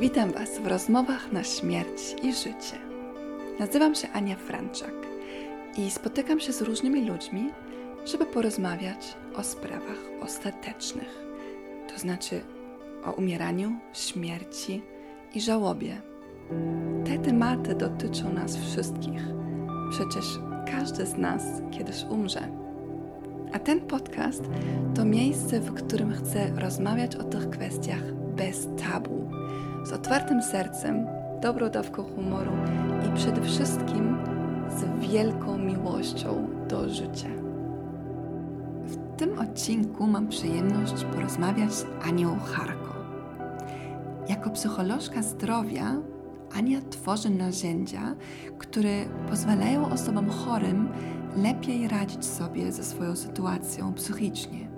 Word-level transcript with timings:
Witam 0.00 0.32
Was 0.32 0.58
w 0.58 0.66
rozmowach 0.66 1.32
na 1.32 1.44
śmierć 1.44 2.16
i 2.22 2.32
życie. 2.32 2.78
Nazywam 3.58 3.94
się 3.94 4.08
Ania 4.08 4.36
Franczak 4.36 4.94
i 5.78 5.90
spotykam 5.90 6.40
się 6.40 6.52
z 6.52 6.62
różnymi 6.62 7.04
ludźmi, 7.04 7.50
żeby 8.06 8.26
porozmawiać 8.26 9.16
o 9.36 9.42
sprawach 9.42 9.98
ostatecznych, 10.22 11.22
to 11.92 11.98
znaczy 11.98 12.40
o 13.04 13.12
umieraniu, 13.12 13.72
śmierci 13.92 14.82
i 15.34 15.40
żałobie. 15.40 16.00
Te 17.04 17.18
tematy 17.18 17.74
dotyczą 17.74 18.32
nas 18.32 18.56
wszystkich. 18.56 19.22
Przecież 19.90 20.24
każdy 20.66 21.06
z 21.06 21.16
nas 21.16 21.42
kiedyś 21.70 22.04
umrze. 22.10 22.48
A 23.52 23.58
ten 23.58 23.80
podcast 23.80 24.44
to 24.94 25.04
miejsce, 25.04 25.60
w 25.60 25.74
którym 25.74 26.12
chcę 26.12 26.50
rozmawiać 26.56 27.16
o 27.16 27.24
tych 27.24 27.50
kwestiach 27.50 28.12
bez 28.36 28.68
tabu, 28.76 29.30
z 29.84 29.92
otwartym 29.92 30.42
sercem, 30.42 31.06
dobrą 31.42 31.70
dawką 31.70 32.02
humoru 32.02 32.50
i 33.08 33.16
przede 33.16 33.42
wszystkim 33.42 34.18
z 34.68 35.08
wielką 35.08 35.58
miłością 35.58 36.48
do 36.68 36.88
życia. 36.88 37.28
W 38.84 39.16
tym 39.16 39.38
odcinku 39.38 40.06
mam 40.06 40.28
przyjemność 40.28 41.04
porozmawiać 41.04 41.72
z 41.72 41.86
Anią 42.02 42.38
Harko. 42.38 42.94
Jako 44.28 44.50
psycholożka 44.50 45.22
zdrowia 45.22 45.96
Ania 46.54 46.80
tworzy 46.90 47.30
narzędzia, 47.30 48.14
które 48.58 49.04
pozwalają 49.28 49.92
osobom 49.92 50.30
chorym 50.30 50.88
lepiej 51.36 51.88
radzić 51.88 52.24
sobie 52.24 52.72
ze 52.72 52.84
swoją 52.84 53.16
sytuacją 53.16 53.94
psychicznie. 53.94 54.68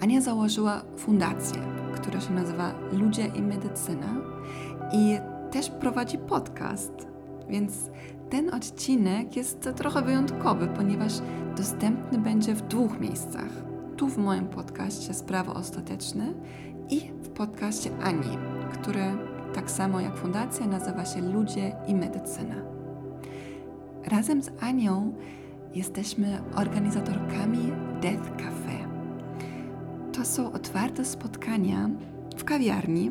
Ania 0.00 0.20
założyła 0.20 0.82
fundację, 0.96 1.60
która 1.94 2.20
się 2.20 2.32
nazywa 2.32 2.72
Ludzie 2.92 3.26
i 3.26 3.42
Medycyna 3.42 4.14
i 4.92 5.18
też 5.50 5.70
prowadzi 5.70 6.18
podcast, 6.18 6.92
więc 7.48 7.90
ten 8.30 8.54
odcinek 8.54 9.36
jest 9.36 9.68
trochę 9.76 10.02
wyjątkowy, 10.02 10.66
ponieważ 10.66 11.12
dostępny 11.56 12.18
będzie 12.18 12.54
w 12.54 12.62
dwóch 12.62 13.00
miejscach. 13.00 13.48
Tu 13.96 14.08
w 14.08 14.18
moim 14.18 14.46
podcaście 14.46 15.14
Sprawy 15.14 15.50
Ostateczne 15.50 16.26
i 16.90 17.00
w 17.00 17.28
podcaście 17.28 17.90
Ani, 18.02 18.38
który 18.72 19.02
tak 19.54 19.70
samo 19.70 20.00
jak 20.00 20.16
fundacja 20.16 20.66
nazywa 20.66 21.04
się 21.04 21.20
Ludzie 21.20 21.72
i 21.86 21.94
Medycyna. 21.94 22.54
Razem 24.06 24.42
z 24.42 24.50
Anią 24.60 25.12
jesteśmy 25.74 26.38
organizatorkami 26.56 27.72
Death 28.00 28.36
Cafe. 28.36 28.67
To 30.18 30.24
są 30.24 30.52
otwarte 30.52 31.04
spotkania 31.04 31.90
w 32.36 32.44
kawiarni, 32.44 33.10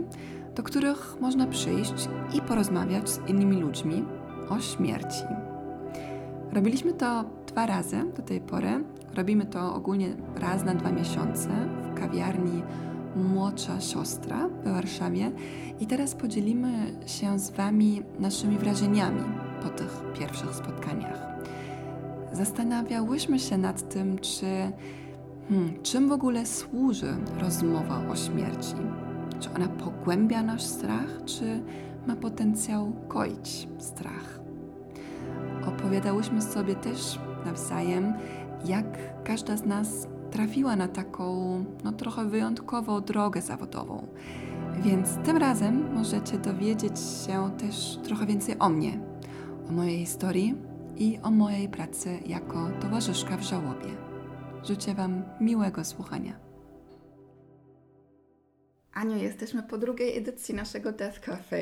do 0.55 0.63
których 0.63 1.17
można 1.21 1.47
przyjść 1.47 2.09
i 2.33 2.41
porozmawiać 2.41 3.09
z 3.09 3.19
innymi 3.27 3.61
ludźmi 3.61 4.05
o 4.49 4.59
śmierci. 4.59 5.23
Robiliśmy 6.53 6.93
to 6.93 7.25
dwa 7.47 7.65
razy 7.65 8.03
do 8.17 8.21
tej 8.21 8.41
pory. 8.41 8.83
Robimy 9.15 9.45
to 9.45 9.75
ogólnie 9.75 10.07
raz 10.35 10.63
na 10.63 10.75
dwa 10.75 10.91
miesiące 10.91 11.49
w 11.83 11.99
kawiarni 11.99 12.63
Młodsza 13.15 13.81
Siostra 13.81 14.49
w 14.63 14.63
Warszawie. 14.63 15.31
I 15.79 15.87
teraz 15.87 16.15
podzielimy 16.15 16.93
się 17.05 17.39
z 17.39 17.51
Wami 17.51 18.03
naszymi 18.19 18.57
wrażeniami 18.57 19.23
po 19.63 19.69
tych 19.69 20.03
pierwszych 20.19 20.55
spotkaniach. 20.55 21.27
Zastanawiałyśmy 22.33 23.39
się 23.39 23.57
nad 23.57 23.89
tym, 23.89 24.19
czy 24.19 24.45
hmm, 25.49 25.83
czym 25.83 26.09
w 26.09 26.11
ogóle 26.11 26.45
służy 26.45 27.17
rozmowa 27.39 28.07
o 28.09 28.15
śmierci. 28.15 28.75
Czy 29.39 29.49
ona 29.55 29.67
pogłębia 29.67 30.43
nasz 30.43 30.63
strach, 30.63 31.25
czy 31.25 31.63
ma 32.07 32.15
potencjał 32.15 32.91
koić 33.07 33.67
strach? 33.77 34.39
Opowiadałyśmy 35.67 36.41
sobie 36.41 36.75
też 36.75 37.19
nawzajem, 37.45 38.13
jak 38.65 39.23
każda 39.23 39.57
z 39.57 39.65
nas 39.65 40.07
trafiła 40.31 40.75
na 40.75 40.87
taką, 40.87 41.63
no 41.83 41.91
trochę 41.91 42.25
wyjątkową 42.25 43.01
drogę 43.01 43.41
zawodową. 43.41 44.07
Więc 44.83 45.09
tym 45.25 45.37
razem 45.37 45.93
możecie 45.93 46.37
dowiedzieć 46.37 46.99
się 47.27 47.51
też 47.57 47.99
trochę 48.03 48.25
więcej 48.25 48.55
o 48.59 48.69
mnie, 48.69 48.99
o 49.69 49.71
mojej 49.71 49.99
historii 49.99 50.55
i 50.97 51.19
o 51.23 51.31
mojej 51.31 51.69
pracy 51.69 52.19
jako 52.25 52.69
towarzyszka 52.81 53.37
w 53.37 53.41
żałobie. 53.41 54.06
Życzę 54.63 54.93
Wam 54.93 55.23
miłego 55.41 55.85
słuchania. 55.85 56.33
Aniu, 58.93 59.17
jesteśmy 59.17 59.63
po 59.63 59.77
drugiej 59.77 60.17
edycji 60.17 60.55
naszego 60.55 60.91
Death 60.91 61.19
Cafe. 61.19 61.57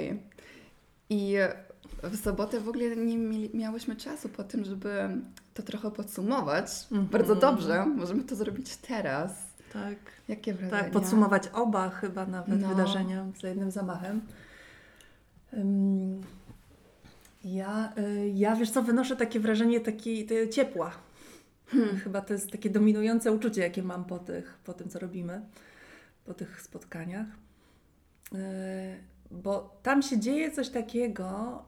I 1.09 1.35
w 2.03 2.17
sobotę 2.17 2.59
w 2.59 2.69
ogóle 2.69 2.95
nie 2.95 3.17
miałyśmy 3.53 3.95
czasu 3.95 4.29
po 4.29 4.43
tym, 4.43 4.65
żeby 4.65 5.09
to 5.53 5.63
trochę 5.63 5.91
podsumować. 5.91 6.65
Mm 6.91 7.05
-hmm. 7.05 7.09
Bardzo 7.09 7.35
dobrze, 7.35 7.85
możemy 7.85 8.23
to 8.23 8.35
zrobić 8.35 8.75
teraz. 8.75 9.31
Tak. 9.73 9.95
Jakie 10.27 10.53
wrażenia? 10.53 10.83
Tak, 10.83 10.91
podsumować 10.91 11.43
oba 11.53 11.89
chyba 11.89 12.25
nawet 12.25 12.61
no. 12.61 12.69
wydarzenia 12.69 13.25
za 13.41 13.47
jednym 13.47 13.71
zamachem. 13.71 14.21
Ja, 17.43 17.93
y, 17.97 18.31
ja, 18.35 18.55
wiesz 18.55 18.71
co, 18.71 18.83
wynoszę 18.83 19.15
takie 19.15 19.39
wrażenie 19.39 19.79
taki, 19.79 20.27
ciepła. 20.51 20.91
Hmm. 21.67 21.97
Chyba 21.97 22.21
to 22.21 22.33
jest 22.33 22.51
takie 22.51 22.69
dominujące 22.69 23.31
uczucie, 23.31 23.61
jakie 23.61 23.83
mam 23.83 24.05
po, 24.05 24.19
tych, 24.19 24.59
po 24.63 24.73
tym, 24.73 24.89
co 24.89 24.99
robimy, 24.99 25.41
po 26.25 26.33
tych 26.33 26.61
spotkaniach. 26.61 27.27
Y, 28.33 28.37
bo 29.31 29.79
tam 29.83 30.01
się 30.01 30.19
dzieje 30.19 30.51
coś 30.51 30.69
takiego, 30.69 31.61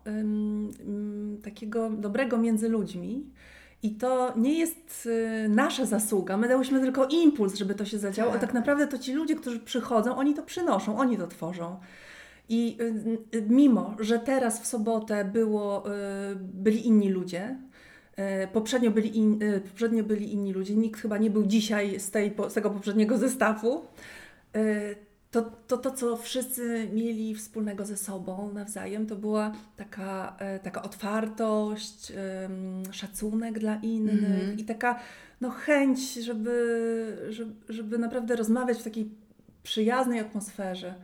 takiego 1.44 1.90
dobrego 1.90 2.38
między 2.38 2.70
ludźmi. 2.70 3.26
I 3.84 3.92
to 3.92 4.34
nie 4.38 4.60
jest 4.60 5.06
y, 5.06 5.50
nasza 5.50 5.86
zasługa. 5.86 6.38
My 6.38 6.48
dałyśmy 6.48 6.80
tylko 6.80 7.08
impuls, 7.08 7.56
żeby 7.56 7.76
to 7.76 7.86
się 7.86 8.00
zadziało, 8.00 8.32
tak. 8.32 8.44
a 8.44 8.46
tak 8.46 8.54
naprawdę 8.54 8.88
to 8.88 8.98
ci 8.98 9.14
ludzie, 9.14 9.36
którzy 9.36 9.60
przychodzą, 9.60 10.16
oni 10.16 10.34
to 10.34 10.44
przynoszą, 10.44 10.98
oni 10.98 11.18
to 11.18 11.28
tworzą. 11.28 11.80
I 12.50 12.78
y, 12.82 13.38
y, 13.38 13.46
mimo, 13.50 13.96
że 14.00 14.20
teraz 14.20 14.62
w 14.62 14.66
sobotę 14.66 15.26
było, 15.26 15.84
byli 16.40 16.88
inni 16.88 17.10
ludzie, 17.10 17.58
poprzednio 18.54 18.92
byli, 18.92 19.18
in, 19.18 19.40
poprzednio 19.70 20.04
byli 20.04 20.34
inni 20.34 20.54
ludzie, 20.54 20.76
nikt 20.76 21.02
chyba 21.02 21.18
nie 21.18 21.30
był 21.30 21.46
dzisiaj 21.46 22.00
z, 22.00 22.12
tej, 22.12 22.36
z 22.50 22.54
tego 22.54 22.70
poprzedniego 22.70 23.18
zestawu, 23.18 23.86
to, 25.32 25.42
to, 25.68 25.78
to, 25.78 25.92
co 25.92 26.18
wszyscy 26.18 26.90
mieli 26.94 27.36
wspólnego 27.36 27.86
ze 27.86 27.98
sobą 27.98 28.54
nawzajem, 28.54 29.08
to 29.08 29.16
była 29.16 29.52
taka, 29.76 30.36
e, 30.40 30.60
taka 30.60 30.82
otwartość, 30.82 32.14
szacunek 32.92 33.60
dla 33.60 33.76
innych 33.76 34.24
mm 34.24 34.58
i 34.58 34.64
taka 34.64 35.00
no, 35.42 35.50
chęć, 35.50 36.14
żeby, 36.14 37.28
żeby, 37.30 37.54
żeby 37.70 37.98
naprawdę 37.98 38.36
rozmawiać 38.36 38.78
w 38.78 38.84
takiej 38.84 39.10
przyjaznej 39.64 40.20
atmosferze. 40.20 40.96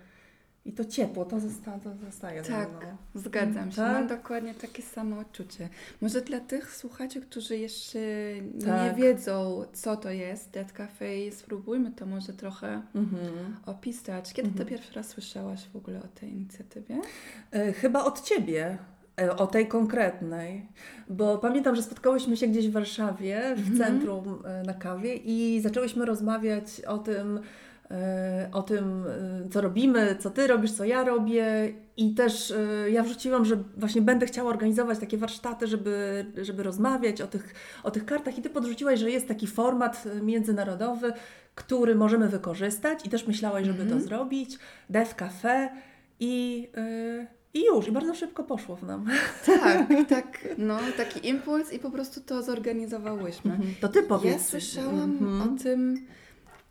I 0.65 0.73
to 0.73 0.85
ciepło, 0.85 1.25
to, 1.25 1.39
zosta, 1.39 1.79
to 1.79 1.89
zostaje. 2.05 2.41
Tak, 2.41 2.69
no. 2.81 3.21
zgadzam 3.21 3.71
się. 3.71 3.77
Tak? 3.77 3.93
Mam 3.93 4.07
dokładnie 4.07 4.53
takie 4.53 4.83
samo 4.83 5.19
odczucie. 5.19 5.69
Może 6.01 6.21
dla 6.21 6.39
tych 6.39 6.75
słuchaczy, 6.75 7.21
którzy 7.21 7.57
jeszcze 7.57 7.99
tak. 8.65 8.97
nie 8.97 9.03
wiedzą, 9.03 9.65
co 9.73 9.97
to 9.97 10.09
jest 10.09 10.49
Dead 10.49 10.71
Cafe, 10.71 11.31
spróbujmy 11.31 11.91
to 11.91 12.05
może 12.05 12.33
trochę 12.33 12.81
mhm. 12.95 13.55
opisać. 13.65 14.33
Kiedy 14.33 14.49
mhm. 14.49 14.65
ty 14.65 14.71
pierwszy 14.71 14.93
raz 14.93 15.07
słyszałaś 15.07 15.67
w 15.73 15.75
ogóle 15.75 15.99
o 15.99 16.07
tej 16.19 16.31
inicjatywie? 16.31 17.01
E, 17.51 17.73
chyba 17.73 18.03
od 18.03 18.21
Ciebie. 18.21 18.77
E, 19.21 19.37
o 19.37 19.47
tej 19.47 19.67
konkretnej, 19.67 20.65
bo 21.09 21.37
pamiętam, 21.37 21.75
że 21.75 21.83
spotkałyśmy 21.83 22.37
się 22.37 22.47
gdzieś 22.47 22.67
w 22.67 22.71
Warszawie, 22.71 23.41
w 23.55 23.59
mhm. 23.59 23.77
centrum 23.77 24.43
e, 24.45 24.63
na 24.63 24.73
kawie 24.73 25.15
i 25.15 25.61
zaczęłyśmy 25.61 26.05
rozmawiać 26.05 26.81
o 26.81 26.97
tym, 26.97 27.39
o 28.51 28.63
tym, 28.63 29.05
e, 29.45 29.49
co 29.49 29.61
robimy, 29.61 30.15
co 30.19 30.29
ty 30.29 30.47
robisz, 30.47 30.71
co 30.71 30.85
ja 30.85 31.03
robię. 31.03 31.73
I 31.97 32.13
też 32.13 32.51
e, 32.51 32.89
ja 32.89 33.03
wrzuciłam, 33.03 33.45
że 33.45 33.57
właśnie 33.77 34.01
będę 34.01 34.25
chciała 34.25 34.49
organizować 34.49 34.99
takie 34.99 35.17
warsztaty, 35.17 35.67
żeby, 35.67 36.25
żeby 36.41 36.63
rozmawiać 36.63 37.21
o 37.21 37.27
tych, 37.27 37.53
o 37.83 37.91
tych 37.91 38.05
kartach. 38.05 38.37
I 38.37 38.41
ty 38.41 38.49
podrzuciłaś, 38.49 38.99
że 38.99 39.11
jest 39.11 39.27
taki 39.27 39.47
format 39.47 40.03
międzynarodowy, 40.21 41.13
który 41.55 41.95
możemy 41.95 42.29
wykorzystać. 42.29 43.05
I 43.05 43.09
też 43.09 43.27
myślałaś, 43.27 43.65
żeby 43.65 43.77
to 43.77 43.83
mhm. 43.83 44.01
zrobić. 44.01 44.59
Dev 44.89 45.13
Cafe 45.15 45.69
i. 46.19 46.67
I 47.55 47.65
już, 47.65 47.87
i 47.87 47.91
bardzo 47.91 48.15
szybko 48.15 48.43
poszło 48.43 48.75
w 48.75 48.83
nam. 48.83 49.05
Tak, 49.45 49.87
tak, 50.09 50.47
no, 50.57 50.79
taki 50.97 51.27
impuls 51.27 51.73
i 51.73 51.79
po 51.79 51.91
prostu 51.91 52.21
to 52.21 52.43
zorganizowałyśmy. 52.43 53.51
Mhm. 53.51 53.73
To 53.81 53.87
ty 53.87 54.03
powiedz. 54.03 54.33
Ja 54.33 54.39
słyszałam 54.39 55.17
mhm. 55.21 55.41
o 55.41 55.59
tym 55.63 56.05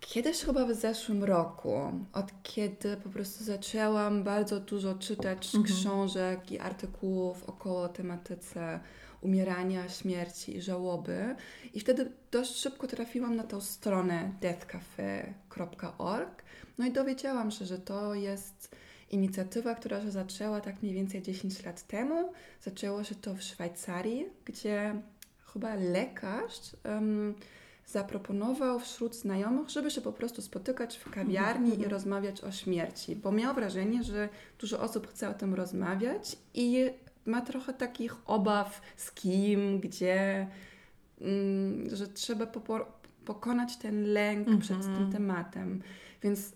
Kiedyś 0.06 0.44
chyba 0.44 0.66
w 0.66 0.74
zeszłym 0.74 1.24
roku, 1.24 1.92
od 2.12 2.26
kiedy 2.42 2.96
po 2.96 3.08
prostu 3.08 3.44
zaczęłam 3.44 4.24
bardzo 4.24 4.60
dużo 4.60 4.94
czytać 4.94 5.54
mhm. 5.54 5.64
książek 5.64 6.52
i 6.52 6.58
artykułów 6.58 7.44
około 7.44 7.88
tematyce 7.88 8.80
umierania, 9.20 9.88
śmierci 9.88 10.56
i 10.56 10.62
żałoby. 10.62 11.36
I 11.74 11.80
wtedy 11.80 12.12
dość 12.30 12.56
szybko 12.56 12.86
trafiłam 12.86 13.36
na 13.36 13.42
tą 13.42 13.60
stronę 13.60 14.32
deathcafe.org. 14.40 16.42
No 16.78 16.86
i 16.86 16.92
dowiedziałam 16.92 17.50
się, 17.50 17.64
że 17.64 17.78
to 17.78 18.14
jest 18.14 18.76
inicjatywa, 19.10 19.74
która 19.74 20.02
się 20.02 20.10
zaczęła 20.10 20.60
tak 20.60 20.82
mniej 20.82 20.94
więcej 20.94 21.22
10 21.22 21.64
lat 21.64 21.86
temu. 21.86 22.32
Zaczęło 22.60 23.04
się 23.04 23.14
to 23.14 23.34
w 23.34 23.42
Szwajcarii, 23.42 24.26
gdzie 24.44 24.94
chyba 25.52 25.74
lekarz 25.74 26.60
um, 26.84 27.34
zaproponował 27.92 28.80
wśród 28.80 29.16
znajomych, 29.16 29.70
żeby 29.70 29.90
się 29.90 30.00
po 30.00 30.12
prostu 30.12 30.42
spotykać 30.42 30.96
w 30.96 31.10
kawiarni 31.10 31.68
i 31.68 31.72
mhm. 31.72 31.90
rozmawiać 31.90 32.44
o 32.44 32.52
śmierci, 32.52 33.16
bo 33.16 33.32
miał 33.32 33.54
wrażenie, 33.54 34.02
że 34.02 34.28
dużo 34.58 34.80
osób 34.80 35.06
chce 35.06 35.28
o 35.28 35.34
tym 35.34 35.54
rozmawiać 35.54 36.36
i 36.54 36.90
ma 37.26 37.40
trochę 37.40 37.72
takich 37.72 38.16
obaw 38.26 38.80
z 38.96 39.12
kim, 39.12 39.80
gdzie, 39.80 40.48
mm, 41.20 41.96
że 41.96 42.08
trzeba 42.08 42.46
pokonać 43.24 43.76
ten 43.76 44.12
lęk 44.12 44.48
-hmm. 44.48 44.60
przed 44.60 44.82
tym 44.82 45.12
tematem. 45.12 45.82
Więc 46.22 46.52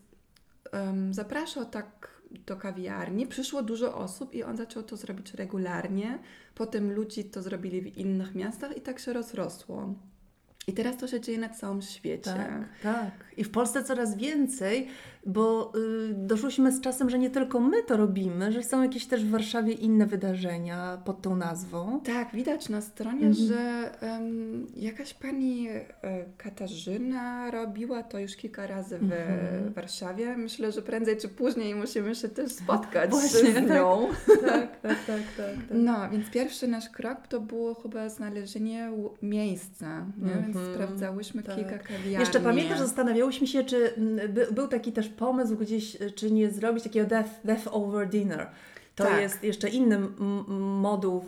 um, 0.72 1.14
zapraszał 1.14 1.64
tak 1.64 2.20
do 2.46 2.56
kawiarni, 2.56 3.26
przyszło 3.26 3.62
dużo 3.62 3.96
osób 3.96 4.34
i 4.34 4.42
on 4.42 4.56
zaczął 4.56 4.82
to 4.82 4.96
zrobić 4.96 5.34
regularnie. 5.34 6.18
Potem 6.54 6.92
ludzie 6.92 7.24
to 7.24 7.42
zrobili 7.42 7.80
w 7.80 7.96
innych 7.98 8.34
miastach 8.34 8.76
i 8.76 8.80
tak 8.80 8.98
się 8.98 9.12
rozrosło. 9.12 9.94
I 10.68 10.72
teraz 10.72 10.96
to 10.96 11.08
się 11.08 11.20
dzieje 11.20 11.38
na 11.38 11.48
całym 11.48 11.82
świecie. 11.82 12.34
Tak, 12.34 12.68
tak. 12.82 13.10
I 13.36 13.44
w 13.44 13.50
Polsce 13.50 13.84
coraz 13.84 14.16
więcej, 14.16 14.88
bo 15.26 15.72
y, 16.10 16.14
doszłyśmy 16.14 16.72
z 16.72 16.80
czasem, 16.80 17.10
że 17.10 17.18
nie 17.18 17.30
tylko 17.30 17.60
my 17.60 17.82
to 17.82 17.96
robimy, 17.96 18.52
że 18.52 18.62
są 18.62 18.82
jakieś 18.82 19.06
też 19.06 19.24
w 19.24 19.30
Warszawie 19.30 19.72
inne 19.72 20.06
wydarzenia 20.06 20.98
pod 21.04 21.22
tą 21.22 21.36
nazwą. 21.36 22.00
Tak, 22.04 22.34
widać 22.34 22.68
na 22.68 22.80
stronie, 22.80 23.26
mhm. 23.26 23.34
że 23.34 23.90
um, 24.02 24.66
jakaś 24.76 25.14
pani 25.14 25.68
y, 25.68 25.80
Katarzyna 26.36 27.50
robiła 27.50 28.02
to 28.02 28.18
już 28.18 28.36
kilka 28.36 28.66
razy 28.66 28.98
w 28.98 29.02
mhm. 29.02 29.72
Warszawie. 29.72 30.36
Myślę, 30.36 30.72
że 30.72 30.82
prędzej 30.82 31.16
czy 31.16 31.28
później 31.28 31.74
musimy 31.74 32.14
się 32.14 32.28
też 32.28 32.52
spotkać 32.62 33.10
Właśnie, 33.10 33.52
z 33.52 33.70
nią. 33.70 34.08
Tak, 34.26 34.80
tak, 34.80 34.80
tak, 34.82 35.04
tak, 35.06 35.22
tak, 35.36 35.56
No, 35.70 36.10
więc 36.10 36.30
pierwszy 36.30 36.68
nasz 36.68 36.88
krok 36.88 37.26
to 37.26 37.40
było 37.40 37.74
chyba 37.74 38.08
znalezienie 38.08 38.90
miejsca, 39.22 40.06
nie? 40.18 40.34
więc 40.34 40.56
mhm. 40.56 40.74
sprawdzałyśmy 40.74 41.42
tak. 41.42 41.56
kilka 41.56 41.78
kawiarni. 41.78 42.12
Jeszcze 42.12 42.40
pamiętasz, 42.40 42.78
zastanawiałyśmy 42.78 43.46
się, 43.46 43.64
czy 43.64 43.94
by, 44.28 44.46
był 44.52 44.68
taki 44.68 44.92
też 44.92 45.08
pomysł 45.16 45.56
gdzieś, 45.56 45.96
czy 46.14 46.30
nie 46.30 46.50
zrobić 46.50 46.84
takiego 46.84 47.08
death, 47.08 47.30
death 47.44 47.68
over 47.70 48.08
dinner. 48.08 48.50
To 48.96 49.04
tak. 49.04 49.20
jest 49.20 49.44
jeszcze 49.44 49.68
inny 49.68 49.98
moduł, 50.58 51.24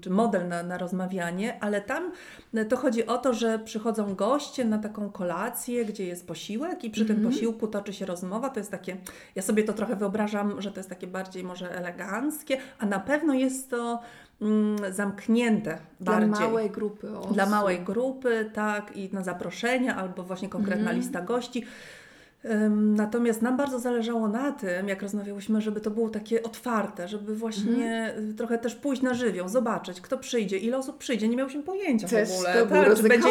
czy 0.00 0.10
model 0.10 0.48
na, 0.48 0.62
na 0.62 0.78
rozmawianie, 0.78 1.56
ale 1.60 1.80
tam 1.80 2.12
e, 2.54 2.64
to 2.64 2.76
chodzi 2.76 3.06
o 3.06 3.18
to, 3.18 3.34
że 3.34 3.58
przychodzą 3.58 4.14
goście 4.14 4.64
na 4.64 4.78
taką 4.78 5.10
kolację, 5.10 5.84
gdzie 5.84 6.06
jest 6.06 6.26
posiłek 6.26 6.84
i 6.84 6.90
przy 6.90 7.02
mm 7.02 7.06
-hmm. 7.06 7.16
tym 7.16 7.16
mhm. 7.16 7.34
posiłku 7.34 7.66
toczy 7.66 7.92
się 7.92 8.06
rozmowa. 8.06 8.48
To 8.48 8.60
jest 8.60 8.70
takie, 8.70 8.96
ja 9.34 9.42
sobie 9.42 9.64
to 9.64 9.72
trochę 9.72 9.96
wyobrażam, 9.96 10.62
że 10.62 10.70
to 10.70 10.80
jest 10.80 10.88
takie 10.90 11.06
bardziej 11.06 11.44
może 11.44 11.76
eleganckie, 11.76 12.58
a 12.78 12.86
na 12.86 13.00
pewno 13.00 13.34
jest 13.34 13.70
to 13.70 14.00
mm, 14.42 14.92
zamknięte 14.92 15.78
bardziej. 16.00 16.28
Dla 16.28 16.40
małej 16.40 16.70
grupy 16.70 17.18
osób. 17.18 17.32
Dla 17.32 17.46
małej 17.46 17.80
grupy, 17.80 18.50
tak, 18.54 18.96
i 18.96 19.10
na 19.12 19.22
zaproszenia, 19.22 19.96
albo 19.96 20.22
właśnie 20.22 20.48
konkretna 20.48 20.90
mm 20.90 20.96
lista 20.96 21.20
gości. 21.20 21.64
Natomiast 22.76 23.42
nam 23.42 23.56
bardzo 23.56 23.78
zależało 23.78 24.28
na 24.28 24.52
tym, 24.52 24.88
jak 24.88 25.02
rozmawiałyśmy, 25.02 25.60
żeby 25.60 25.80
to 25.80 25.90
było 25.90 26.08
takie 26.08 26.42
otwarte, 26.42 27.08
żeby 27.08 27.36
właśnie 27.36 27.86
mhm. 27.86 28.36
trochę 28.36 28.58
też 28.58 28.74
pójść 28.74 29.02
na 29.02 29.14
żywioł, 29.14 29.48
zobaczyć, 29.48 30.00
kto 30.00 30.18
przyjdzie, 30.18 30.58
ile 30.58 30.78
osób 30.78 30.98
przyjdzie. 30.98 31.28
Nie 31.28 31.36
miałyśmy 31.36 31.62
pojęcia 31.62 32.08
też 32.08 32.28
w 32.28 32.32
ogóle. 32.32 32.54
To, 32.54 32.66
tak, 32.66 32.68
było 32.68 33.08
będzie, 33.08 33.28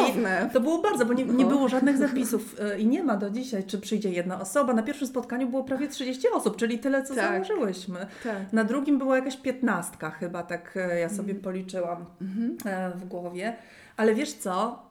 to 0.54 0.59
było 0.59 0.81
bardzo, 0.81 1.06
bo 1.06 1.13
nie, 1.13 1.25
nie 1.25 1.44
no. 1.44 1.50
było 1.50 1.68
żadnych 1.68 1.98
zapisów 2.07 2.56
e, 2.59 2.80
i 2.80 2.88
nie 2.88 3.04
ma 3.04 3.18
do 3.18 3.30
dzisiaj, 3.30 3.63
czy 3.63 3.80
przyjdzie 3.80 4.09
jedna 4.09 4.42
osoba. 4.42 4.74
Na 4.74 4.83
pierwszym 4.83 5.07
spotkaniu 5.07 5.50
było 5.50 5.63
prawie 5.63 5.88
30 5.88 6.27
osób, 6.30 6.56
czyli 6.56 6.80
tyle, 6.80 7.03
co 7.03 7.15
tak. 7.15 7.33
założyłyśmy. 7.33 8.00
Tak. 8.24 8.53
Na 8.53 8.63
drugim 8.63 8.98
była 8.98 9.15
jakaś 9.15 9.38
piętnastka 9.38 10.10
chyba, 10.10 10.44
tak 10.44 10.77
e, 10.77 11.00
ja 11.00 11.10
sobie 11.10 11.33
mhm. 11.33 11.42
policzyłam 11.42 12.06
mhm. 12.21 12.57
E, 12.65 12.92
w 12.98 13.06
głowie. 13.06 13.56
Ale 13.98 14.15
wiesz 14.15 14.33
co? 14.33 14.83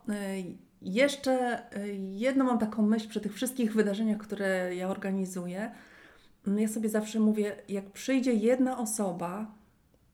Jeszcze 0.87 1.62
y, 1.77 1.97
jedną 2.15 2.44
mam 2.44 2.59
taką 2.59 2.83
myśl 2.83 3.09
przy 3.09 3.21
tych 3.21 3.35
wszystkich 3.35 3.73
wydarzeniach, 3.73 4.19
które 4.19 4.77
ja 4.77 4.88
organizuję. 4.88 5.71
Mm, 6.47 6.59
ja 6.59 6.69
sobie 6.69 6.88
zawsze 6.88 7.21
mówię, 7.21 7.56
jak 7.69 7.91
przyjdzie 7.91 8.33
jedna 8.33 8.79
osoba, 8.79 9.55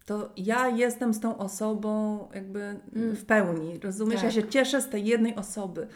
to 0.06 0.32
ja 0.36 0.68
jestem 0.68 1.14
z 1.14 1.20
tą 1.20 1.38
osobą 1.38 2.18
jakby 2.34 2.60
mm. 2.96 3.16
w 3.16 3.24
pełni. 3.24 3.78
Rozumiesz? 3.78 4.14
Tak. 4.14 4.24
Ja 4.24 4.30
się 4.30 4.48
cieszę 4.48 4.80
z 4.80 4.88
tej 4.88 5.04
jednej 5.04 5.36
osoby. 5.36 5.86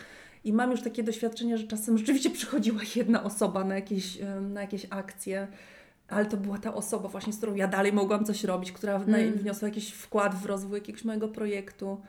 I 0.45 0.53
mam 0.53 0.71
już 0.71 0.83
takie 0.83 1.03
doświadczenie, 1.03 1.59
że 1.59 1.67
czasem 1.67 1.99
rzeczywiście 1.99 2.31
przychodziła 2.31 2.81
jedna 2.97 3.23
osoba 3.23 3.65
na 3.65 3.75
jakieś, 3.75 4.19
na 4.41 4.61
jakieś 4.61 4.87
akcje, 4.91 5.49
ale 6.09 6.27
to 6.27 6.37
była 6.37 6.59
ta 6.59 6.75
osoba 6.75 7.09
właśnie, 7.09 7.33
z 7.33 7.37
którą 7.37 7.55
ja 7.55 7.69
dalej 7.69 7.93
mogłam 7.93 8.25
coś 8.25 8.45
robić, 8.45 8.73
która 8.73 8.95
mm. 8.97 9.33
wniosła 9.33 9.69
jakiś 9.69 9.93
wkład 9.93 10.35
w 10.35 10.47
rozwój 10.47 10.79
jakiegoś 10.79 11.05
mojego 11.05 11.29
projektu. 11.29 12.01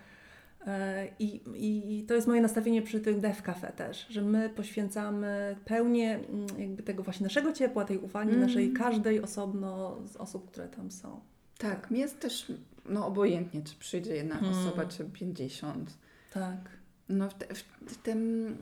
E, 0.68 1.08
I, 1.20 1.42
I, 1.56 2.04
to 2.04 2.14
jest 2.14 2.28
moje 2.28 2.42
nastawienie 2.42 2.82
przy 2.82 3.00
tym 3.00 3.20
Dev 3.20 3.42
Cafe 3.42 3.72
też, 3.72 4.06
że 4.10 4.22
my 4.22 4.50
poświęcamy 4.50 5.56
pełnię 5.66 6.20
mm, 6.30 6.48
jakby 6.58 6.84
tego 6.84 7.04
właśnie 7.04 7.24
naszego 7.24 7.54
ciepła, 7.54 7.86
tej 7.86 7.98
uwagi 7.98 8.30
mm. 8.30 8.42
naszej 8.42 8.74
każdej 8.74 9.22
osobno 9.22 9.98
z 10.08 10.16
osób, 10.16 10.52
które 10.52 10.68
tam 10.68 10.92
są. 10.92 11.20
Tak, 11.58 11.92
mi 11.92 12.00
jest 12.00 12.20
też 12.20 12.52
no 12.86 13.08
obojętnie, 13.08 13.62
czy 13.62 13.76
przyjdzie 13.76 14.16
jedna 14.16 14.40
mm. 14.40 14.52
osoba, 14.52 14.86
czy 14.86 15.06
pięćdziesiąt. 15.06 15.98
Tak. 16.34 16.78
No 17.10 17.30
w, 17.30 17.34
te, 17.34 17.46
w 17.88 17.98
tym, 17.98 18.56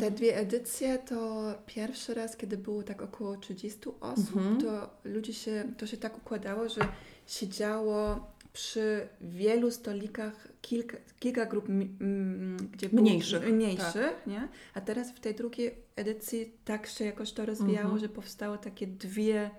te 0.00 0.10
dwie 0.10 0.36
edycje 0.36 0.98
to 0.98 1.44
pierwszy 1.66 2.14
raz, 2.14 2.36
kiedy 2.36 2.56
było 2.56 2.82
tak 2.82 3.02
około 3.02 3.36
30 3.36 3.80
osób, 4.00 4.36
mm 4.36 4.56
-hmm. 4.56 4.62
to 4.62 4.90
ludzie 5.04 5.32
się, 5.34 5.64
to 5.78 5.86
się 5.86 5.96
tak 5.96 6.18
układało, 6.18 6.68
że 6.68 6.80
siedziało 7.26 8.26
przy 8.58 9.08
wielu 9.20 9.70
stolikach 9.70 10.48
kilka, 10.62 10.96
kilka 11.18 11.46
grup 11.46 11.66
gdzie 12.72 12.88
mniejszych, 12.92 13.52
mniejszych 13.52 13.92
tak. 13.94 14.26
nie? 14.26 14.48
a 14.74 14.80
teraz 14.80 15.10
w 15.10 15.20
tej 15.20 15.34
drugiej 15.34 15.74
edycji 15.96 16.52
tak 16.64 16.86
się 16.86 17.04
jakoś 17.04 17.32
to 17.32 17.46
rozwijało, 17.46 17.84
mhm. 17.84 18.00
że 18.00 18.08
powstały 18.08 18.58
takie 18.58 18.86
dwie 18.86 19.50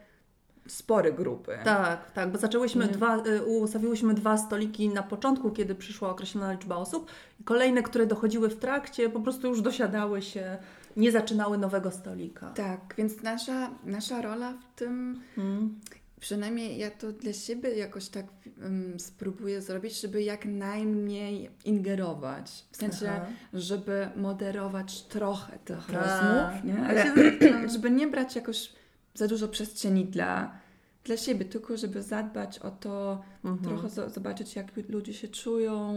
spore 0.68 1.14
grupy. 1.14 1.58
Tak, 1.64 2.12
tak, 2.12 2.32
bo 2.32 2.38
zaczęłyśmy 2.38 2.86
nie? 2.86 2.92
dwa, 2.92 3.18
y, 3.18 3.46
ustawiłyśmy 3.46 4.14
dwa 4.14 4.38
stoliki 4.38 4.90
na 4.90 5.04
początku, 5.04 5.52
kiedy 5.52 5.76
przyszła 5.76 6.10
określona 6.10 6.52
liczba 6.52 6.76
osób 6.76 7.12
i 7.40 7.44
kolejne, 7.44 7.84
które 7.84 8.06
dochodziły 8.06 8.50
w 8.50 8.60
trakcie, 8.60 9.10
po 9.10 9.20
prostu 9.20 9.48
już 9.48 9.62
dosiadały 9.62 10.22
się, 10.22 10.58
nie 10.98 11.12
zaczynały 11.12 11.58
nowego 11.58 11.92
stolika. 11.92 12.50
Tak, 12.50 12.94
więc 12.98 13.22
nasza, 13.22 13.70
nasza 13.86 14.22
rola 14.22 14.54
w 14.54 14.80
tym 14.80 15.22
hmm 15.36 15.80
przynajmniej 16.20 16.78
ja 16.78 16.92
to 16.92 17.12
dla 17.12 17.34
siebie 17.34 17.70
jakoś 17.70 18.10
tak 18.10 18.26
um, 18.62 19.00
spróbuję 19.00 19.62
zrobić, 19.62 20.02
żeby 20.02 20.24
jak 20.24 20.46
najmniej 20.46 21.50
ingerować. 21.66 22.66
W 22.72 22.78
sensie, 22.78 23.12
Aha. 23.12 23.26
żeby 23.54 24.10
moderować 24.16 25.02
trochę 25.02 25.60
tych 25.60 25.86
tak. 25.86 25.96
rozmów, 25.96 26.64
nie? 26.64 26.88
Ale 26.88 27.14
żeby 27.74 27.92
nie 27.92 28.08
brać 28.08 28.36
jakoś 28.36 28.74
za 29.14 29.28
dużo 29.28 29.48
przestrzeni 29.48 30.06
dla, 30.06 30.60
dla 31.04 31.18
siebie, 31.18 31.46
tylko 31.46 31.78
żeby 31.78 32.04
zadbać 32.04 32.60
o 32.60 32.72
to, 32.72 33.24
mhm. 33.46 33.64
trochę 33.64 34.10
zobaczyć, 34.10 34.56
jak 34.56 34.72
ludzie 34.90 35.14
się 35.14 35.28
czują, 35.28 35.94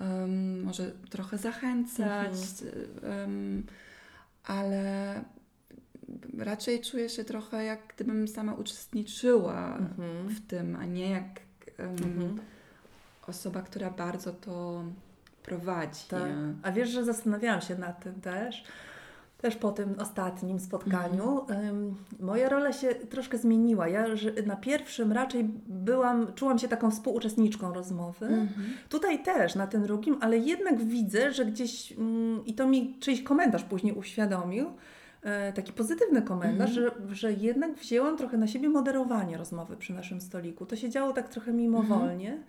um, 0.00 0.62
może 0.62 0.92
trochę 1.10 1.38
zachęcać, 1.38 2.32
mhm. 2.32 3.20
um, 3.20 3.66
ale 4.44 5.24
raczej 6.38 6.80
czuję 6.80 7.08
się 7.08 7.24
trochę 7.24 7.64
jak 7.64 7.80
gdybym 7.94 8.28
sama 8.28 8.54
uczestniczyła 8.54 9.76
mhm. 9.76 10.28
w 10.28 10.46
tym, 10.46 10.76
a 10.76 10.84
nie 10.84 11.10
jak 11.10 11.40
um, 11.78 11.88
mhm. 11.88 12.40
osoba, 13.26 13.62
która 13.62 13.90
bardzo 13.90 14.32
to 14.32 14.84
prowadzi. 15.42 16.04
Tak. 16.08 16.22
A 16.62 16.72
wiesz, 16.72 16.88
że 16.88 17.04
zastanawiałam 17.04 17.60
się 17.60 17.78
nad 17.78 18.04
tym 18.04 18.20
też, 18.20 18.64
też 19.38 19.56
po 19.56 19.72
tym 19.72 19.94
ostatnim 19.98 20.60
spotkaniu. 20.60 21.40
Mhm. 21.40 21.94
moja 22.20 22.48
rola 22.48 22.72
się 22.72 22.94
troszkę 22.94 23.38
zmieniła. 23.38 23.88
Ja 23.88 24.06
na 24.46 24.56
pierwszym 24.56 25.12
raczej 25.12 25.44
byłam, 25.66 26.34
czułam 26.34 26.58
się 26.58 26.68
taką 26.68 26.90
współuczestniczką 26.90 27.74
rozmowy. 27.74 28.26
Mhm. 28.26 28.66
Tutaj 28.88 29.22
też, 29.22 29.54
na 29.54 29.66
tym 29.66 29.82
drugim, 29.82 30.16
ale 30.20 30.38
jednak 30.38 30.84
widzę, 30.84 31.32
że 31.32 31.44
gdzieś, 31.44 31.92
mm, 31.92 32.46
i 32.46 32.54
to 32.54 32.68
mi 32.68 32.96
czyjś 33.00 33.22
komentarz 33.22 33.64
później 33.64 33.94
uświadomił, 33.94 34.70
taki 35.54 35.72
pozytywny 35.72 36.22
komentarz, 36.22 36.76
mm 36.76 36.92
że, 37.08 37.14
że 37.14 37.32
jednak 37.32 37.74
wzięłam 37.74 38.16
trochę 38.16 38.36
na 38.36 38.46
siebie 38.46 38.68
moderowanie 38.68 39.36
rozmowy 39.36 39.76
przy 39.76 39.92
naszym 39.92 40.20
stoliku. 40.20 40.66
To 40.66 40.76
się 40.76 40.90
działo 40.90 41.12
tak 41.12 41.28
trochę 41.28 41.52
mimowolnie. 41.52 42.28
Mm 42.28 42.44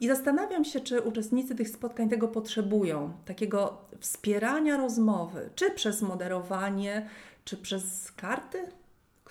I 0.00 0.08
zastanawiam 0.08 0.64
się, 0.64 0.80
czy 0.80 1.00
uczestnicy 1.00 1.54
tych 1.54 1.68
spotkań 1.68 2.08
tego 2.08 2.28
potrzebują, 2.28 3.12
takiego 3.24 3.78
wspierania 4.00 4.76
rozmowy, 4.76 5.50
czy 5.54 5.70
przez 5.70 6.02
moderowanie, 6.02 7.08
czy 7.44 7.56
przez 7.56 8.12
karty, 8.12 8.58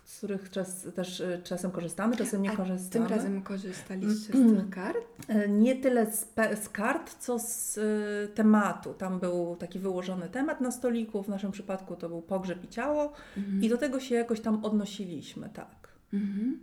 z 0.07 0.17
których 0.17 0.49
czas, 0.49 0.87
też 0.95 1.21
e, 1.21 1.41
czasem 1.43 1.71
korzystamy, 1.71 2.17
czasem 2.17 2.41
nie 2.41 2.51
A 2.51 2.55
korzystamy. 2.55 3.05
Tym 3.05 3.17
razem 3.17 3.41
korzystaliście 3.41 4.33
z 4.33 4.55
tych 4.55 4.69
kart? 4.69 4.97
E, 5.27 5.49
nie 5.49 5.75
tyle 5.75 6.11
z, 6.11 6.27
z 6.63 6.69
kart, 6.69 7.15
co 7.19 7.39
z 7.39 7.77
y, 7.77 8.27
tematu. 8.35 8.93
Tam 8.93 9.19
był 9.19 9.55
taki 9.55 9.79
wyłożony 9.79 10.29
temat 10.29 10.61
na 10.61 10.71
stoliku, 10.71 11.23
w 11.23 11.29
naszym 11.29 11.51
przypadku 11.51 11.95
to 11.95 12.09
był 12.09 12.21
pogrzeb 12.21 12.63
i 12.63 12.67
ciało 12.67 13.13
mhm. 13.37 13.63
i 13.63 13.69
do 13.69 13.77
tego 13.77 13.99
się 13.99 14.15
jakoś 14.15 14.41
tam 14.41 14.65
odnosiliśmy, 14.65 15.49
tak. 15.53 15.87
Mhm. 16.13 16.59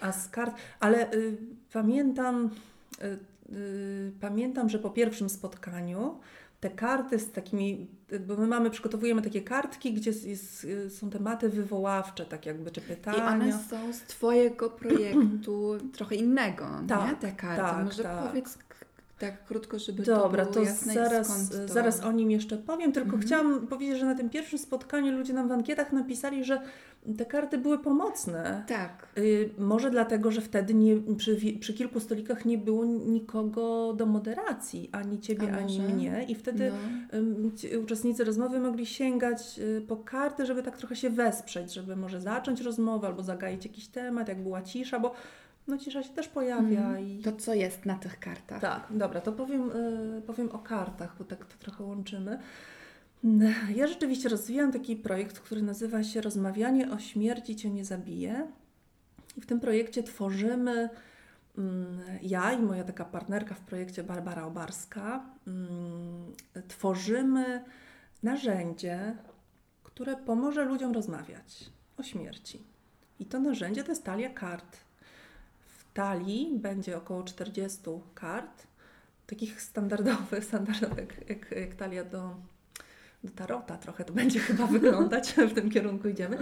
A 0.00 0.12
z 0.12 0.28
kart, 0.28 0.56
ale 0.80 1.12
y, 1.12 1.36
pamiętam, 1.72 2.50
y, 3.02 3.18
y, 3.52 4.12
pamiętam, 4.20 4.68
że 4.68 4.78
po 4.78 4.90
pierwszym 4.90 5.28
spotkaniu 5.28 6.18
te 6.60 6.70
karty 6.70 7.18
z 7.18 7.32
takimi, 7.32 7.86
bo 8.26 8.36
my 8.36 8.46
mamy, 8.46 8.70
przygotowujemy 8.70 9.22
takie 9.22 9.42
kartki, 9.42 9.92
gdzie 9.92 10.10
jest, 10.24 10.66
są 10.88 11.10
tematy 11.10 11.48
wywoławcze, 11.48 12.26
tak 12.26 12.46
jakby, 12.46 12.70
czy 12.70 12.80
pytania. 12.80 13.18
I 13.18 13.20
one 13.20 13.52
są 13.52 13.92
z 13.92 14.00
Twojego 14.00 14.70
projektu 14.70 15.70
trochę 15.96 16.14
innego, 16.14 16.66
tak, 16.88 17.10
nie? 17.10 17.16
Te 17.16 17.32
karty. 17.32 17.62
Tak, 17.62 17.84
Może 17.84 18.02
tak. 18.02 18.28
powiedz 18.28 18.58
tak 19.18 19.44
krótko, 19.44 19.78
żeby 19.78 20.02
Dobra, 20.02 20.46
to 20.46 20.52
było 20.52 20.64
to 20.64 20.70
jasne 20.70 20.94
zaraz, 20.94 21.48
to... 21.48 21.68
zaraz 21.68 22.00
o 22.00 22.12
nim 22.12 22.30
jeszcze 22.30 22.56
powiem, 22.56 22.92
tylko 22.92 23.06
mhm. 23.06 23.22
chciałam 23.22 23.66
powiedzieć, 23.66 23.98
że 23.98 24.06
na 24.06 24.14
tym 24.14 24.30
pierwszym 24.30 24.58
spotkaniu 24.58 25.12
ludzie 25.12 25.32
nam 25.32 25.48
w 25.48 25.52
ankietach 25.52 25.92
napisali, 25.92 26.44
że 26.44 26.62
te 27.14 27.26
karty 27.26 27.58
były 27.58 27.78
pomocne. 27.78 28.64
Tak. 28.68 29.08
Y, 29.18 29.50
może 29.58 29.90
dlatego, 29.90 30.30
że 30.30 30.40
wtedy 30.40 30.74
nie, 30.74 30.96
przy, 31.16 31.36
przy 31.60 31.74
kilku 31.74 32.00
stolikach 32.00 32.44
nie 32.44 32.58
było 32.58 32.84
nikogo 32.84 33.92
do 33.92 34.06
moderacji, 34.06 34.88
ani 34.92 35.20
ciebie, 35.20 35.52
ani 35.52 35.80
mnie. 35.80 36.24
I 36.28 36.34
wtedy 36.34 36.72
no. 37.12 37.18
y, 37.70 37.80
uczestnicy 37.80 38.24
rozmowy 38.24 38.60
mogli 38.60 38.86
sięgać 38.86 39.58
y, 39.58 39.84
po 39.88 39.96
karty, 39.96 40.46
żeby 40.46 40.62
tak 40.62 40.76
trochę 40.76 40.96
się 40.96 41.10
wesprzeć, 41.10 41.74
żeby 41.74 41.96
może 41.96 42.20
zacząć 42.20 42.60
rozmowę 42.60 43.06
albo 43.06 43.22
zagaić 43.22 43.64
jakiś 43.64 43.88
temat, 43.88 44.28
jak 44.28 44.42
była 44.42 44.62
cisza, 44.62 45.00
bo 45.00 45.14
no 45.68 45.78
cisza 45.78 46.02
się 46.02 46.10
też 46.10 46.28
pojawia. 46.28 46.88
Mm. 46.88 47.08
I... 47.08 47.22
To 47.22 47.32
co 47.32 47.54
jest 47.54 47.86
na 47.86 47.94
tych 47.94 48.20
kartach? 48.20 48.60
Tak, 48.60 48.86
dobra, 48.90 49.20
to 49.20 49.32
powiem, 49.32 49.70
y, 49.70 50.22
powiem 50.26 50.50
o 50.50 50.58
kartach, 50.58 51.14
bo 51.18 51.24
tak 51.24 51.44
to 51.44 51.54
trochę 51.58 51.84
łączymy. 51.84 52.38
Ja 53.74 53.86
rzeczywiście 53.86 54.28
rozwijam 54.28 54.72
taki 54.72 54.96
projekt, 54.96 55.38
który 55.38 55.62
nazywa 55.62 56.02
się 56.04 56.20
Rozmawianie 56.20 56.90
o 56.90 56.98
śmierci 56.98 57.56
Cię 57.56 57.70
nie 57.70 57.84
zabije. 57.84 58.46
I 59.36 59.40
w 59.40 59.46
tym 59.46 59.60
projekcie 59.60 60.02
tworzymy 60.02 60.90
mm, 61.58 62.00
ja 62.22 62.52
i 62.52 62.62
moja 62.62 62.84
taka 62.84 63.04
partnerka 63.04 63.54
w 63.54 63.60
projekcie 63.60 64.02
Barbara 64.02 64.44
Obarska 64.46 65.24
mm, 65.46 66.32
tworzymy 66.68 67.64
narzędzie, 68.22 69.16
które 69.82 70.16
pomoże 70.16 70.64
ludziom 70.64 70.92
rozmawiać 70.92 71.70
o 71.96 72.02
śmierci. 72.02 72.62
I 73.20 73.26
to 73.26 73.40
narzędzie 73.40 73.84
to 73.84 73.92
jest 73.92 74.04
talia 74.04 74.30
kart. 74.30 74.76
W 75.60 75.92
talii 75.94 76.58
będzie 76.58 76.96
około 76.96 77.22
40 77.22 77.80
kart, 78.14 78.66
takich 79.26 79.62
standardowych, 79.62 80.44
standardowych 80.50 81.28
jak, 81.28 81.50
jak 81.50 81.74
talia 81.74 82.04
do 82.04 82.36
do 83.24 83.30
tarota 83.30 83.78
trochę 83.78 84.04
to 84.04 84.12
będzie 84.22 84.40
chyba 84.40 84.66
wyglądać, 84.66 85.32
w 85.50 85.54
tym 85.54 85.70
kierunku 85.70 86.08
idziemy. 86.08 86.38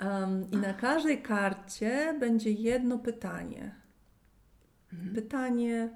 Um, 0.00 0.50
I 0.50 0.56
na 0.56 0.74
każdej 0.74 1.22
karcie 1.22 2.14
będzie 2.20 2.50
jedno 2.50 2.98
pytanie. 2.98 3.74
Mhm. 4.92 5.14
Pytanie 5.14 5.90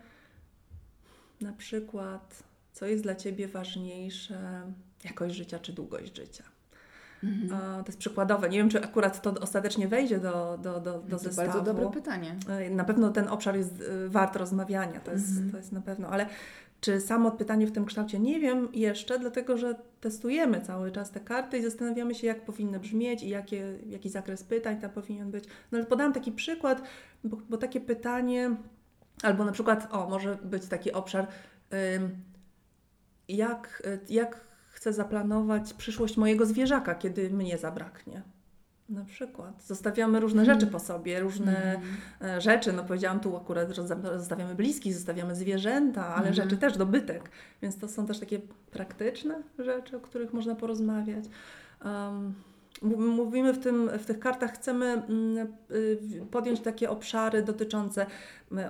na 1.40 1.52
przykład, 1.52 2.42
co 2.72 2.86
jest 2.86 3.02
dla 3.02 3.14
Ciebie 3.14 3.48
ważniejsze, 3.48 4.62
jakość 5.04 5.34
życia 5.34 5.58
czy 5.58 5.72
długość 5.72 6.16
życia? 6.16 6.44
Mhm. 7.24 7.48
To 7.84 7.86
jest 7.86 7.98
przykładowe. 7.98 8.48
Nie 8.48 8.58
wiem, 8.58 8.68
czy 8.68 8.84
akurat 8.84 9.22
to 9.22 9.34
ostatecznie 9.40 9.88
wejdzie 9.88 10.18
do, 10.18 10.58
do, 10.62 10.80
do, 10.80 10.98
do 10.98 11.10
to 11.10 11.18
zestawu. 11.18 11.52
bardzo 11.52 11.72
dobre 11.72 11.90
pytanie. 11.90 12.36
E, 12.48 12.70
na 12.70 12.84
pewno 12.84 13.10
ten 13.10 13.28
obszar 13.28 13.56
jest 13.56 13.82
e, 13.82 14.08
wart 14.08 14.36
rozmawiania, 14.36 15.00
to 15.00 15.12
jest, 15.12 15.30
mhm. 15.30 15.50
to 15.50 15.56
jest 15.56 15.72
na 15.72 15.80
pewno, 15.80 16.08
ale 16.08 16.26
czy 16.82 17.00
samo 17.00 17.30
pytanie 17.30 17.66
w 17.66 17.72
tym 17.72 17.84
kształcie? 17.84 18.18
Nie 18.18 18.40
wiem 18.40 18.68
jeszcze, 18.72 19.18
dlatego 19.18 19.56
że 19.56 19.74
testujemy 20.00 20.60
cały 20.60 20.90
czas 20.92 21.10
te 21.10 21.20
karty 21.20 21.58
i 21.58 21.62
zastanawiamy 21.62 22.14
się, 22.14 22.26
jak 22.26 22.44
powinny 22.44 22.80
brzmieć 22.80 23.22
i 23.22 23.28
jakie, 23.28 23.78
jaki 23.86 24.08
zakres 24.08 24.44
pytań 24.44 24.80
tam 24.80 24.90
powinien 24.90 25.30
być. 25.30 25.44
No 25.72 25.78
ale 25.78 25.86
podam 25.86 26.12
taki 26.12 26.32
przykład, 26.32 26.82
bo, 27.24 27.36
bo 27.50 27.56
takie 27.56 27.80
pytanie, 27.80 28.56
albo 29.22 29.44
na 29.44 29.52
przykład, 29.52 29.88
o, 29.90 30.08
może 30.08 30.38
być 30.44 30.66
taki 30.66 30.92
obszar, 30.92 31.26
jak, 33.28 33.82
jak 34.08 34.40
chcę 34.68 34.92
zaplanować 34.92 35.74
przyszłość 35.74 36.16
mojego 36.16 36.46
zwierzaka, 36.46 36.94
kiedy 36.94 37.30
mnie 37.30 37.58
zabraknie. 37.58 38.22
Na 38.92 39.04
przykład. 39.04 39.64
Zostawiamy 39.64 40.20
różne 40.20 40.44
rzeczy 40.44 40.66
po 40.66 40.78
sobie, 40.78 41.20
różne 41.20 41.80
mm. 42.20 42.40
rzeczy. 42.40 42.72
No 42.72 42.84
powiedziałam 42.84 43.20
tu 43.20 43.36
akurat, 43.36 43.68
zostawiamy 44.16 44.54
bliskich, 44.54 44.94
zostawiamy 44.94 45.34
zwierzęta, 45.34 46.06
ale 46.06 46.22
mm. 46.22 46.34
rzeczy 46.34 46.56
też, 46.56 46.76
dobytek. 46.76 47.30
Więc 47.62 47.78
to 47.78 47.88
są 47.88 48.06
też 48.06 48.20
takie 48.20 48.40
praktyczne 48.70 49.42
rzeczy, 49.58 49.96
o 49.96 50.00
których 50.00 50.32
można 50.32 50.54
porozmawiać. 50.54 51.24
Um, 51.84 52.34
Mówimy 53.16 53.52
w, 53.52 53.58
tym, 53.58 53.90
w 53.98 54.06
tych 54.06 54.18
kartach, 54.18 54.54
chcemy 54.54 54.86
mm, 54.86 55.52
y, 55.70 56.26
podjąć 56.30 56.60
takie 56.60 56.90
obszary 56.90 57.42
dotyczące 57.42 58.06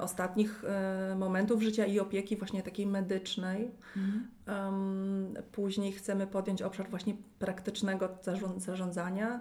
ostatnich 0.00 0.64
e, 0.64 1.14
momentów 1.18 1.62
życia 1.62 1.86
i 1.86 2.00
opieki 2.00 2.36
właśnie 2.36 2.62
takiej 2.62 2.86
medycznej. 2.86 3.70
Um, 4.48 5.34
później 5.52 5.92
chcemy 5.92 6.26
podjąć 6.26 6.62
obszar 6.62 6.90
właśnie 6.90 7.14
praktycznego 7.38 8.08
zarządzania 8.56 9.40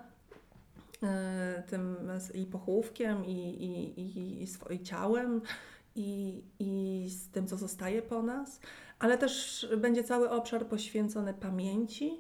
tym 1.68 1.96
i 2.34 2.46
pochówkiem, 2.46 3.26
i, 3.26 3.32
i, 3.32 4.00
i, 4.02 4.42
i 4.44 4.48
swoim 4.48 4.86
ciałem, 4.86 5.42
i, 5.96 6.44
i 6.60 7.10
z 7.10 7.30
tym, 7.30 7.48
co 7.48 7.58
zostaje 7.58 8.02
po 8.02 8.24
nas, 8.24 8.60
ale 9.00 9.18
też 9.18 9.68
będzie 9.78 10.04
cały 10.04 10.30
obszar 10.30 10.66
poświęcony 10.68 11.34
pamięci. 11.34 12.12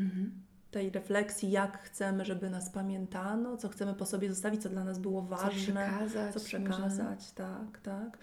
Mhm. 0.00 0.32
Tej 0.70 0.90
refleksji, 0.90 1.50
jak 1.50 1.82
chcemy, 1.82 2.24
żeby 2.24 2.50
nas 2.50 2.70
pamiętano, 2.70 3.56
co 3.56 3.68
chcemy 3.68 3.94
po 3.94 4.06
sobie 4.06 4.28
zostawić, 4.28 4.62
co 4.62 4.68
dla 4.68 4.84
nas 4.84 4.98
było 4.98 5.22
ważne, 5.22 5.50
co 5.52 5.60
przekazać, 5.60 6.34
co 6.34 6.40
przekazać 6.40 7.32
tak, 7.32 7.80
tak. 7.82 8.18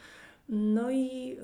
No 0.49 0.91
i 0.91 1.37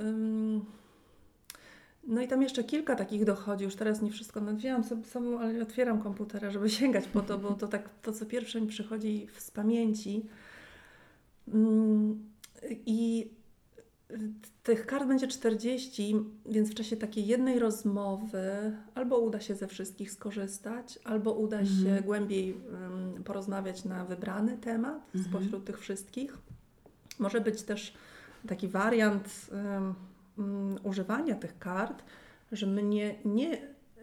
no 2.05 2.21
i 2.21 2.27
tam 2.27 2.41
jeszcze 2.41 2.63
kilka 2.63 2.95
takich 2.95 3.25
dochodzi, 3.25 3.63
już 3.63 3.75
teraz 3.75 4.01
nie 4.01 4.11
wszystko 4.11 4.41
nadwzięłam 4.41 4.83
sobie 4.83 5.03
samą, 5.03 5.39
ale 5.39 5.61
otwieram 5.61 6.01
komputera, 6.01 6.51
żeby 6.51 6.69
sięgać 6.79 7.07
po 7.07 7.21
to, 7.21 7.37
bo 7.37 7.51
to 7.53 7.67
tak 7.67 7.89
to, 8.01 8.13
co 8.13 8.25
pierwsze 8.25 8.61
mi 8.61 8.67
przychodzi 8.67 9.27
z 9.37 9.51
pamięci. 9.51 10.25
Mm, 11.47 12.19
I 12.85 13.29
tych 14.63 14.85
kart 14.85 15.07
będzie 15.07 15.27
40, 15.27 16.15
więc 16.45 16.71
w 16.71 16.73
czasie 16.73 16.97
takiej 16.97 17.27
jednej 17.27 17.59
rozmowy 17.59 18.75
albo 18.95 19.19
uda 19.19 19.39
się 19.39 19.55
ze 19.55 19.67
wszystkich 19.67 20.11
skorzystać, 20.11 20.99
albo 21.03 21.33
uda 21.33 21.59
mhm. 21.59 21.83
się 21.83 22.03
głębiej 22.03 22.57
porozmawiać 23.25 23.85
na 23.85 24.05
wybrany 24.05 24.57
temat 24.57 25.15
mhm. 25.15 25.25
spośród 25.25 25.65
tych 25.65 25.79
wszystkich. 25.79 26.37
Może 27.19 27.41
być 27.41 27.61
też 27.61 27.93
taki 28.47 28.67
wariant. 28.67 29.49
Um, 30.37 30.65
um, 30.65 30.79
używania 30.83 31.35
tych 31.35 31.59
kart, 31.59 32.03
że 32.51 32.67
my 32.67 32.83
nie, 32.83 33.15
nie 33.25 33.57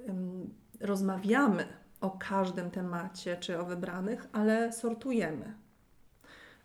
um, 0.08 0.50
rozmawiamy 0.80 1.64
o 2.00 2.10
każdym 2.10 2.70
temacie 2.70 3.36
czy 3.36 3.58
o 3.58 3.64
wybranych, 3.64 4.28
ale 4.32 4.72
sortujemy. 4.72 5.54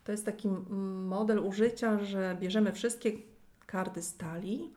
To 0.03 0.11
jest 0.11 0.25
taki 0.25 0.47
model 1.07 1.39
użycia, 1.39 1.99
że 1.99 2.37
bierzemy 2.39 2.71
wszystkie 2.71 3.11
karty 3.65 4.01
stali 4.01 4.73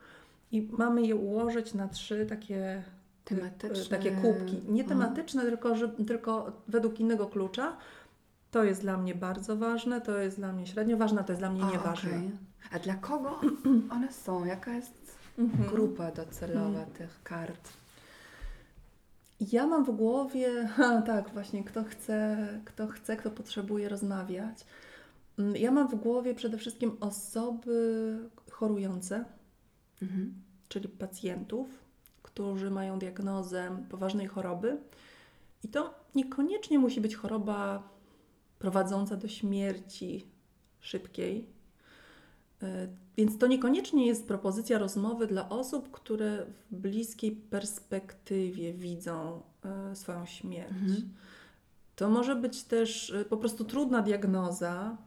i 0.51 0.69
mamy 0.71 1.01
je 1.01 1.15
ułożyć 1.15 1.73
na 1.73 1.87
trzy 1.87 2.25
takie, 2.25 2.83
tematyczne. 3.25 3.97
takie 3.97 4.11
kubki. 4.11 4.61
Nie 4.67 4.83
tematyczne, 4.83 5.41
tylko, 5.41 5.75
że, 5.75 5.89
tylko 5.89 6.61
według 6.67 6.99
innego 6.99 7.27
klucza. 7.27 7.77
To 8.51 8.63
jest 8.63 8.81
dla 8.81 8.97
mnie 8.97 9.15
bardzo 9.15 9.57
ważne, 9.57 10.01
to 10.01 10.17
jest 10.17 10.37
dla 10.37 10.53
mnie 10.53 10.67
średnio 10.67 10.97
ważne, 10.97 11.23
to 11.23 11.31
jest 11.31 11.41
dla 11.41 11.49
mnie 11.49 11.63
nieważne. 11.63 12.09
Okay. 12.09 12.50
A 12.71 12.79
dla 12.79 12.95
kogo 12.95 13.39
one 13.95 14.11
są? 14.11 14.45
Jaka 14.45 14.73
jest 14.73 15.17
mhm. 15.37 15.69
grupa 15.69 16.11
docelowa 16.11 16.79
mhm. 16.79 16.91
tych 16.91 17.23
kart? 17.23 17.69
Ja 19.51 19.67
mam 19.67 19.85
w 19.85 19.91
głowie, 19.91 20.69
tak, 21.05 21.33
właśnie, 21.33 21.63
kto 21.63 21.83
chce, 21.83 22.47
kto 22.65 22.87
chce, 22.87 23.17
kto 23.17 23.31
potrzebuje 23.31 23.89
rozmawiać. 23.89 24.65
Mm, 25.39 25.55
ja 25.55 25.71
mam 25.71 25.87
w 25.87 25.95
głowie 25.95 26.35
przede 26.35 26.57
wszystkim 26.57 26.97
osoby 26.99 28.19
chorujące, 28.51 29.25
mhm. 30.01 30.33
czyli 30.69 30.89
pacjentów, 30.89 31.67
którzy 32.23 32.71
mają 32.71 32.99
diagnozę 32.99 33.85
poważnej 33.89 34.27
choroby. 34.27 34.77
I 35.63 35.67
to 35.67 35.93
niekoniecznie 36.15 36.79
musi 36.79 37.01
być 37.01 37.15
choroba 37.15 37.89
prowadząca 38.59 39.15
do 39.15 39.27
śmierci 39.27 40.25
szybkiej, 40.79 41.47
więc 43.17 43.37
to 43.37 43.47
niekoniecznie 43.47 44.07
jest 44.07 44.27
propozycja 44.27 44.77
rozmowy 44.77 45.27
dla 45.27 45.49
osób, 45.49 45.91
które 45.91 46.45
w 46.71 46.75
bliskiej 46.75 47.31
perspektywie 47.31 48.73
widzą 48.73 49.41
e, 49.65 49.95
swoją 49.95 50.25
śmierć. 50.25 50.71
Mhm. 50.71 51.09
To 51.95 52.09
może 52.09 52.35
być 52.35 52.63
też 52.63 53.11
e, 53.11 53.25
po 53.25 53.37
prostu 53.37 53.65
trudna 53.65 54.01
diagnoza 54.01 54.97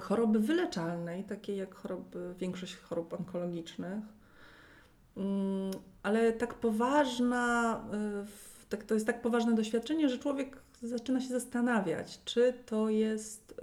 choroby 0.00 0.38
wyleczalnej, 0.38 1.24
takiej 1.24 1.56
jak 1.56 1.74
choroby, 1.74 2.34
większość 2.38 2.76
chorób 2.76 3.12
onkologicznych, 3.12 4.04
mm, 5.16 5.70
ale 6.02 6.32
tak 6.32 6.54
poważna, 6.54 7.80
tak, 8.68 8.84
to 8.84 8.94
jest 8.94 9.06
tak 9.06 9.22
poważne 9.22 9.54
doświadczenie, 9.54 10.08
że 10.08 10.18
człowiek 10.18 10.63
zaczyna 10.82 11.20
się 11.20 11.28
zastanawiać, 11.28 12.20
czy 12.24 12.54
to 12.66 12.88
jest, 12.88 13.54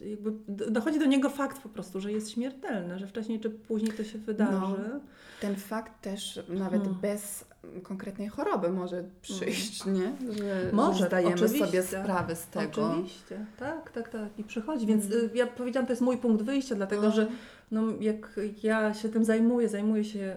yy, 0.00 0.10
jakby 0.10 0.32
dochodzi 0.70 0.98
do 0.98 1.06
niego 1.06 1.30
fakt 1.30 1.62
po 1.62 1.68
prostu, 1.68 2.00
że 2.00 2.12
jest 2.12 2.30
śmiertelny, 2.30 2.98
że 2.98 3.06
wcześniej 3.06 3.40
czy 3.40 3.50
później 3.50 3.92
to 3.92 4.04
się 4.04 4.18
wydarzy. 4.18 4.74
No, 4.92 5.00
ten 5.40 5.56
fakt 5.56 6.02
też 6.02 6.40
nawet 6.48 6.82
hmm. 6.82 7.00
bez 7.00 7.44
konkretnej 7.82 8.28
choroby 8.28 8.70
może 8.70 9.04
przyjść, 9.22 9.82
hmm. 9.82 10.02
nie? 10.02 10.34
Że, 10.34 10.70
może, 10.72 10.98
że 10.98 11.06
zdajemy 11.06 11.34
oczywiście. 11.34 11.66
sobie 11.66 11.82
sprawę 11.82 12.36
z 12.36 12.46
tego. 12.46 12.90
Oczywiście, 12.90 13.46
tak, 13.58 13.90
tak, 13.90 14.08
tak. 14.08 14.28
I 14.38 14.44
przychodzi, 14.44 14.86
więc 14.86 15.08
hmm. 15.08 15.30
ja 15.34 15.46
powiedziałam, 15.46 15.86
to 15.86 15.92
jest 15.92 16.02
mój 16.02 16.18
punkt 16.18 16.42
wyjścia, 16.42 16.74
dlatego 16.74 17.02
no. 17.02 17.10
że 17.10 17.28
no, 17.70 17.82
jak 18.00 18.40
ja 18.62 18.94
się 18.94 19.08
tym 19.08 19.24
zajmuję, 19.24 19.68
zajmuję 19.68 20.04
się 20.04 20.36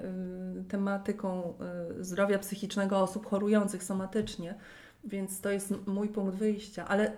y, 0.61 0.63
tematyką 0.63 1.53
y, 1.99 2.03
zdrowia 2.03 2.39
psychicznego 2.39 2.99
osób 2.99 3.25
chorujących 3.25 3.83
somatycznie, 3.83 4.55
więc 5.03 5.41
to 5.41 5.49
jest 5.49 5.87
mój 5.87 6.09
punkt 6.09 6.35
wyjścia. 6.35 6.87
Ale 6.87 7.11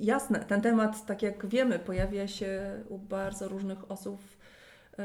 jasne, 0.00 0.40
ten 0.40 0.60
temat, 0.60 1.06
tak 1.06 1.22
jak 1.22 1.46
wiemy, 1.46 1.78
pojawia 1.78 2.28
się 2.28 2.80
u 2.88 2.98
bardzo 2.98 3.48
różnych 3.48 3.90
osób 3.90 4.22
y, 4.22 4.96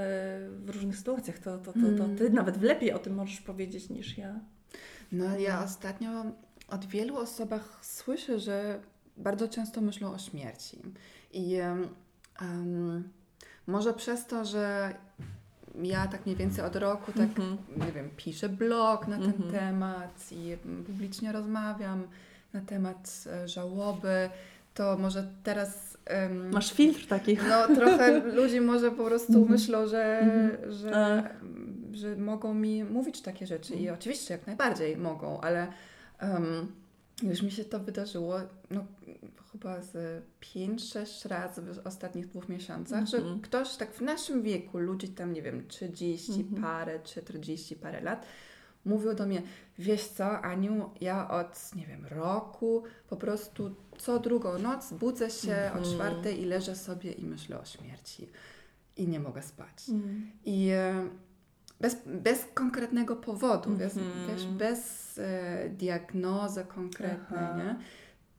w 0.49 0.69
różnych 0.73 0.97
sytuacjach. 0.97 1.39
To, 1.39 1.57
to, 1.57 1.73
to, 1.73 1.79
to 1.97 2.05
ty 2.17 2.23
mm. 2.23 2.33
nawet 2.33 2.61
lepiej 2.61 2.93
o 2.93 2.99
tym 2.99 3.15
możesz 3.15 3.41
powiedzieć 3.41 3.89
niż 3.89 4.17
ja. 4.17 4.39
No 5.11 5.37
ja 5.37 5.63
ostatnio 5.63 6.25
od 6.67 6.85
wielu 6.85 7.17
osobach 7.17 7.79
słyszę, 7.81 8.39
że 8.39 8.79
bardzo 9.17 9.47
często 9.47 9.81
myślą 9.81 10.13
o 10.13 10.17
śmierci. 10.17 10.81
I 11.33 11.57
um, 12.41 13.09
może 13.67 13.93
przez 13.93 14.25
to, 14.25 14.45
że 14.45 14.95
ja 15.83 16.07
tak 16.07 16.25
mniej 16.25 16.37
więcej 16.37 16.65
od 16.65 16.75
roku 16.75 17.11
tak, 17.11 17.39
mm 17.39 17.57
-hmm. 17.57 17.85
nie 17.85 17.91
wiem, 17.91 18.09
piszę 18.17 18.49
blog 18.49 19.07
na 19.07 19.17
ten 19.17 19.25
mm 19.25 19.37
-hmm. 19.37 19.51
temat 19.51 20.31
i 20.31 20.57
publicznie 20.85 21.31
rozmawiam 21.31 22.07
na 22.53 22.61
temat 22.61 23.23
e, 23.27 23.47
żałoby, 23.47 24.29
to 24.73 24.97
może 24.97 25.27
teraz... 25.43 25.97
Um, 26.23 26.51
Masz 26.51 26.73
filtr 26.73 27.07
taki. 27.07 27.37
No 27.49 27.75
trochę 27.75 28.19
ludzi 28.39 28.61
może 28.61 28.91
po 28.91 29.05
prostu 29.05 29.33
mm 29.33 29.45
-hmm. 29.45 29.51
myślą, 29.51 29.87
że, 29.87 30.19
mhm. 30.19 30.73
że, 30.73 31.23
że 31.91 32.15
mogą 32.15 32.53
mi 32.53 32.83
mówić 32.83 33.21
takie 33.21 33.47
rzeczy 33.47 33.73
i 33.73 33.79
mhm. 33.79 33.99
oczywiście 33.99 34.33
jak 34.33 34.47
najbardziej 34.47 34.97
mogą, 34.97 35.41
ale 35.41 35.67
um, 36.21 36.71
już 37.23 37.41
mi 37.41 37.51
się 37.51 37.65
to 37.65 37.79
wydarzyło, 37.79 38.39
no 38.71 38.85
chyba 39.57 39.81
z 39.81 40.23
5-6 40.41 41.27
razy 41.29 41.61
w 41.61 41.87
ostatnich 41.87 42.27
dwóch 42.27 42.49
miesiącach, 42.49 42.97
mm 42.97 43.05
-hmm. 43.05 43.11
że 43.11 43.17
mhm. 43.17 43.41
ktoś 43.41 43.75
tak 43.75 43.93
w 43.93 44.01
naszym 44.01 44.41
wieku, 44.41 44.77
ludzi 44.77 45.09
tam, 45.09 45.33
nie 45.33 45.41
wiem, 45.41 45.67
30 45.67 46.31
mm 46.31 46.45
-hmm. 46.45 46.61
parę, 46.61 46.99
40 46.99 47.75
parę 47.75 48.01
lat, 48.01 48.25
mówił 48.85 49.13
do 49.13 49.25
mnie, 49.25 49.41
wiesz 49.79 50.07
co, 50.07 50.41
Aniu, 50.41 50.89
ja 51.01 51.29
od, 51.29 51.75
nie 51.75 51.85
wiem, 51.85 52.05
roku 52.05 52.83
po 53.09 53.17
prostu 53.17 53.75
co 53.97 54.19
drugą 54.19 54.59
noc 54.59 54.93
budzę 54.93 55.29
się 55.29 55.53
mm 55.53 55.71
-hmm. 55.71 55.75
o 55.75 55.77
mhm. 55.77 55.95
czwartej 55.95 56.41
i 56.41 56.45
leżę 56.45 56.75
sobie 56.75 57.11
i 57.11 57.25
myślę 57.25 57.59
o 57.59 57.65
śmierci 57.65 58.29
i 58.97 59.07
nie 59.07 59.19
mogę 59.19 59.43
spać. 59.43 59.89
Mhm. 59.89 60.31
I 60.45 60.69
e, 60.69 61.09
bez, 61.81 61.97
bez 62.05 62.45
konkretnego 62.53 63.15
powodu, 63.15 63.69
bez, 63.69 63.99
wiesz, 64.27 64.45
bez 64.45 65.17
e, 65.17 65.69
diagnozy 65.69 66.65
konkretnej, 66.65 67.39
Aha. 67.43 67.57
nie? 67.57 67.75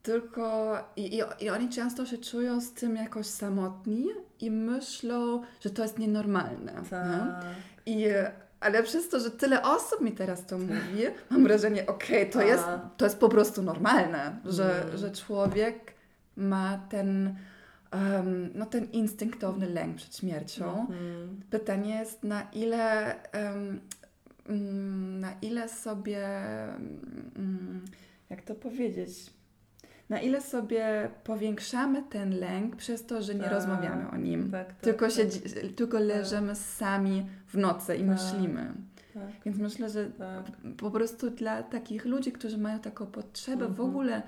Tylko 0.03 0.77
i, 0.95 1.17
i, 1.17 1.21
i 1.39 1.49
oni 1.49 1.69
często 1.69 2.05
się 2.05 2.17
czują 2.17 2.61
z 2.61 2.73
tym 2.73 2.95
jakoś 2.95 3.25
samotni 3.25 4.05
i 4.39 4.51
myślą, 4.51 5.41
że 5.61 5.69
to 5.69 5.83
jest 5.83 5.99
nienormalne. 5.99 6.73
Tak. 6.89 7.45
I, 7.85 8.05
ale 8.59 8.83
przez 8.83 9.09
to, 9.09 9.19
że 9.19 9.31
tyle 9.31 9.63
osób 9.63 10.01
mi 10.01 10.11
teraz 10.11 10.45
to 10.45 10.57
mówi, 10.57 11.03
mam 11.29 11.43
wrażenie, 11.43 11.85
okej, 11.87 12.21
okay, 12.21 12.33
to, 12.33 12.41
jest, 12.41 12.63
to 12.97 13.05
jest 13.05 13.19
po 13.19 13.29
prostu 13.29 13.61
normalne, 13.61 14.39
że, 14.45 14.83
mm. 14.83 14.97
że 14.97 15.11
człowiek 15.11 15.93
ma 16.35 16.79
ten, 16.89 17.35
um, 17.93 18.49
no 18.55 18.65
ten 18.65 18.91
instynktowny 18.91 19.69
lęk 19.69 19.95
przed 19.95 20.17
śmiercią. 20.17 20.87
Mm. 20.89 21.41
Pytanie 21.49 21.95
jest, 21.95 22.23
na 22.23 22.41
ile, 22.53 23.15
um, 23.33 23.79
na 25.19 25.33
ile 25.41 25.69
sobie, 25.69 26.27
um, 27.35 27.85
jak 28.29 28.41
to 28.41 28.55
powiedzieć, 28.55 29.38
na 30.09 30.21
ile 30.21 30.41
sobie 30.41 31.09
powiększamy 31.23 32.03
ten 32.03 32.39
lęk 32.39 32.75
przez 32.75 33.05
to, 33.05 33.21
że 33.21 33.35
nie 33.35 33.43
tak, 33.43 33.51
rozmawiamy 33.51 34.09
o 34.09 34.17
nim. 34.17 34.51
Tak, 34.51 34.67
tak, 34.67 34.75
tylko, 34.75 35.05
tak. 35.05 35.15
się, 35.15 35.25
tylko 35.75 35.97
tak. 35.97 36.07
leżymy 36.07 36.55
sami 36.55 37.25
w 37.47 37.57
nocy 37.57 37.95
i 37.95 37.99
tak, 37.99 38.07
myślimy. 38.07 38.73
Więc 39.45 39.57
myślę, 39.57 39.89
że 39.89 40.11
po 40.77 40.91
prostu 40.91 41.29
dla 41.29 41.63
takich 41.63 42.05
ludzi, 42.05 42.31
którzy 42.31 42.57
mają 42.57 42.79
taką 42.79 43.05
potrzebę 43.05 43.65
mhm. 43.65 43.73
w 43.73 43.81
ogóle 43.81 44.21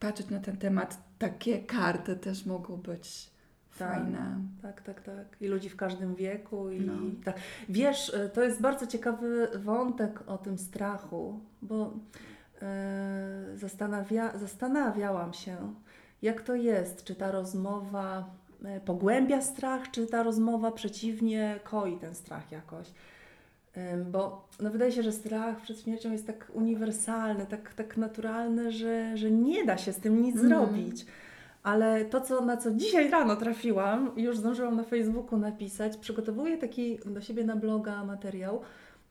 patrzeć 0.00 0.30
na 0.30 0.40
ten 0.40 0.56
temat, 0.56 0.98
takie 1.18 1.58
karty 1.58 2.16
też 2.16 2.46
mogą 2.46 2.76
być 2.76 3.30
fajne. 3.70 4.38
Tak, 4.62 4.82
tak, 4.82 5.00
tak. 5.02 5.36
I 5.40 5.46
ludzi 5.46 5.68
w 5.68 5.76
każdym 5.76 6.14
wieku. 6.14 6.70
I 6.70 6.80
no. 6.80 6.92
tak. 7.24 7.36
Wiesz, 7.68 8.16
to 8.32 8.42
jest 8.42 8.60
bardzo 8.60 8.86
ciekawy 8.86 9.48
wątek 9.54 10.22
o 10.26 10.38
tym 10.38 10.58
strachu, 10.58 11.40
bo 11.62 11.92
zastanawia, 13.54 14.38
zastanawiałam 14.38 15.32
się, 15.32 15.74
jak 16.22 16.42
to 16.42 16.54
jest, 16.54 17.04
czy 17.04 17.14
ta 17.14 17.30
rozmowa 17.30 18.30
e, 18.64 18.80
pogłębia 18.80 19.40
strach, 19.40 19.90
czy 19.90 20.06
ta 20.06 20.22
rozmowa 20.22 20.72
przeciwnie 20.72 21.60
koi 21.64 21.98
ten 21.98 22.14
strach 22.14 22.52
jakoś. 22.52 22.86
Bo 24.10 24.48
no 24.60 24.70
wydaje 24.70 24.92
się, 24.92 25.02
że 25.02 25.12
strach 25.12 25.60
przed 25.60 25.80
śmiercią 25.80 26.12
jest 26.12 26.26
tak 26.26 26.50
uniwersalny, 26.54 27.46
tak, 27.46 27.74
tak 27.74 27.96
naturalny, 27.96 28.72
że, 28.72 29.16
że 29.16 29.30
nie 29.30 29.64
da 29.64 29.78
się 29.78 29.92
z 29.92 29.96
tym 29.96 30.22
nic 30.22 30.36
mm. 30.36 30.48
zrobić. 30.48 31.06
Ale 31.62 32.04
to, 32.04 32.20
co, 32.20 32.44
na 32.44 32.56
co 32.56 32.70
dzisiaj 32.70 33.10
rano 33.10 33.36
trafiłam, 33.36 34.10
już 34.16 34.38
zdążyłam 34.38 34.76
na 34.76 34.82
Facebooku 34.82 35.38
napisać, 35.38 35.96
przygotowuję 35.96 36.58
taki 36.58 36.98
do 37.06 37.20
siebie 37.20 37.44
na 37.44 37.56
bloga 37.56 38.04
materiał 38.04 38.60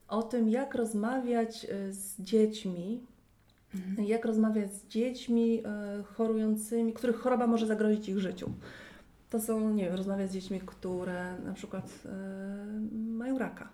o 0.08 0.22
tym, 0.22 0.48
jak 0.48 0.74
rozmawiać 0.74 1.64
e, 1.64 1.92
z 1.92 2.20
dziećmi 2.20 3.00
Mhm. 3.74 4.06
Jak 4.06 4.24
rozmawiać 4.24 4.74
z 4.74 4.86
dziećmi 4.86 5.62
e, 5.64 6.02
chorującymi, 6.02 6.92
których 6.92 7.16
choroba 7.16 7.46
może 7.46 7.66
zagrozić 7.66 8.08
ich 8.08 8.18
życiu. 8.18 8.52
To 9.30 9.40
są, 9.40 9.74
nie 9.74 9.84
wiem, 9.84 9.94
rozmawiać 9.94 10.30
z 10.30 10.34
dziećmi, 10.34 10.60
które 10.66 11.38
na 11.44 11.52
przykład 11.52 12.02
e, 12.06 12.10
mają 12.92 13.38
raka. 13.38 13.68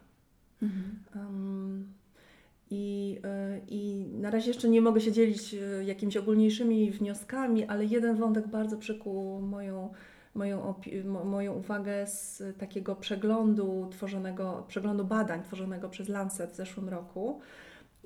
Mhm. 0.63 0.99
Um, 1.15 1.93
i, 2.71 3.19
e, 3.25 3.61
I 3.69 4.07
na 4.13 4.31
razie 4.31 4.49
jeszcze 4.49 4.69
nie 4.69 4.81
mogę 4.81 5.01
się 5.01 5.13
dzielić 5.13 5.57
jakimiś 5.85 6.17
ogólniejszymi 6.17 6.91
wnioskami, 6.91 7.65
ale 7.65 7.85
jeden 7.85 8.17
wątek 8.17 8.49
bardzo 8.49 8.77
przykuł 8.77 9.41
moją, 9.41 9.93
moją, 10.35 10.75
moją 11.25 11.53
uwagę 11.53 12.07
z 12.07 12.43
takiego 12.59 12.97
przeglądu 12.97 13.89
tworzonego, 13.91 14.65
przeglądu 14.69 15.05
badań 15.05 15.43
tworzonego 15.43 15.89
przez 15.89 16.09
Lancet 16.09 16.51
w 16.51 16.57
zeszłym 16.57 16.89
roku. 16.89 17.41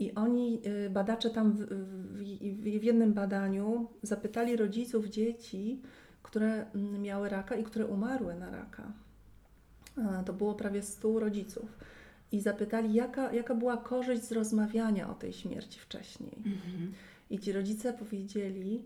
I 0.02 0.14
oni, 0.14 0.62
y, 0.86 0.90
badacze 0.90 1.30
tam 1.30 1.52
w, 1.52 1.58
w, 1.60 2.80
w, 2.80 2.84
jednym 2.84 3.12
badaniu 3.12 3.88
zapytali 4.02 4.56
rodziców 4.56 5.06
dzieci, 5.06 5.82
które 6.22 6.66
mm, 6.74 7.02
miały 7.02 7.28
raka 7.28 7.56
i 7.56 7.64
które 7.64 7.86
umarły 7.86 8.34
na 8.34 8.50
raka. 8.50 8.92
To 10.26 10.32
było 10.32 10.54
prawie 10.54 10.82
100 10.82 11.18
rodziców. 11.18 11.78
I 12.32 12.40
zapytali, 12.40 12.94
jaka, 12.94 13.32
jaka 13.32 13.54
była 13.54 13.76
korzyść 13.76 14.22
z 14.22 14.32
rozmawiania 14.32 15.10
o 15.10 15.14
tej 15.14 15.32
śmierci 15.32 15.80
wcześniej. 15.80 16.36
Mhm. 16.36 16.92
I 17.30 17.38
ci 17.38 17.52
rodzice 17.52 17.92
powiedzieli, 17.92 18.82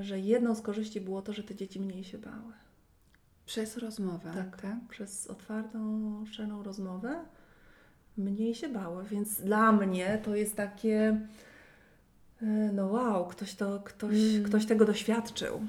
że 0.00 0.20
jedną 0.20 0.54
z 0.54 0.62
korzyści 0.62 1.00
było 1.00 1.22
to, 1.22 1.32
że 1.32 1.42
te 1.42 1.54
dzieci 1.54 1.80
mniej 1.80 2.04
się 2.04 2.18
bały. 2.18 2.52
Przez 3.46 3.76
rozmowę, 3.76 4.30
tak? 4.34 4.60
tak? 4.62 4.78
Przez 4.88 5.26
otwartą, 5.26 5.80
szczerą 6.26 6.62
rozmowę 6.62 7.24
mniej 8.18 8.54
się 8.54 8.68
bały, 8.68 9.04
więc 9.04 9.40
dla 9.40 9.72
mnie 9.72 10.20
to 10.24 10.36
jest 10.36 10.56
takie 10.56 11.20
e, 12.42 12.46
no 12.72 12.86
wow, 12.86 13.26
ktoś, 13.26 13.54
to, 13.54 13.80
ktoś, 13.84 14.16
mm. 14.16 14.42
ktoś 14.42 14.66
tego 14.66 14.84
doświadczył 14.84 15.60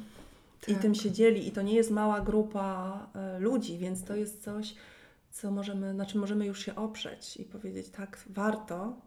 tak. 0.61 0.69
i 0.69 0.75
tym 0.75 0.95
się 0.95 1.11
dzieli 1.11 1.47
i 1.47 1.51
to 1.51 1.61
nie 1.61 1.73
jest 1.73 1.91
mała 1.91 2.21
grupa 2.21 3.07
e, 3.15 3.39
ludzi, 3.39 3.77
więc 3.77 4.03
to 4.03 4.15
jest 4.15 4.43
coś, 4.43 4.75
co 5.31 5.51
możemy, 5.51 5.93
na 5.93 6.05
czym 6.05 6.21
możemy 6.21 6.45
już 6.45 6.65
się 6.65 6.75
oprzeć 6.75 7.37
i 7.37 7.43
powiedzieć 7.43 7.89
tak, 7.89 8.23
warto 8.29 9.01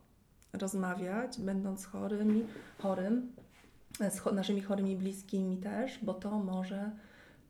rozmawiać, 0.53 1.41
będąc 1.41 1.85
chorymi, 1.85 2.45
chorym, 2.79 3.33
e, 4.01 4.11
z 4.11 4.25
naszymi 4.33 4.61
chorymi 4.61 4.97
bliskimi 4.97 5.57
też, 5.57 5.99
bo 6.03 6.15
to 6.15 6.39
może 6.39 6.91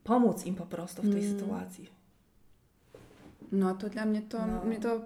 pomóc 0.04 0.46
im 0.46 0.54
po 0.54 0.66
prostu 0.66 1.02
w 1.02 1.12
tej 1.12 1.26
mm. 1.26 1.38
sytuacji. 1.38 1.99
No 3.52 3.74
to 3.74 3.88
dla 3.88 4.04
mnie 4.04 4.22
to, 4.22 4.46
no. 4.46 4.64
mnie 4.64 4.80
to 4.80 5.00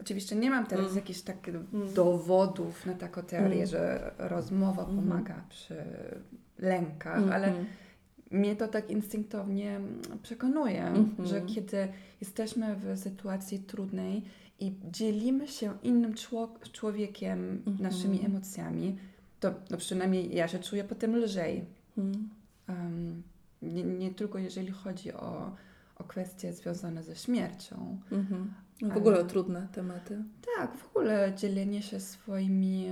oczywiście 0.00 0.36
nie 0.36 0.50
mam 0.50 0.66
teraz 0.66 0.84
mm. 0.84 0.96
jakichś 0.96 1.20
takich 1.20 1.54
mm. 1.54 1.94
dowodów 1.94 2.86
na 2.86 2.94
taką 2.94 3.22
teorię, 3.22 3.54
mm. 3.54 3.66
że 3.66 4.12
rozmowa 4.18 4.84
mm. 4.84 4.96
pomaga 4.96 5.44
przy 5.48 5.84
lękach, 6.58 7.18
mm. 7.18 7.32
ale 7.32 7.52
mnie 8.30 8.56
to 8.56 8.68
tak 8.68 8.90
instynktownie 8.90 9.80
przekonuje, 10.22 10.82
-hmm. 10.82 11.26
że 11.26 11.40
kiedy 11.40 11.88
jesteśmy 12.20 12.76
w 12.76 12.98
sytuacji 12.98 13.58
trudnej 13.58 14.22
i 14.60 14.72
dzielimy 14.90 15.48
się 15.48 15.72
innym 15.82 16.14
człowiekiem, 16.72 17.62
naszymi 17.80 18.24
emocjami, 18.26 18.96
to 19.40 19.54
no 19.70 19.76
przynajmniej 19.76 20.34
ja 20.34 20.48
się 20.48 20.58
czuję 20.58 20.84
potem 20.84 21.16
lżej. 21.16 21.64
Um, 22.68 23.22
nie, 23.62 23.82
nie, 23.82 24.10
tylko 24.10 24.38
jeżeli 24.38 24.70
chodzi 24.70 25.12
o, 25.12 25.56
o 26.02 26.04
kwestie 26.04 26.52
związane 26.52 27.02
ze 27.02 27.16
śmiercią. 27.16 28.00
Mhm. 28.12 28.54
W 28.82 28.96
ogóle 28.96 29.20
o 29.20 29.24
trudne 29.24 29.68
tematy. 29.72 30.24
Tak, 30.56 30.76
w 30.76 30.86
ogóle 30.86 31.32
dzielenie 31.36 31.82
się 31.82 32.00
swoimi, 32.00 32.88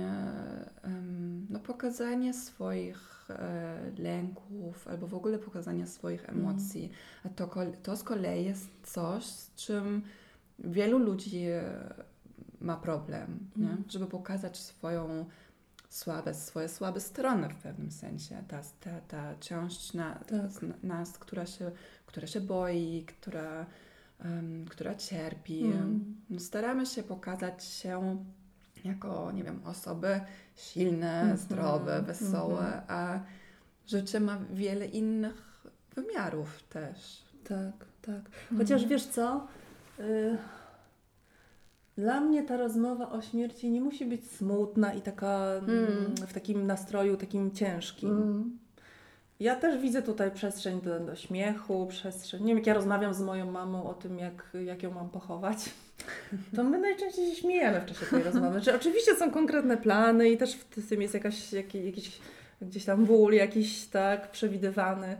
no 1.49 1.59
pokazanie 1.59 2.33
swoich 2.33 3.29
e, 3.29 3.91
lęków 3.97 4.87
albo 4.87 5.07
w 5.07 5.13
ogóle 5.13 5.39
pokazanie 5.39 5.87
swoich 5.87 6.21
mhm. 6.29 6.39
emocji. 6.39 6.91
A 7.25 7.29
to, 7.29 7.49
to 7.83 7.95
z 7.95 8.03
kolei 8.03 8.45
jest 8.45 8.69
coś, 8.83 9.25
z 9.25 9.55
czym 9.55 10.01
wielu 10.59 10.97
ludzi 10.97 11.45
ma 12.61 12.77
problem, 12.77 13.39
nie? 13.55 13.77
żeby 13.87 14.07
pokazać 14.07 14.57
swoją 14.57 15.25
słabe, 15.91 16.33
swoje 16.33 16.69
słabe 16.69 16.99
strony 16.99 17.49
w 17.49 17.55
pewnym 17.55 17.91
sensie. 17.91 18.43
Ta, 18.47 18.61
ta, 18.79 19.01
ta 19.01 19.35
część 19.35 19.93
na, 19.93 20.15
tak. 20.15 20.83
nas, 20.83 21.17
która 21.17 21.45
się, 21.45 21.71
która 22.11 22.27
się 22.27 22.41
boi, 22.41 23.05
która, 23.07 23.65
um, 24.25 24.65
która 24.65 24.95
cierpi. 24.95 25.63
Mm. 25.63 26.15
No, 26.29 26.39
staramy 26.39 26.85
się 26.85 27.03
pokazać 27.03 27.63
się 27.63 28.23
jako, 28.85 29.31
nie 29.31 29.43
wiem, 29.43 29.61
osoby 29.65 30.21
silne, 30.55 31.21
mm 31.21 31.35
-hmm. 31.35 31.39
zdrowe, 31.39 32.01
wesołe, 32.01 32.65
mm 32.67 32.79
-hmm. 32.79 32.83
a 32.87 33.19
życie 33.87 34.19
ma 34.19 34.37
wiele 34.53 34.85
innych 34.85 35.65
wymiarów 35.95 36.63
też. 36.63 37.23
Tak, 37.43 37.85
tak. 38.01 38.21
Chociaż 38.57 38.81
mm. 38.81 38.89
wiesz 38.89 39.05
co? 39.05 39.47
Y 39.99 40.37
dla 41.97 42.21
mnie 42.21 42.43
ta 42.43 42.57
rozmowa 42.57 43.09
o 43.09 43.21
śmierci 43.21 43.71
nie 43.71 43.81
musi 43.81 44.05
być 44.05 44.31
smutna 44.31 44.93
i 44.93 45.01
taka 45.01 45.45
mm. 45.67 46.15
w 46.27 46.33
takim 46.33 46.67
nastroju 46.67 47.17
takim 47.17 47.51
ciężkim. 47.51 48.09
Mm. 48.09 48.57
Ja 49.41 49.55
też 49.55 49.81
widzę 49.81 50.01
tutaj 50.01 50.31
przestrzeń 50.31 50.81
do, 50.81 50.99
do, 50.99 51.15
śmiechu, 51.15 51.87
przestrzeń. 51.87 52.41
Nie 52.41 52.47
wiem, 52.47 52.57
jak 52.57 52.67
ja 52.67 52.73
rozmawiam 52.73 53.13
z 53.13 53.21
moją 53.21 53.51
mamą 53.51 53.89
o 53.89 53.93
tym, 53.93 54.19
jak, 54.19 54.49
jak 54.65 54.83
ją 54.83 54.91
mam 54.91 55.09
pochować, 55.09 55.57
to 56.55 56.63
my 56.63 56.79
najczęściej 56.79 57.29
się 57.29 57.35
śmiejemy 57.35 57.81
w 57.81 57.85
czasie 57.85 58.05
tej 58.05 58.23
rozmowy. 58.23 58.61
Że 58.61 58.75
oczywiście 58.75 59.15
są 59.15 59.31
konkretne 59.31 59.77
plany 59.77 60.29
i 60.29 60.37
też 60.37 60.55
w 60.55 60.89
tym 60.89 61.01
jest 61.01 61.13
jakaś, 61.13 61.53
jakiś, 61.53 61.85
jakiś 61.85 62.19
gdzieś 62.61 62.85
tam 62.85 63.05
ból 63.05 63.33
jakiś 63.33 63.85
tak 63.85 64.31
przewidywany. 64.31 65.17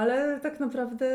Ale 0.00 0.40
tak 0.40 0.60
naprawdę 0.60 1.06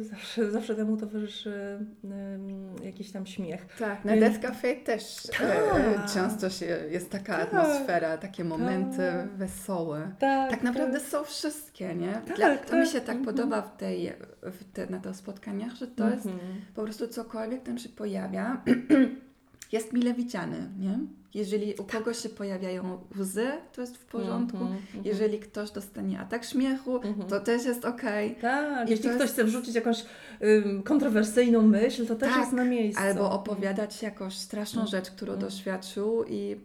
zawsze, 0.00 0.50
zawsze 0.50 0.74
temu 0.74 0.96
towarzyszy 0.96 1.78
um, 2.04 2.84
jakiś 2.84 3.12
tam 3.12 3.26
śmiech. 3.26 3.66
Tak, 3.78 4.04
na 4.04 4.16
Death 4.16 4.40
Cafe 4.40 4.74
też 4.74 5.26
e, 5.40 5.94
tak. 5.96 6.12
często 6.14 6.50
się, 6.50 6.66
jest 6.90 7.10
taka 7.10 7.36
tak. 7.36 7.54
atmosfera, 7.54 8.18
takie 8.18 8.44
momenty 8.44 8.96
tak. 8.96 9.36
wesołe. 9.36 10.10
Tak, 10.18 10.50
tak 10.50 10.62
naprawdę 10.62 11.00
są 11.00 11.24
wszystkie, 11.24 11.94
nie? 11.94 12.12
Tak, 12.12 12.36
Dla, 12.36 12.56
to 12.56 12.76
mi 12.76 12.86
się 12.86 13.00
tak 13.00 13.16
mhm. 13.16 13.24
podoba 13.24 13.62
w 13.62 13.76
tej, 13.76 14.12
w 14.42 14.72
te, 14.72 14.86
na 14.86 15.00
tych 15.00 15.16
spotkaniach, 15.16 15.74
że 15.74 15.86
to 15.86 16.10
jest 16.10 16.26
mhm. 16.26 16.60
po 16.74 16.82
prostu 16.82 17.08
cokolwiek 17.08 17.62
tam 17.62 17.78
się 17.78 17.88
pojawia, 17.88 18.62
jest 19.72 19.92
mile 19.92 20.14
widziany, 20.14 20.70
nie? 20.78 20.98
Jeżeli 21.34 21.74
u 21.74 21.84
kogoś 21.84 22.18
się 22.18 22.28
pojawiają 22.28 22.98
łzy, 23.18 23.48
to 23.72 23.80
jest 23.80 23.96
w 23.96 24.04
porządku. 24.04 24.58
Mm 24.58 24.72
-hmm, 24.72 25.00
Jeżeli 25.04 25.38
ktoś 25.38 25.70
dostanie 25.70 26.20
atak 26.20 26.44
śmiechu, 26.44 26.96
mm 26.96 27.14
-hmm. 27.14 27.26
to 27.26 27.40
też 27.40 27.64
jest 27.64 27.84
okej. 27.84 28.28
Okay. 28.28 28.40
Tak, 28.40 28.88
I 28.88 28.90
jeśli 28.90 29.08
ktoś 29.08 29.20
jest... 29.20 29.32
chce 29.32 29.44
wrzucić 29.44 29.74
jakąś 29.74 30.04
ym, 30.42 30.82
kontrowersyjną 30.82 31.62
myśl, 31.62 32.06
to 32.06 32.14
też 32.14 32.30
tak, 32.30 32.40
jest 32.40 32.52
na 32.52 32.64
miejscu. 32.64 33.02
Albo 33.02 33.30
opowiadać 33.30 34.02
jakąś 34.02 34.38
straszną 34.38 34.80
mm 34.80 34.88
-hmm. 34.88 34.90
rzecz, 34.90 35.10
którą 35.10 35.32
mhm. 35.32 35.50
doświadczył 35.50 36.24
i, 36.24 36.56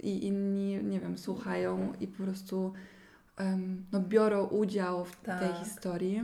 i 0.00 0.26
inni, 0.26 0.84
nie 0.84 1.00
wiem, 1.00 1.18
słuchają 1.18 1.92
i 2.00 2.06
po 2.06 2.22
prostu 2.22 2.72
no, 3.92 4.00
biorą 4.00 4.46
udział 4.46 5.04
w 5.04 5.16
tak. 5.20 5.40
tej 5.40 5.64
historii. 5.64 6.22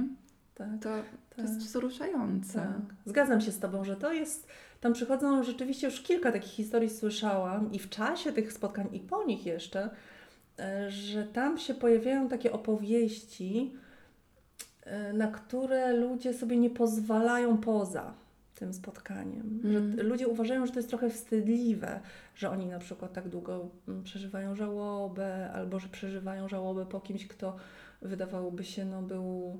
Tak. 0.54 0.68
To, 0.80 0.88
to 1.36 1.42
jest 1.42 1.54
tak. 1.54 1.62
wzruszające. 1.62 2.58
Tak. 2.58 2.94
Zgadzam 3.06 3.40
się 3.40 3.52
z 3.52 3.58
Tobą, 3.58 3.84
że 3.84 3.96
to 3.96 4.12
jest 4.12 4.48
tam 4.80 4.92
przychodzą 4.92 5.42
rzeczywiście 5.42 5.86
już 5.86 6.00
kilka 6.00 6.32
takich 6.32 6.52
historii 6.52 6.90
słyszałam 6.90 7.72
i 7.72 7.78
w 7.78 7.88
czasie 7.88 8.32
tych 8.32 8.52
spotkań 8.52 8.88
i 8.92 9.00
po 9.00 9.24
nich 9.24 9.46
jeszcze, 9.46 9.90
e, 10.58 10.90
że 10.90 11.24
tam 11.24 11.58
się 11.58 11.74
pojawiają 11.74 12.28
takie 12.28 12.52
opowieści, 12.52 13.74
e, 14.84 15.12
na 15.12 15.26
które 15.26 15.92
ludzie 15.92 16.34
sobie 16.34 16.56
nie 16.56 16.70
pozwalają 16.70 17.58
poza 17.58 18.14
tym 18.54 18.72
spotkaniem. 18.72 19.60
Mm. 19.64 19.96
Że 19.96 20.02
ludzie 20.02 20.28
uważają, 20.28 20.66
że 20.66 20.72
to 20.72 20.78
jest 20.78 20.88
trochę 20.88 21.10
wstydliwe, 21.10 22.00
że 22.34 22.50
oni 22.50 22.66
na 22.66 22.78
przykład 22.78 23.12
tak 23.12 23.28
długo 23.28 23.68
mm, 23.88 24.04
przeżywają 24.04 24.54
żałobę, 24.54 25.50
albo 25.50 25.78
że 25.78 25.88
przeżywają 25.88 26.48
żałobę 26.48 26.86
po 26.86 27.00
kimś, 27.00 27.26
kto 27.26 27.56
wydawałoby 28.02 28.64
się, 28.64 28.84
no 28.84 29.02
był 29.02 29.58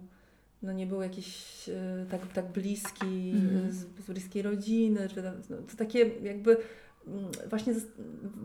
no 0.62 0.72
nie 0.72 0.86
był 0.86 1.02
jakiś 1.02 1.44
e, 1.68 2.06
tak, 2.10 2.26
tak 2.32 2.46
bliski, 2.46 3.32
mm. 3.34 3.72
z, 3.72 3.76
z, 3.76 4.06
bliskiej 4.08 4.42
rodziny, 4.42 5.08
czy 5.08 5.22
no, 5.50 5.56
to 5.56 5.76
takie 5.76 6.10
jakby 6.22 6.56
mm, 7.06 7.30
właśnie 7.50 7.74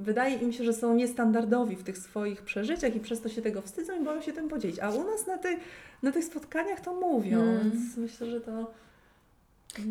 wydaje 0.01 0.35
im 0.37 0.53
się, 0.53 0.63
że 0.63 0.73
są 0.73 0.95
niestandardowi 0.95 1.75
w 1.75 1.83
tych 1.83 1.97
swoich 1.97 2.41
przeżyciach 2.41 2.95
i 2.95 2.99
przez 2.99 3.21
to 3.21 3.29
się 3.29 3.41
tego 3.41 3.61
wstydzą 3.61 4.01
i 4.01 4.03
boją 4.03 4.21
się 4.21 4.33
tym 4.33 4.49
podzielić. 4.49 4.79
A 4.79 4.89
u 4.89 5.03
nas 5.03 5.27
na, 5.27 5.37
tej, 5.37 5.57
na 6.03 6.11
tych 6.11 6.25
spotkaniach 6.25 6.81
to 6.81 6.93
mówią, 6.93 7.41
mm. 7.41 7.71
więc 7.71 7.97
myślę, 7.97 8.31
że 8.31 8.41
to... 8.41 8.71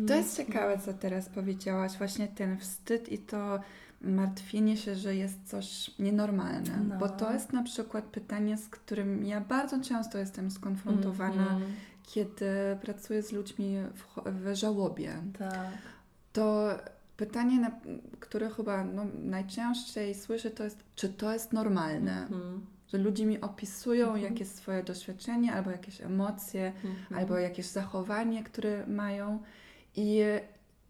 To 0.07 0.15
jest 0.15 0.37
ciekawe, 0.37 0.79
co 0.85 0.93
teraz 0.93 1.29
powiedziałaś, 1.29 1.91
właśnie 1.97 2.27
ten 2.27 2.57
wstyd 2.57 3.11
i 3.11 3.17
to 3.17 3.59
martwienie 4.01 4.77
się, 4.77 4.95
że 4.95 5.15
jest 5.15 5.35
coś 5.45 5.91
nienormalne. 5.99 6.79
No. 6.89 6.97
Bo 6.97 7.09
to 7.09 7.33
jest 7.33 7.53
na 7.53 7.63
przykład 7.63 8.05
pytanie, 8.05 8.57
z 8.57 8.67
którym 8.67 9.25
ja 9.25 9.41
bardzo 9.41 9.81
często 9.81 10.17
jestem 10.17 10.51
skonfrontowana, 10.51 11.47
mm 11.47 11.61
-hmm 11.61 11.92
kiedy 12.03 12.77
pracuję 12.81 13.23
z 13.23 13.31
ludźmi 13.31 13.77
w, 13.93 14.21
w 14.25 14.55
żałobie, 14.55 15.15
tak. 15.39 15.71
to 16.33 16.69
pytanie, 17.17 17.59
na, 17.59 17.71
które 18.19 18.49
chyba 18.49 18.83
no, 18.83 19.05
najczęściej 19.23 20.15
słyszę, 20.15 20.51
to 20.51 20.63
jest, 20.63 20.83
czy 20.95 21.09
to 21.09 21.33
jest 21.33 21.53
normalne? 21.53 22.21
Mhm. 22.21 22.65
Że 22.87 22.97
ludzie 22.97 23.25
mi 23.25 23.41
opisują 23.41 24.05
mhm. 24.05 24.23
jakieś 24.23 24.47
swoje 24.47 24.83
doświadczenie, 24.83 25.53
albo 25.53 25.71
jakieś 25.71 26.01
emocje, 26.01 26.67
mhm. 26.67 27.19
albo 27.19 27.37
jakieś 27.37 27.65
zachowanie, 27.65 28.43
które 28.43 28.87
mają 28.87 29.39
i, 29.95 30.21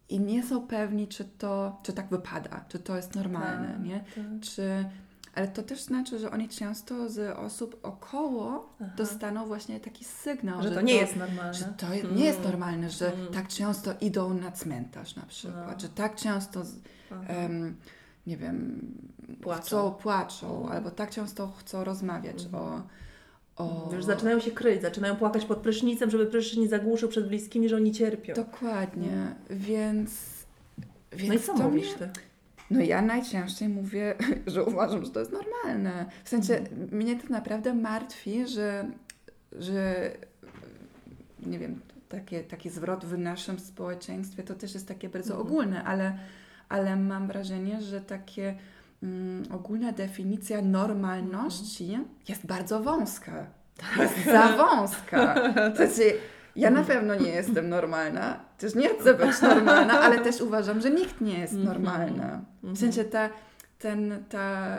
i 0.10 0.20
nie 0.20 0.44
są 0.44 0.68
pewni, 0.68 1.08
czy 1.08 1.26
to, 1.26 1.80
czy 1.84 1.94
tak 1.94 2.10
wypada, 2.10 2.66
czy 2.68 2.80
to 2.80 2.96
jest 2.96 3.16
normalne, 3.16 3.68
tak, 3.68 3.84
nie? 3.84 4.00
Tak. 4.00 4.26
Czy 4.42 4.86
ale 5.36 5.48
to 5.48 5.64
też 5.64 5.82
znaczy, 5.82 6.20
że 6.20 6.32
oni 6.32 6.50
często 6.50 7.10
z 7.10 7.38
osób 7.38 7.80
około 7.84 8.70
Aha. 8.82 8.92
dostaną 8.98 9.46
właśnie 9.46 9.80
taki 9.80 10.06
sygnał, 10.06 10.64
że, 10.64 10.70
że 10.70 10.76
to 10.76 10.82
nie 10.82 10.94
to, 10.94 11.00
jest 11.02 11.16
normalne. 11.16 11.54
Że 11.54 11.66
to 11.66 11.88
mm. 11.88 12.16
nie 12.16 12.26
jest 12.26 12.44
normalne, 12.44 12.90
że 12.90 13.14
mm. 13.14 13.28
tak 13.28 13.48
często 13.48 13.94
idą 14.02 14.34
na 14.34 14.52
cmentarz 14.52 15.16
na 15.16 15.24
przykład, 15.24 15.74
no. 15.74 15.80
że 15.80 15.90
tak 15.90 16.16
często, 16.16 16.64
um, 17.30 17.76
nie 18.28 18.38
wiem, 18.38 18.82
płaczą, 19.42 19.62
chcą, 19.62 19.92
płaczą 19.92 20.60
mm. 20.60 20.72
albo 20.72 20.92
tak 20.92 21.12
często 21.12 21.52
chcą 21.52 21.84
rozmawiać 21.84 22.46
mhm. 22.46 22.64
o 22.64 22.82
o... 23.56 23.90
Już 23.96 24.06
zaczynają 24.06 24.40
się 24.40 24.52
kryć, 24.52 24.82
zaczynają 24.82 25.16
płakać 25.16 25.46
pod 25.46 25.58
prysznicem, 25.58 26.10
żeby 26.10 26.26
prysznic 26.26 26.60
nie 26.60 26.68
zagłuszył 26.68 27.10
przed 27.10 27.28
bliskimi, 27.28 27.70
że 27.70 27.76
oni 27.76 27.92
cierpią. 27.92 28.34
Dokładnie, 28.34 29.36
więc, 29.50 30.20
więc... 31.12 31.30
No 31.30 31.34
i 31.34 31.40
co 31.40 31.54
mówisz 31.54 31.88
mnie... 31.88 31.96
Ty? 31.98 32.10
No 32.72 32.82
ja 32.82 33.02
najczęściej 33.02 33.70
mówię, 33.70 34.16
że 34.48 34.64
uważam, 34.64 35.06
że 35.06 35.12
to 35.12 35.20
jest 35.20 35.32
normalne. 35.32 36.06
W 36.24 36.30
sensie 36.30 36.58
mhm. 36.58 36.90
mnie 36.92 37.16
to 37.16 37.28
naprawdę 37.30 37.74
martwi, 37.74 38.48
że, 38.48 38.86
że 39.52 40.12
nie 41.46 41.60
wiem, 41.60 41.82
takie, 42.10 42.44
taki 42.44 42.70
zwrot 42.70 43.06
w 43.06 43.18
naszym 43.18 43.60
społeczeństwie 43.60 44.44
to 44.44 44.56
też 44.56 44.74
jest 44.74 44.88
takie 44.88 45.10
bardzo 45.10 45.34
mhm. 45.34 45.48
ogólne, 45.48 45.84
ale, 45.84 46.18
ale 46.70 46.96
mam 46.96 47.28
wrażenie, 47.28 47.82
że 47.82 48.02
takie 48.02 48.56
mm, 49.04 49.44
ogólna 49.52 49.92
definicja 49.92 50.62
normalności 50.62 51.86
mhm. 51.86 52.06
jest 52.28 52.46
bardzo 52.46 52.84
wąska. 52.84 53.46
Jest 54.00 54.26
za 54.36 54.58
wąska. 54.58 55.36
To 55.54 55.76
znaczy, 55.76 56.14
ja 56.56 56.70
na 56.70 56.84
pewno 56.84 57.16
nie 57.16 57.30
jestem 57.30 57.70
normalna, 57.70 58.40
też 58.64 58.76
nie 58.76 58.90
chcę 58.90 59.14
być 59.14 59.42
normalna, 59.42 60.00
ale 60.00 60.20
też 60.20 60.42
uważam, 60.42 60.82
że 60.82 60.92
nikt 60.92 61.22
nie 61.22 61.40
jest 61.40 61.54
mhm. 61.54 61.74
normalny. 61.74 62.42
W 62.62 62.64
mhm. 62.64 62.76
sensie 62.76 63.04
ta, 63.04 63.30
ten, 63.80 64.24
ta 64.30 64.78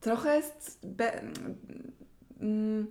trochę 0.00 0.36
jest 0.36 0.86
be, 0.86 1.12
mm, 2.40 2.86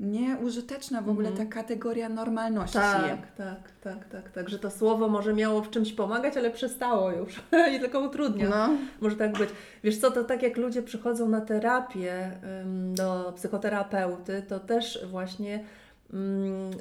nieużyteczna 0.00 1.02
w 1.02 1.08
ogóle 1.08 1.28
ta 1.28 1.42
mhm. 1.42 1.48
kategoria 1.48 2.08
normalności. 2.08 2.78
Tak, 2.78 3.32
tak, 3.36 3.72
tak, 3.80 4.08
tak, 4.08 4.30
tak, 4.30 4.48
że 4.48 4.58
to 4.58 4.70
słowo 4.70 5.08
może 5.08 5.34
miało 5.34 5.62
w 5.62 5.70
czymś 5.70 5.92
pomagać, 5.92 6.36
ale 6.36 6.50
przestało 6.50 7.10
już 7.10 7.42
i 7.76 7.80
tylko 7.80 8.00
utrudnia. 8.00 8.48
No. 8.48 8.68
Może 9.00 9.16
tak 9.16 9.38
być. 9.38 9.50
Wiesz 9.84 9.98
co, 9.98 10.10
to 10.10 10.24
tak 10.24 10.42
jak 10.42 10.56
ludzie 10.56 10.82
przychodzą 10.82 11.28
na 11.28 11.40
terapię 11.40 12.30
do 12.94 13.32
psychoterapeuty, 13.36 14.42
to 14.48 14.60
też 14.60 15.06
właśnie 15.10 15.64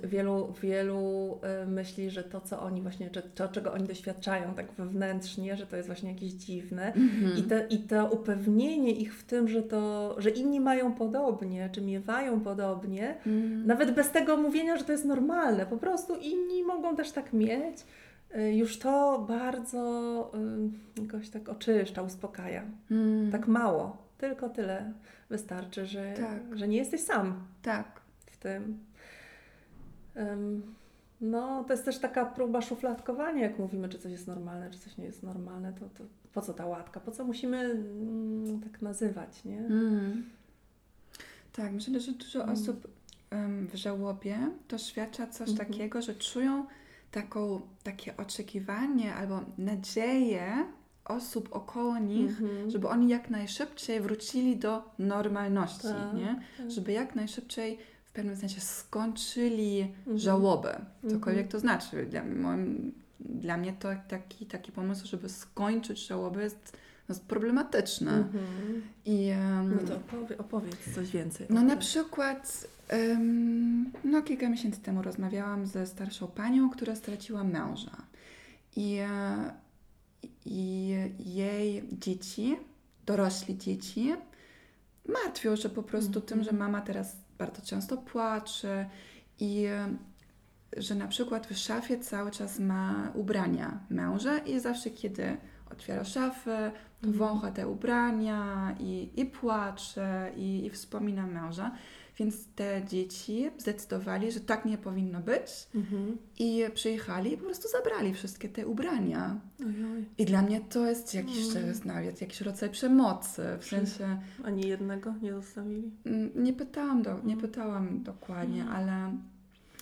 wielu, 0.03 0.53
wielu 0.61 1.39
y, 1.63 1.67
myśli, 1.67 2.09
że 2.09 2.23
to, 2.23 2.41
co 2.41 2.61
oni 2.61 2.81
właśnie, 2.81 3.09
czy 3.09 3.21
to, 3.21 3.47
czego 3.47 3.73
oni 3.73 3.83
doświadczają 3.87 4.53
tak 4.53 4.71
wewnętrznie, 4.71 5.57
że 5.57 5.67
to 5.67 5.75
jest 5.75 5.87
właśnie 5.87 6.11
jakieś 6.11 6.31
dziwne. 6.31 6.93
I, 7.37 7.43
te, 7.43 7.67
I 7.69 7.79
to 7.79 8.05
upewnienie 8.05 8.91
ich 8.91 9.15
w 9.19 9.23
tym, 9.23 9.47
że, 9.47 9.63
to, 9.63 10.15
że 10.21 10.29
inni 10.29 10.59
mają 10.59 10.93
podobnie, 10.93 11.69
czy 11.71 11.81
miewają 11.81 12.39
podobnie, 12.39 13.15
nawet 13.65 13.91
bez 13.95 14.11
tego 14.11 14.37
mówienia, 14.37 14.77
że 14.77 14.83
to 14.83 14.91
jest 14.91 15.05
normalne, 15.05 15.65
po 15.65 15.77
prostu 15.77 16.15
inni 16.15 16.63
mogą 16.63 16.95
też 16.95 17.11
tak 17.11 17.33
mieć. 17.33 17.77
y, 18.37 18.53
Już 18.55 18.79
to 18.79 19.25
bardzo 19.27 20.31
y, 20.97 21.01
jakoś 21.01 21.29
tak 21.29 21.49
oczyszcza, 21.49 22.01
uspokaja. 22.01 22.63
Mm. 22.91 23.31
Tak 23.31 23.47
mało, 23.47 23.97
tylko 24.17 24.49
tyle 24.49 24.93
wystarczy, 25.29 25.85
że, 25.85 26.13
Tak. 26.17 26.57
że 26.57 26.67
nie 26.67 26.77
jesteś 26.77 27.01
sam 27.01 27.43
Tak. 27.61 28.01
w 28.25 28.37
tym. 28.37 28.77
No, 31.21 31.63
to 31.63 31.73
jest 31.73 31.85
też 31.85 31.99
taka 31.99 32.25
próba 32.25 32.61
szufladkowania, 32.61 33.41
jak 33.41 33.59
mówimy, 33.59 33.89
czy 33.89 33.99
coś 33.99 34.11
jest 34.11 34.27
normalne, 34.27 34.71
czy 34.71 34.79
coś 34.79 34.97
nie 34.97 35.05
jest 35.05 35.23
normalne, 35.23 35.73
to, 35.73 35.79
to 35.89 36.03
po 36.33 36.41
co 36.41 36.53
ta 36.53 36.65
łatka? 36.65 36.99
Po 36.99 37.11
co 37.11 37.25
musimy 37.25 37.57
mm, 37.57 38.61
tak 38.61 38.81
nazywać, 38.81 39.45
nie? 39.45 39.57
Mm. 39.59 40.25
Tak, 41.53 41.71
myślę, 41.73 41.99
że 41.99 42.11
dużo 42.11 42.43
Mm. 42.43 42.53
osób 42.55 42.87
em, 43.29 43.67
w 43.67 43.75
żałobie 43.75 44.37
doświadcza 44.69 45.27
coś 45.27 45.49
Mhm. 45.49 45.67
takiego, 45.67 46.01
że 46.01 46.15
czują 46.15 46.65
taką, 47.11 47.61
takie 47.83 48.17
oczekiwanie 48.17 49.15
albo 49.15 49.39
nadzieję 49.57 50.65
osób 51.05 51.49
około 51.51 51.97
nich, 51.99 52.41
Mhm. 52.41 52.69
żeby 52.71 52.87
oni 52.87 53.09
jak 53.09 53.29
najszybciej 53.29 54.01
wrócili 54.01 54.57
do 54.57 54.81
normalności, 54.99 55.87
Tak, 55.87 56.13
nie? 56.13 56.41
tak. 56.57 56.71
Żeby 56.71 56.91
jak 56.91 57.15
najszybciej 57.15 57.77
pewnym 58.17 58.35
sensie 58.35 58.61
skończyli 58.61 59.81
Mhm. 59.81 60.17
żałobę, 60.19 60.79
cokolwiek 61.01 61.45
Mhm. 61.45 61.47
to 61.47 61.59
znaczy. 61.59 62.05
Dla, 62.05 62.23
moim, 62.23 62.91
dla 63.19 63.57
mnie 63.57 63.73
to 63.73 63.89
taki, 64.07 64.45
taki 64.45 64.71
pomysł, 64.71 65.07
żeby 65.07 65.29
skończyć 65.29 66.07
żałobę 66.07 66.43
jest, 66.43 66.77
jest 67.09 67.25
problematyczny. 67.25 68.11
Mhm. 68.11 68.81
I, 69.05 69.27
em, 69.27 69.75
No 69.81 69.87
to 69.87 69.95
opowie, 69.95 70.37
opowiedz 70.37 70.95
coś 70.95 71.11
więcej. 71.11 71.47
no 71.49 71.61
na 71.63 71.77
przykład 71.77 72.67
em, 72.89 73.91
no 74.03 74.21
kilka 74.21 74.49
miesięcy 74.49 74.81
temu 74.81 75.01
rozmawiałam 75.01 75.65
ze 75.67 75.87
starszą 75.87 76.27
panią, 76.27 76.69
która 76.69 76.95
straciła 76.95 77.43
męża. 77.43 77.97
I, 78.75 78.97
e, 78.99 79.51
i 80.45 80.87
jej 81.19 81.83
dzieci, 81.91 82.57
dorośli 83.05 83.57
dzieci, 83.57 84.13
martwią 85.09 85.55
się 85.55 85.69
po 85.69 85.83
prostu 85.83 86.21
tym, 86.21 86.43
że 86.43 86.51
mama 86.51 86.81
teraz 86.81 87.15
bardzo 87.37 87.61
często 87.61 87.97
płacze 87.97 88.89
i 89.39 89.65
e, 89.65 89.89
że 90.77 90.95
na 90.95 91.07
przykład 91.07 91.47
w 91.47 91.57
szafie 91.57 91.99
cały 91.99 92.31
czas 92.31 92.59
ma 92.59 93.11
ubrania 93.13 93.79
męża 93.89 94.37
i 94.37 94.59
zawsze 94.59 94.89
kiedy 94.89 95.37
otwiera 95.71 96.03
szafę, 96.03 96.71
to 97.01 97.11
wącha 97.11 97.51
te 97.51 97.67
ubrania 97.67 98.75
i, 98.79 99.09
i 99.15 99.25
płacze 99.25 100.31
i, 100.35 100.65
i 100.65 100.69
wspomina 100.69 101.27
męża. 101.27 101.71
Więc 102.19 102.35
te 102.55 102.81
dzieci 102.89 103.49
zdecydowali, 103.57 104.31
że 104.31 104.39
tak 104.39 104.65
nie 104.65 104.77
powinno 104.77 105.19
być 105.21 105.67
Mhm. 105.75 106.17
i 106.39 106.63
przyjechali 106.73 107.33
i 107.33 107.37
po 107.37 107.43
prostu 107.45 107.67
zabrali 107.67 108.13
wszystkie 108.13 108.49
te 108.49 108.67
ubrania. 108.67 109.39
Ojoj. 109.59 110.05
I 110.17 110.25
dla 110.25 110.41
mnie 110.41 110.61
to 110.61 110.85
jest 110.85 111.13
jakiś, 111.13 111.55
Mm. 111.55 111.73
nawet 111.85 112.21
jakiś 112.21 112.41
rodzaj 112.41 112.69
przemocy, 112.69 113.41
w 113.59 113.65
sensie... 113.65 114.19
Ani 114.43 114.67
jednego 114.67 115.13
nie 115.21 115.33
zostawili? 115.33 115.91
Mm, 116.05 116.29
Nie 116.35 116.53
pytałam, 116.53 117.01
do, 117.03 117.13
nie 117.13 117.33
Mm. 117.33 117.37
pytałam 117.41 118.03
dokładnie, 118.03 118.61
Mm. 118.61 118.73
ale, 118.75 119.17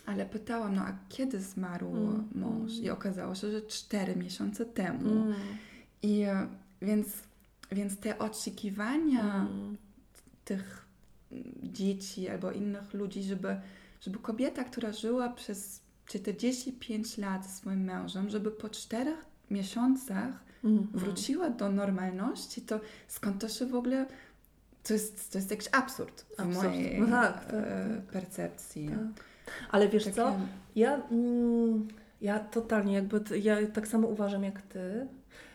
ale 0.06 0.26
pytałam, 0.26 0.76
no 0.76 0.82
a 0.82 0.98
kiedy 1.10 1.42
zmarł 1.42 1.88
Mm. 1.88 2.28
mąż? 2.36 2.72
I 2.72 2.90
okazało 2.90 3.36
się, 3.36 3.52
że 3.52 3.62
cztery 3.62 4.16
miesiące 4.16 4.66
temu. 4.66 5.12
Mm. 5.12 5.34
I 6.02 6.22
e, 6.22 6.48
więc, 6.82 7.08
więc 7.72 7.98
te 7.98 8.20
oczekiwania 8.20 9.36
Mm. 9.36 9.78
tych 10.46 10.85
dzieci 11.64 12.30
albo 12.30 12.52
innych 12.52 12.94
ludzi, 12.94 13.24
żeby, 13.24 13.56
żeby 14.02 14.20
kobieta, 14.20 14.64
która 14.64 14.92
żyła 14.92 15.30
przez 15.30 15.82
45 16.06 17.18
lat 17.18 17.44
ze 17.46 17.50
swoim 17.50 17.84
mężem, 17.84 18.30
żeby 18.30 18.52
po 18.52 18.70
czterech 18.70 19.26
miesiącach 19.52 20.46
Mhm. 20.64 20.88
wróciła 20.94 21.50
do 21.50 21.72
normalności, 21.72 22.62
to 22.62 22.80
skąd 23.08 23.42
to 23.42 23.50
się 23.50 23.66
w 23.66 23.76
ogóle. 23.76 24.06
To 24.84 24.94
jest, 24.94 25.32
to 25.32 25.38
jest 25.38 25.52
jakiś 25.52 25.68
absurd 25.72 26.22
w 26.22 26.40
Absurd. 26.40 26.64
mojej 26.68 27.00
No 27.02 27.08
tak, 27.08 27.46
tak, 27.46 27.54
e, 27.54 27.96
tak. 27.96 28.06
percepcji. 28.06 28.90
Tak. 28.90 29.26
Ale 29.72 29.90
wiesz 29.90 30.04
Takie- 30.04 30.16
co? 30.16 30.36
Ja, 30.76 30.96
mm, 31.12 31.88
ja 32.22 32.40
totalnie 32.40 32.94
jakby, 32.94 33.22
ja 33.42 33.68
tak 33.74 33.88
samo 33.88 34.08
uważam 34.08 34.44
jak 34.44 34.62
ty, 34.62 35.08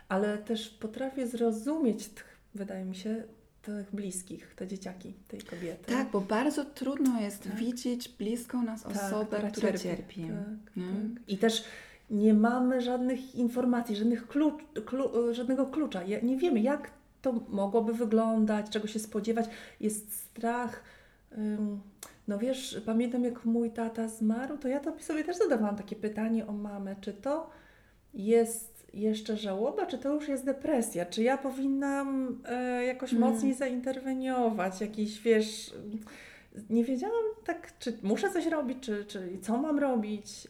ale 0.09 0.39
też 0.39 0.69
potrafię 0.69 1.27
zrozumieć, 1.27 2.11
wydaje 2.55 2.85
mi 2.85 2.97
się, 2.97 3.25
tych 3.63 3.95
bliskich, 3.95 4.55
te 4.57 4.67
dzieciaki 4.67 5.15
tej 5.29 5.41
kobiety. 5.41 5.93
Tak, 5.93 6.11
bo 6.11 6.21
bardzo 6.21 6.65
trudno 6.65 7.21
jest 7.21 7.43
Tak. 7.43 7.55
widzieć 7.55 8.09
bliską 8.09 8.63
nas 8.63 8.83
Tak, 8.83 8.93
osobę, 8.93 9.51
która, 9.53 9.79
cierpi. 9.79 10.21
Tak, 10.23 10.77
nie? 10.77 10.85
tak. 10.85 11.23
I 11.29 11.39
też 11.39 11.65
nie 12.11 12.35
mamy 12.35 12.81
żadnych 12.81 13.35
informacji, 13.35 13.97
żadnych 13.97 14.29
klucz, 14.29 14.63
klu, 14.87 15.35
żadnego 15.35 15.67
klucza. 15.67 16.03
Nie 16.23 16.37
wiemy, 16.37 16.61
jak 16.61 16.91
to 17.23 17.33
mogłoby 17.49 17.95
wyglądać, 17.95 18.71
czego 18.71 18.89
się 18.89 18.99
spodziewać. 18.99 19.47
Jest 19.81 20.17
strach. 20.17 20.83
No 22.29 22.39
wiesz, 22.39 22.83
pamiętam 22.87 23.25
jak 23.25 23.45
mój 23.45 23.71
tata 23.71 24.09
zmarł, 24.09 24.59
to 24.59 24.69
ja 24.69 24.81
to 24.81 24.99
sobie 24.99 25.25
też 25.25 25.37
zadawałam 25.37 25.77
takie 25.77 25.97
pytanie 25.97 26.47
o 26.47 26.53
mamę, 26.53 26.97
czy 27.01 27.13
to 27.13 27.51
jest 28.15 28.70
jeszcze 28.95 29.37
żałoba, 29.37 29.87
czy 29.87 29.99
to 29.99 30.15
już 30.15 30.29
jest 30.29 30.45
depresja? 30.45 31.07
Czy 31.07 31.23
ja 31.23 31.39
powinnam 31.39 32.39
e, 32.45 32.85
jakoś 32.85 33.13
Mm. 33.13 33.31
mocniej 33.31 33.55
zainterweniować? 33.55 34.81
Jakiś, 34.81 35.21
wiesz, 35.21 35.75
nie 36.71 36.85
wiedziałam 36.85 37.25
tak, 37.45 37.79
czy 37.79 37.99
muszę 38.03 38.31
coś 38.31 38.47
robić, 38.47 38.79
czy, 38.81 39.05
czy 39.05 39.39
co 39.43 39.59
mam 39.59 39.79
robić. 39.79 40.49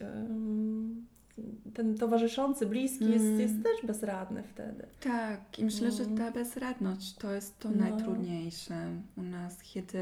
Ten 1.74 1.98
towarzyszący, 1.98 2.66
bliski 2.66 3.10
jest, 3.10 3.24
Mm. 3.24 3.40
jest 3.40 3.54
też 3.62 3.86
bezradny 3.86 4.42
wtedy. 4.42 4.86
Tak, 5.00 5.58
i 5.58 5.64
myślę, 5.64 5.90
że 5.90 6.02
Mm. 6.04 6.18
ta 6.18 6.30
bezradność 6.30 7.14
to 7.16 7.32
jest 7.32 7.58
to 7.58 7.70
No. 7.70 7.76
najtrudniejsze 7.76 8.74
u 9.16 9.22
nas, 9.22 9.62
kiedy. 9.62 9.98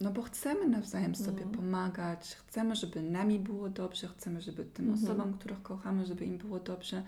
No 0.00 0.10
bo 0.10 0.22
chcemy 0.22 0.68
nawzajem 0.68 1.14
sobie 1.14 1.42
Mm. 1.42 1.54
pomagać, 1.54 2.36
chcemy, 2.46 2.76
żeby 2.76 3.02
nami 3.02 3.38
było 3.38 3.68
dobrze, 3.68 4.08
chcemy, 4.08 4.40
żeby 4.42 4.64
tym 4.64 4.88
Mhm. 4.90 5.04
osobom, 5.04 5.34
których 5.38 5.62
kochamy, 5.62 6.06
żeby 6.06 6.24
im 6.24 6.38
było 6.38 6.60
dobrze. 6.60 7.02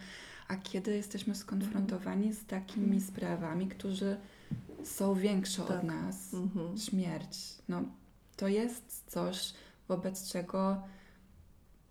A 0.49 0.57
kiedy 0.57 0.97
jesteśmy 0.97 1.35
skonfrontowani 1.35 2.33
z 2.33 2.45
takimi 2.47 2.85
Mhm. 2.97 3.03
sprawami, 3.03 3.69
którzy 3.69 4.17
są 4.85 5.15
większe 5.15 5.63
Tak. 5.63 5.71
od 5.77 5.83
nas, 5.83 6.35
Mhm. 6.35 6.79
śmierć, 6.79 7.39
no 7.69 7.83
to 8.37 8.49
jest 8.49 9.05
coś, 9.07 9.55
wobec 9.89 10.33
czego 10.33 10.83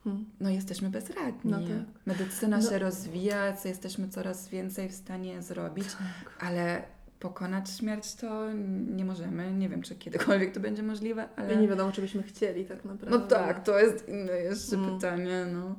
Hmm. 0.03 0.25
no 0.39 0.49
jesteśmy 0.49 0.89
bezradni. 0.89 1.51
No 1.51 1.57
tak. 1.57 1.67
Medycyna 2.05 2.57
No- 2.57 2.69
się 2.69 2.79
rozwija, 2.79 3.53
co 3.53 3.67
jesteśmy 3.67 4.09
coraz 4.09 4.47
więcej 4.49 4.89
w 4.89 4.93
stanie 4.95 5.41
zrobić, 5.41 5.85
Tak. 5.87 6.37
ale 6.43 6.83
pokonać 7.29 7.69
śmierć 7.69 8.15
to 8.15 8.53
nie 8.95 9.05
możemy. 9.05 9.51
Nie 9.53 9.69
wiem, 9.69 9.81
czy 9.81 9.95
kiedykolwiek 9.95 10.53
to 10.53 10.59
będzie 10.59 10.83
możliwe, 10.83 11.27
ale... 11.35 11.53
I 11.53 11.57
nie 11.57 11.67
wiadomo, 11.67 11.91
czy 11.91 12.01
byśmy 12.01 12.23
chcieli 12.23 12.65
tak 12.65 12.85
naprawdę. 12.85 13.17
No 13.17 13.27
tak, 13.27 13.63
to 13.63 13.79
jest 13.79 14.09
inne 14.09 14.33
jeszcze 14.39 14.75
Mm. 14.75 14.95
pytanie, 14.95 15.45
no. 15.53 15.75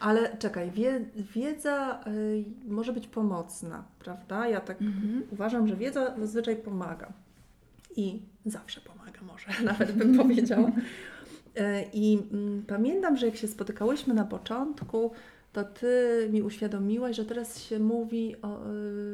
Ale 0.00 0.36
czekaj, 0.36 0.70
wie, 0.70 1.04
wiedza 1.34 2.00
y, 2.06 2.44
może 2.68 2.92
być 2.92 3.06
pomocna, 3.06 3.84
prawda? 3.98 4.48
Ja 4.48 4.60
tak 4.60 4.82
Mhm. 4.82 5.22
uważam, 5.30 5.68
że 5.68 5.76
wiedza 5.76 6.14
zazwyczaj 6.18 6.56
pomaga. 6.56 7.12
I 7.96 8.22
zawsze 8.46 8.80
pomaga, 8.80 9.20
może 9.22 9.46
nawet 9.72 9.92
bym 9.92 10.16
powiedziała. 10.16 10.70
E, 11.56 11.82
I 11.92 12.18
mm, 12.32 12.62
pamiętam, 12.66 13.16
że 13.16 13.26
jak 13.26 13.36
się 13.36 13.48
spotykałyśmy 13.48 14.14
na 14.14 14.24
początku, 14.24 15.10
to 15.52 15.64
ty 15.64 16.28
mi 16.32 16.42
uświadomiłaś, 16.42 17.16
że 17.16 17.24
teraz 17.24 17.58
się 17.62 17.78
mówi 17.78 18.36
o, 18.42 18.56
y, 18.56 18.60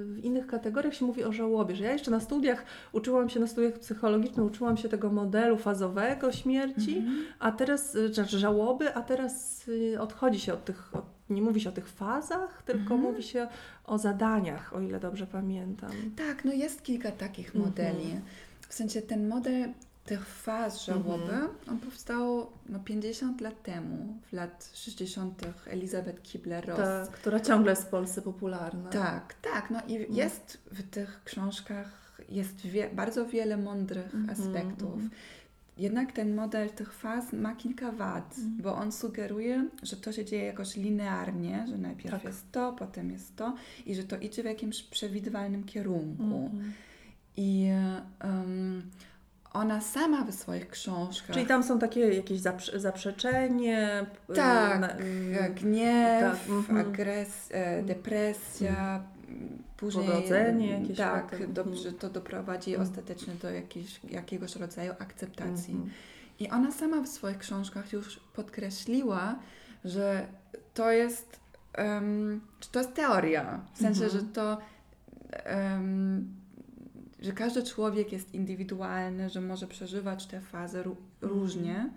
w 0.04 0.20
innych 0.22 0.46
kategoriach 0.46 0.94
się 0.94 1.04
mówi 1.04 1.24
o 1.24 1.32
żałobie, 1.32 1.76
że 1.76 1.84
ja 1.84 1.92
jeszcze 1.92 2.10
na 2.10 2.20
studiach 2.20 2.64
uczyłam 2.92 3.28
się, 3.28 3.40
na 3.40 3.46
studiach 3.46 3.72
psychologicznych 3.78 4.46
uczyłam 4.46 4.76
się 4.76 4.88
tego 4.88 5.10
modelu 5.12 5.56
fazowego 5.58 6.32
śmierci, 6.32 6.96
Mhm. 6.96 7.24
a 7.38 7.52
teraz, 7.52 7.94
y, 7.94 8.14
znaczy 8.14 8.38
żałoby, 8.38 8.94
a 8.94 9.02
teraz 9.02 9.64
y, 9.68 10.00
odchodzi 10.00 10.40
się 10.40 10.52
od 10.52 10.64
tych, 10.64 10.96
od, 10.96 11.04
nie 11.30 11.42
mówi 11.42 11.60
się 11.60 11.68
o 11.68 11.72
tych 11.72 11.88
fazach, 11.88 12.62
tylko 12.62 12.94
Mhm. 12.94 13.00
mówi 13.00 13.22
się 13.22 13.48
o 13.84 13.98
zadaniach, 13.98 14.74
o 14.76 14.80
ile 14.80 15.00
dobrze 15.00 15.26
pamiętam. 15.26 15.90
Tak, 16.16 16.44
no 16.44 16.52
jest 16.52 16.82
kilka 16.82 17.12
takich 17.12 17.46
Mhm. 17.46 17.64
modeli. 17.64 18.20
W 18.68 18.74
sensie 18.74 19.02
ten 19.02 19.28
model 19.28 19.68
tych 20.06 20.26
faz 20.26 20.84
żałoby, 20.84 21.22
Mhm. 21.32 21.48
on 21.68 21.78
powstał 21.78 22.46
no, 22.68 22.78
50 22.80 23.40
lat 23.40 23.62
temu, 23.62 24.16
w 24.30 24.32
lat 24.32 24.70
60. 24.74 25.42
Elizabeth 25.66 26.22
Kubler-Ross. 26.22 26.76
Tak, 26.76 27.10
która 27.10 27.40
ciągle 27.40 27.72
jest 27.72 27.82
w 27.82 27.88
Polsce 27.88 28.22
popularna. 28.22 28.90
Tak, 28.90 29.34
tak. 29.34 29.70
No 29.70 29.80
i 29.88 30.14
jest 30.14 30.58
w 30.72 30.82
tych 30.90 31.20
książkach 31.24 32.20
jest 32.28 32.56
wie, 32.66 32.90
bardzo 32.90 33.26
wiele 33.26 33.56
mądrych 33.56 34.14
Mhm, 34.14 34.30
aspektów. 34.30 34.92
mhm. 34.94 35.10
jednak 35.78 36.12
ten 36.12 36.34
model 36.34 36.70
tych 36.70 36.92
faz 36.92 37.32
ma 37.32 37.54
kilka 37.56 37.92
wad, 37.92 38.34
Mhm. 38.38 38.62
bo 38.62 38.74
on 38.74 38.92
sugeruje, 38.92 39.68
że 39.82 39.96
to 39.96 40.12
się 40.12 40.24
dzieje 40.24 40.44
jakoś 40.44 40.76
linearnie, 40.76 41.64
że 41.68 41.78
najpierw 41.78 42.10
Tak. 42.14 42.24
jest 42.24 42.52
to, 42.52 42.72
potem 42.72 43.10
jest 43.10 43.36
to 43.36 43.54
i 43.86 43.94
że 43.94 44.04
to 44.04 44.16
idzie 44.18 44.42
w 44.42 44.46
jakimś 44.46 44.82
przewidywalnym 44.82 45.64
kierunku. 45.64 46.22
Mhm. 46.52 46.72
I 47.36 47.68
em, 48.20 48.82
ona 49.56 49.80
sama 49.80 50.24
w 50.24 50.34
swoich 50.34 50.68
książkach. 50.68 51.34
Czyli 51.34 51.46
tam 51.46 51.62
są 51.62 51.78
takie 51.78 52.00
jakieś 52.14 52.40
zaprze- 52.40 52.78
zaprzeczenie. 52.80 54.06
y, 54.30 54.34
Tak, 54.34 54.80
na- 54.80 54.98
y, 55.00 55.50
gniew, 55.54 56.20
tak, 56.20 56.36
mhm. 56.48 56.78
agres, 56.78 57.48
e, 57.50 57.82
depresja, 57.82 59.04
m, 59.28 59.58
później 59.76 60.06
Pogodzenie 60.08 60.70
jakieś 60.80 60.96
tak, 60.96 61.26
potem, 61.30 61.52
do, 61.52 61.62
mhm. 61.62 61.94
to 61.94 62.10
doprowadzi 62.10 62.70
Mhm. 62.74 62.88
ostatecznie 62.88 63.34
do 63.34 63.50
jakiejś, 63.50 64.00
jakiegoś 64.10 64.56
rodzaju 64.56 64.92
akceptacji. 64.98 65.74
Mhm. 65.74 65.90
I 66.40 66.50
ona 66.50 66.72
sama 66.72 67.00
w 67.02 67.08
swoich 67.08 67.38
książkach 67.38 67.92
już 67.92 68.20
podkreśliła, 68.34 69.38
że 69.84 70.26
to 70.74 70.90
jest, 70.92 71.40
że 71.78 72.68
to 72.72 72.78
jest 72.78 72.94
teoria. 72.94 73.60
W 73.74 73.78
sensie, 73.78 74.04
Mhm. 74.04 74.20
że 74.20 74.26
to, 74.32 74.58
em, 75.44 76.28
że 77.20 77.32
każdy 77.32 77.62
człowiek 77.62 78.12
jest 78.12 78.34
indywidualny, 78.34 79.30
że 79.30 79.40
może 79.40 79.66
przeżywać 79.66 80.26
te 80.26 80.40
fazy 80.40 80.82
ró- 80.82 80.94
różnie, 81.20 81.90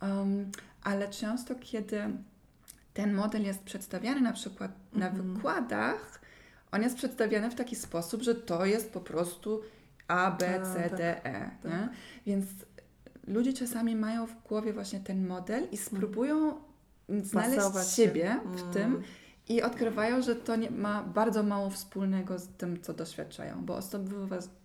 Em, 0.00 0.50
ale 0.82 1.08
często 1.08 1.54
kiedy 1.54 2.00
ten 2.94 3.14
model 3.14 3.42
jest 3.44 3.62
przedstawiany 3.62 4.20
na 4.20 4.32
przykład 4.32 4.70
na 4.92 5.08
Mhm. 5.08 5.34
wykładach, 5.34 6.20
on 6.72 6.82
jest 6.82 6.96
przedstawiany 6.96 7.50
w 7.50 7.54
taki 7.54 7.76
sposób, 7.76 8.22
że 8.22 8.34
to 8.34 8.66
jest 8.66 8.92
po 8.92 9.00
prostu 9.00 9.60
A, 10.08 10.30
B, 10.30 10.60
A, 10.62 10.74
C, 10.74 10.82
tak, 10.90 10.98
D, 10.98 11.24
E. 11.24 11.50
tak. 11.62 11.88
Więc 12.26 12.46
ludzie 13.26 13.52
czasami 13.52 13.96
mają 13.96 14.26
w 14.26 14.42
głowie 14.48 14.72
właśnie 14.72 15.00
ten 15.00 15.26
model 15.26 15.66
i 15.72 15.76
spróbują 15.76 16.54
znaleźć 17.08 17.56
Pasować 17.56 17.88
się. 17.90 18.02
siebie 18.02 18.40
w 18.44 18.60
Mm. 18.60 18.72
tym 18.72 19.02
i 19.48 19.62
odkrywają, 19.62 20.22
że 20.22 20.36
to 20.36 20.56
nie, 20.56 20.70
ma 20.70 21.02
bardzo 21.02 21.42
mało 21.42 21.70
wspólnego 21.70 22.38
z 22.38 22.48
tym, 22.48 22.82
co 22.82 22.94
doświadczają, 22.94 23.64
bo 23.64 23.76
osoby, 23.76 24.14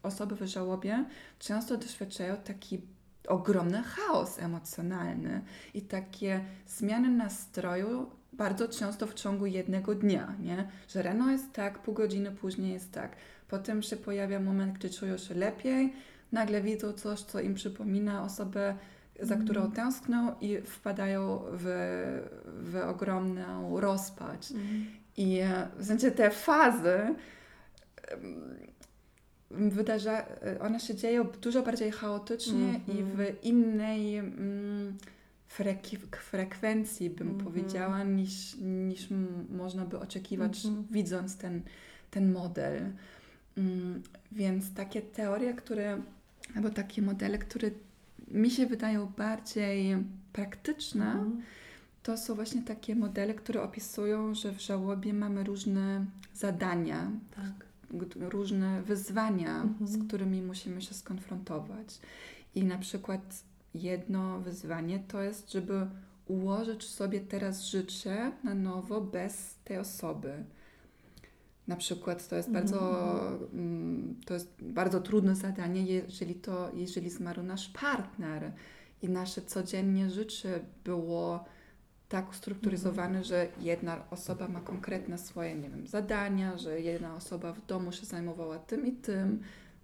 osoby 0.04 0.36
w 0.36 0.42
żałobie 0.48 1.06
często 1.39 1.78
doświadczają 1.78 2.36
taki 2.36 2.82
ogromny 3.28 3.84
chaos 3.84 4.39
emocjonalny 4.39 5.42
i 5.74 5.82
takie 5.82 6.46
zmiany 6.68 7.10
nastroju 7.10 8.10
bardzo 8.34 8.68
często 8.68 9.08
w 9.08 9.13
ciągu 9.13 9.46
jednego 9.46 9.96
dnia, 9.96 10.36
nie? 10.39 10.68
Że 10.88 11.04
rano 11.04 11.32
jest 11.32 11.54
tak, 11.54 11.80
pół 11.80 11.94
godziny 11.94 12.32
później 12.32 12.74
jest 12.74 12.92
tak. 12.92 13.15
Potem 13.48 13.82
się 13.82 13.98
pojawia 13.98 14.39
moment, 14.39 14.74
gdy 14.74 14.89
czują 14.89 15.18
się 15.18 15.34
lepiej, 15.36 15.94
nagle 16.32 16.62
widzą 16.62 16.94
coś, 16.94 17.22
co 17.22 17.39
im 17.39 17.54
przypomina 17.54 18.24
osobę, 18.24 18.76
za 19.21 19.36
którą 19.36 19.71
tęskną 19.71 20.36
i 20.41 20.58
wpadają 20.62 21.39
w, 21.51 21.65
w 22.45 22.75
ogromną 22.89 23.79
rozpacz. 23.79 24.51
Mhm. 24.51 24.86
I 25.17 25.39
e, 25.39 25.67
w 25.77 25.86
sensie 25.86 26.12
te 26.12 26.32
fazy 26.32 26.99
wydarza, 29.51 30.21
e, 30.21 30.60
one 30.60 30.79
się 30.79 30.95
dzieją 30.95 31.23
dużo 31.41 31.62
bardziej 31.62 31.91
chaotycznie 31.91 32.79
i 32.88 32.91
Mhm. 32.99 33.05
w 33.17 33.43
innej 33.43 34.17
mm, 34.17 34.97
freki- 35.58 36.15
frekwencji, 36.17 37.10
bym 37.10 37.27
Mhm. 37.27 37.45
powiedziała, 37.45 38.03
niż, 38.03 38.55
niż 38.62 39.08
można 39.49 39.86
by 39.86 39.99
oczekiwać, 39.99 40.65
Mhm. 40.65 40.88
widząc 40.91 41.38
ten, 41.38 41.62
ten 42.12 42.32
model. 42.32 42.82
Mm, 43.58 44.03
Więc 44.32 44.73
takie 44.73 45.01
teorie, 45.01 45.53
które, 45.53 46.01
albo 46.55 46.69
takie 46.69 47.01
modele, 47.01 47.38
które 47.38 47.71
mi 48.32 48.52
się 48.52 48.65
wydają 48.65 49.06
bardziej 49.18 49.98
praktyczne, 50.34 51.06
Mhm. 51.12 51.42
to 52.04 52.18
są 52.18 52.36
właśnie 52.36 52.62
takie 52.63 52.96
modele, 52.96 53.34
które 53.34 53.63
opisują, 53.63 54.36
że 54.36 54.52
w 54.52 54.62
żałobie 54.62 55.13
mamy 55.13 55.44
różne 55.44 56.06
zadania, 56.34 57.12
Tak. 57.36 57.65
różne 58.15 58.82
wyzwania, 58.82 59.62
Mhm. 59.62 59.88
z 59.88 60.08
którymi 60.08 60.42
musimy 60.42 60.82
się 60.82 60.94
skonfrontować. 60.94 62.00
I 62.56 62.63
na 62.63 62.78
przykład 62.78 63.44
jedno 63.76 64.39
wyzwanie 64.39 65.00
to 65.08 65.22
jest, 65.22 65.52
żeby 65.52 65.88
ułożyć 66.28 66.84
sobie 66.84 67.20
teraz 67.20 67.65
życie 67.65 68.32
na 68.44 68.56
nowo 68.56 69.02
bez 69.02 69.56
tej 69.63 69.78
osoby. 69.78 70.44
Na 71.69 71.75
przykład 71.75 72.27
to 72.27 72.36
jest 72.36 72.51
bardzo, 72.51 72.79
mm, 73.53 74.15
to 74.25 74.34
jest 74.34 74.53
bardzo 74.62 75.01
trudne 75.01 75.36
zadanie, 75.36 75.86
jeżeli, 75.86 76.36
to, 76.36 76.71
jeżeli 76.73 77.10
zmarł 77.10 77.43
nasz 77.43 77.69
partner 77.69 78.51
i 79.01 79.10
nasze 79.10 79.41
codziennie 79.41 80.10
życie 80.10 80.60
było 80.84 81.45
tak 82.10 82.29
ustrukturyzowane, 82.29 83.23
że 83.23 83.47
jedna 83.62 84.10
osoba 84.10 84.47
ma 84.47 84.60
konkretne 84.60 85.17
swoje, 85.17 85.55
nie 85.55 85.69
wiem, 85.69 85.88
zadania, 85.88 86.58
że 86.58 86.82
jedna 86.82 87.15
osoba 87.15 87.53
w 87.53 87.65
domu 87.65 87.91
się 87.91 88.05
zajmowała 88.05 88.60
tym 88.60 88.86
i 88.88 88.91
tym, 88.91 89.39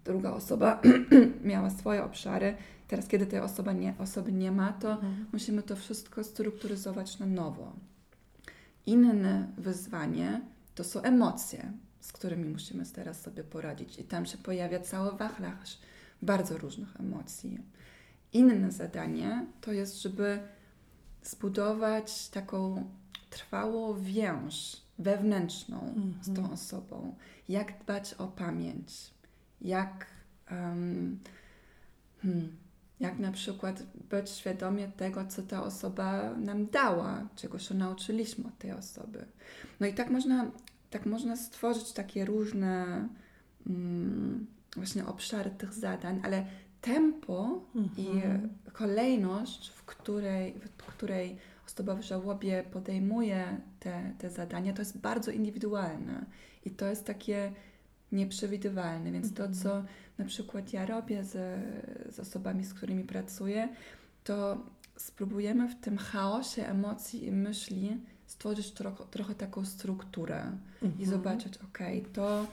druga 0.05 0.31
osoba 0.31 0.81
miała 1.43 1.69
swoje 1.69 2.03
obszary. 2.03 2.55
Teraz, 2.87 3.07
kiedy 3.07 3.25
tej 3.25 3.39
osoba 3.39 3.73
nie, 3.73 3.93
osoby 3.99 4.31
nie 4.31 4.51
ma, 4.51 4.73
to 4.73 4.91
Mhm. 4.91 5.25
musimy 5.33 5.63
to 5.63 5.75
wszystko 5.75 6.23
strukturyzować 6.23 7.19
na 7.19 7.25
nowo. 7.25 7.73
Inne 8.85 9.47
wyzwanie 9.57 10.41
to 10.75 10.83
są 10.83 11.01
emocje, 11.01 11.71
z 11.99 12.11
którymi 12.11 12.49
musimy 12.49 12.85
teraz 12.85 13.21
sobie 13.21 13.43
poradzić. 13.43 13.99
I 13.99 14.03
tam 14.03 14.25
się 14.25 14.37
pojawia 14.37 14.79
cały 14.79 15.17
wachlarz 15.17 15.77
bardzo 16.21 16.57
różnych 16.57 16.99
emocji. 16.99 17.59
Inne 18.33 18.71
zadanie 18.71 19.45
to 19.61 19.71
jest, 19.71 20.01
żeby 20.01 20.39
zbudować 21.23 22.29
taką 22.29 22.89
trwałą 23.29 24.01
więź 24.01 24.77
wewnętrzną 24.99 25.93
z 26.21 26.35
tą 26.35 26.51
osobą. 26.51 27.15
Jak 27.49 27.79
dbać 27.79 28.13
o 28.13 28.27
pamięć, 28.27 29.13
jak, 29.61 30.05
em, 30.47 31.19
hmm, 32.21 32.57
jak 32.99 33.19
na 33.19 33.31
przykład 33.31 33.83
być 33.83 34.29
świadomie 34.29 34.87
tego, 34.87 35.25
co 35.25 35.43
ta 35.43 35.63
osoba 35.63 36.33
nam 36.33 36.67
dała, 36.67 37.27
czego 37.35 37.59
się 37.59 37.75
nauczyliśmy 37.75 38.47
od 38.47 38.57
tej 38.57 38.71
osoby. 38.71 39.25
No 39.79 39.87
i 39.87 39.93
tak 39.93 40.09
można, 40.09 40.51
tak 40.95 41.05
można 41.05 41.35
stworzyć 41.35 41.91
takie 41.91 42.25
różne 42.25 43.07
mm, 43.67 44.45
właśnie 44.75 45.05
obszary 45.05 45.51
tych 45.51 45.73
zadań, 45.73 46.21
ale 46.23 46.45
tempo 46.81 47.61
i 47.97 48.07
Mhm. 48.07 48.49
kolejność, 48.73 49.69
w 49.69 49.85
której, 49.85 50.53
w 50.79 50.83
której 50.85 51.37
osoba 51.67 51.95
w 51.95 52.01
żałobie 52.01 52.63
podejmuje 52.71 53.57
te, 53.79 54.13
te 54.17 54.29
zadania, 54.29 54.73
to 54.73 54.81
jest 54.81 54.97
bardzo 54.97 55.31
indywidualne 55.31 56.25
i 56.65 56.71
to 56.71 56.85
jest 56.87 57.05
takie 57.05 57.51
nieprzewidywalne. 58.11 59.11
Więc 59.11 59.33
to, 59.33 59.43
co 59.63 59.83
na 60.17 60.25
przykład 60.25 60.73
ja 60.73 60.85
robię 60.85 61.23
z, 61.23 61.33
z 62.15 62.19
osobami, 62.19 62.63
z 62.63 62.73
którymi 62.73 63.03
pracuję, 63.03 63.69
to 64.23 64.57
spróbujemy 64.97 65.67
w 65.69 65.75
tym 65.75 65.97
chaosie 65.97 66.65
emocji 66.65 67.25
i 67.25 67.31
myśli 67.31 67.97
stworzyć 68.27 68.71
trochę, 68.71 69.03
trochę 69.11 69.35
taką 69.35 69.65
strukturę 69.65 70.51
i 70.81 70.85
Mhm. 70.85 71.09
zobaczyć, 71.09 71.57
ok, 71.57 71.79
to 72.13 72.47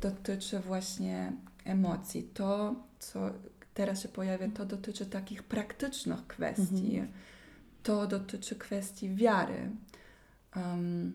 dotyczy 0.00 0.60
właśnie 0.60 1.32
emocji, 1.64 2.22
to, 2.34 2.74
co 2.98 3.30
teraz 3.74 4.02
się 4.02 4.08
pojawia, 4.08 4.48
to 4.48 4.66
dotyczy 4.66 5.06
takich 5.06 5.42
praktycznych 5.42 6.26
kwestii, 6.26 6.96
Mhm. 6.96 7.08
to 7.82 8.06
dotyczy 8.06 8.56
kwestii 8.56 9.14
wiary. 9.14 9.70
Um, 10.56 11.12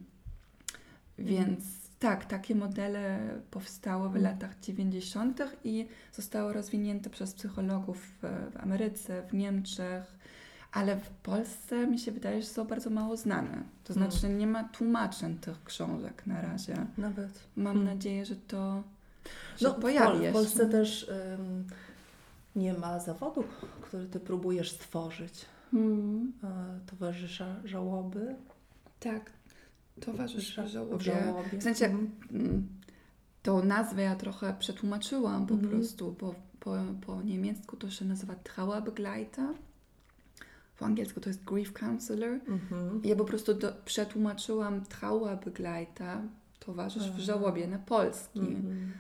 więc 1.18 1.64
tak, 2.00 2.26
takie 2.26 2.56
modele 2.56 3.20
powstały 3.52 4.04
w 4.10 4.16
Mhm. 4.16 4.24
latach 4.24 4.60
90. 4.60 5.40
i 5.64 5.88
zostały 6.14 6.54
rozwinięte 6.54 7.10
przez 7.10 7.34
psychologów 7.34 8.08
w 8.22 8.58
Ameryce, 8.60 9.22
w 9.28 9.34
Niemczech, 9.34 10.15
ale 10.76 10.98
w 10.98 11.10
Polsce 11.10 11.88
mi 11.88 12.00
się 12.00 12.12
wydaje, 12.12 12.42
że 12.42 12.48
są 12.48 12.66
bardzo 12.66 12.90
mało 12.90 13.18
znane. 13.18 13.64
To 13.84 13.94
Mm. 13.94 14.12
znaczy 14.12 14.30
nie 14.34 14.48
ma 14.48 14.64
tłumaczeń 14.64 15.38
tych 15.38 15.64
książek 15.64 16.28
na 16.28 16.42
razie. 16.42 16.86
Nawet. 16.98 17.40
Mam 17.56 17.74
Hmm. 17.76 17.94
nadzieję, 17.96 18.26
że 18.26 18.36
to 18.36 18.84
się 19.58 19.66
No, 19.66 19.74
w, 19.74 19.80
pojawi 19.80 20.08
Pol- 20.08 20.18
w 20.20 20.22
jeszcze. 20.22 20.34
Polsce 20.34 20.66
też 20.66 21.10
ym, 21.40 21.68
nie 22.56 22.74
ma 22.74 23.00
zawodu, 23.00 23.44
który 23.82 24.08
ty 24.08 24.20
próbujesz 24.20 24.72
stworzyć. 24.72 25.46
Hmm. 25.72 26.34
E, 26.44 26.80
towarzysza 26.92 27.56
żałoby. 27.66 28.36
Tak, 29.00 29.32
towarzysz 30.02 30.56
Ża- 30.58 30.64
w 30.98 31.02
żałobie. 31.02 31.50
w. 31.58 31.60
W 31.60 31.64
sensie 31.64 31.86
Mhm. 31.86 32.12
mm, 32.32 32.68
tą 33.44 33.64
nazwę 33.64 34.02
ja 34.02 34.16
trochę 34.16 34.56
przetłumaczyłam 34.60 35.48
po 35.48 35.54
Mhm. 35.54 35.72
prostu, 35.74 36.16
bo 36.20 36.36
po, 36.60 36.76
po 37.06 37.22
niemiecku 37.22 37.78
to 37.78 37.90
się 37.90 38.06
nazywa 38.06 38.36
Trauerbegleiter. 38.36 39.50
Po 40.80 40.86
angielsku 40.86 41.20
to 41.20 41.30
jest 41.30 41.44
Grief 41.44 41.74
Counselor. 41.74 42.40
Mhm. 42.48 43.02
Ja 43.04 43.16
po 43.16 43.26
prostu 43.26 43.54
do, 43.54 43.74
przetłumaczyłam 43.86 44.86
Trauerbegleiter, 44.86 46.18
towarzysz 46.60 47.12
w 47.12 47.20
żałobie 47.20 47.68
na 47.68 47.80
polski. 47.80 48.40
Mhm. 48.40 48.92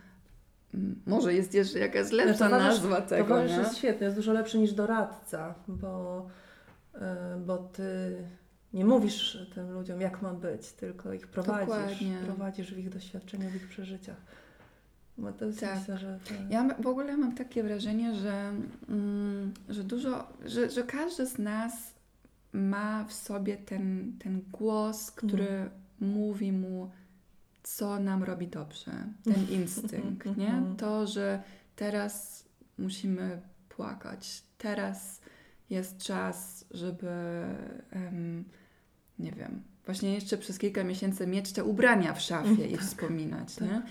mm, 0.73 1.01
może 1.05 1.33
jest 1.33 1.53
jeszcze 1.53 1.79
jakaś 1.79 2.11
lepsza 2.11 2.49
no, 2.49 2.57
nazwa 2.57 3.01
tego, 3.01 3.27
towarzysz 3.27 3.57
nie? 3.57 3.63
jest 3.63 3.77
świetny, 3.77 4.05
jest 4.05 4.17
dużo 4.17 4.33
lepszy 4.33 4.57
niż 4.59 4.73
doradca, 4.73 5.55
bo, 5.67 6.25
yy, 6.93 6.99
bo 7.45 7.57
ty 7.57 8.17
nie 8.73 8.85
mówisz 8.85 9.37
tym 9.55 9.71
ludziom, 9.71 10.01
jak 10.01 10.21
ma 10.21 10.33
być, 10.33 10.71
tylko 10.71 11.13
ich 11.13 11.27
prowadzisz. 11.27 11.67
Dokładnie. 11.67 12.17
Prowadzisz 12.25 12.73
w 12.73 12.77
ich 12.77 12.89
doświadczeniu, 12.89 13.49
w 13.49 13.55
ich 13.55 13.67
przeżyciach. 13.67 14.17
No 15.17 15.33
to 15.33 15.45
jest 15.45 15.59
tak. 15.59 15.79
myślę, 15.79 15.97
że 15.97 16.19
to... 16.25 16.33
Ja 16.49 16.67
w 16.79 16.87
ogóle 16.87 17.17
mam 17.17 17.35
takie 17.35 17.63
wrażenie, 17.63 18.15
że, 18.15 18.53
mm, 18.89 19.53
że 19.69 19.83
dużo, 19.83 20.27
że, 20.45 20.69
że 20.69 20.83
każdy 20.83 21.25
z 21.25 21.37
nas 21.37 21.73
ma 22.53 23.05
w 23.05 23.13
sobie 23.13 23.57
ten, 23.57 24.13
ten 24.19 24.41
głos, 24.51 25.11
który 25.11 25.47
mm. 25.47 25.69
mówi 25.99 26.51
mu, 26.51 26.91
co 27.63 27.99
nam 27.99 28.23
robi 28.23 28.47
dobrze. 28.47 28.91
Ten 29.23 29.49
instynkt, 29.59 30.37
nie? 30.37 30.63
To, 30.77 31.07
że 31.07 31.43
teraz 31.75 32.45
musimy 32.77 33.41
płakać. 33.69 34.43
Teraz 34.57 35.21
jest 35.69 35.97
czas, 35.97 36.65
żeby 36.71 37.07
um, 37.95 38.43
nie 39.19 39.31
wiem, 39.31 39.63
właśnie 39.85 40.13
jeszcze 40.13 40.37
przez 40.37 40.59
kilka 40.59 40.83
miesięcy 40.83 41.27
mieć 41.27 41.51
te 41.51 41.63
ubrania 41.63 42.13
w 42.13 42.21
szafie 42.21 42.67
i 42.67 42.71
tak, 42.71 42.81
wspominać, 42.81 43.55
tak. 43.55 43.67
nie? 43.67 43.81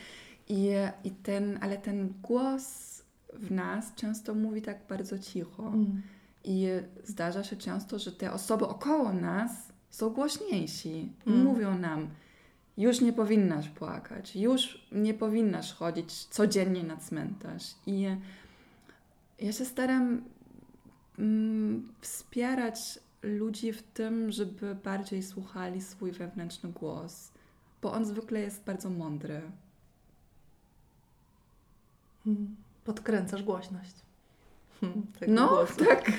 I, 0.49 0.69
I 1.05 1.11
ten, 1.11 1.59
ale 1.61 1.79
ten 1.79 2.15
głos 2.23 3.03
w 3.33 3.51
nas 3.51 3.95
często 3.95 4.35
mówi 4.35 4.63
tak 4.63 4.79
bardzo 4.89 5.19
cicho. 5.19 5.67
Mm. 5.67 6.03
I 6.45 6.69
zdarza 7.05 7.45
się 7.45 7.57
często, 7.57 7.99
że 7.99 8.13
te 8.13 8.33
osoby 8.33 8.69
około 8.69 9.13
nas 9.13 9.51
są 9.91 10.11
głośniejsi 10.11 11.13
mm. 11.27 11.45
mówią 11.45 11.79
nam, 11.79 12.09
już 12.77 13.01
nie 13.01 13.13
powinnaś 13.13 13.69
płakać, 13.69 14.37
już 14.37 14.87
nie 14.93 15.15
powinnaś 15.15 15.73
chodzić 15.73 16.25
codziennie 16.25 16.83
na 16.83 16.97
cmentarz. 16.97 17.75
I 17.87 18.07
ja 19.39 19.53
się 19.53 19.65
staram 19.65 20.23
mm, 21.19 21.89
wspierać 22.01 22.99
ludzi 23.23 23.73
w 23.73 23.83
tym, 23.83 24.33
żeby 24.33 24.75
bardziej 24.75 25.23
słuchali 25.23 25.83
swój 25.83 26.13
wewnętrzny 26.13 26.73
głos, 26.73 27.33
bo 27.83 27.93
on 27.93 28.05
zwykle 28.05 28.41
jest 28.41 28.65
bardzo 28.65 28.91
mądry. 28.91 29.43
Hmm. 32.25 32.57
Podkręcasz 32.85 33.43
głośność. 33.43 33.95
Hmm, 34.81 35.07
no, 35.29 35.49
głosu. 35.49 35.85
tak. 35.85 36.13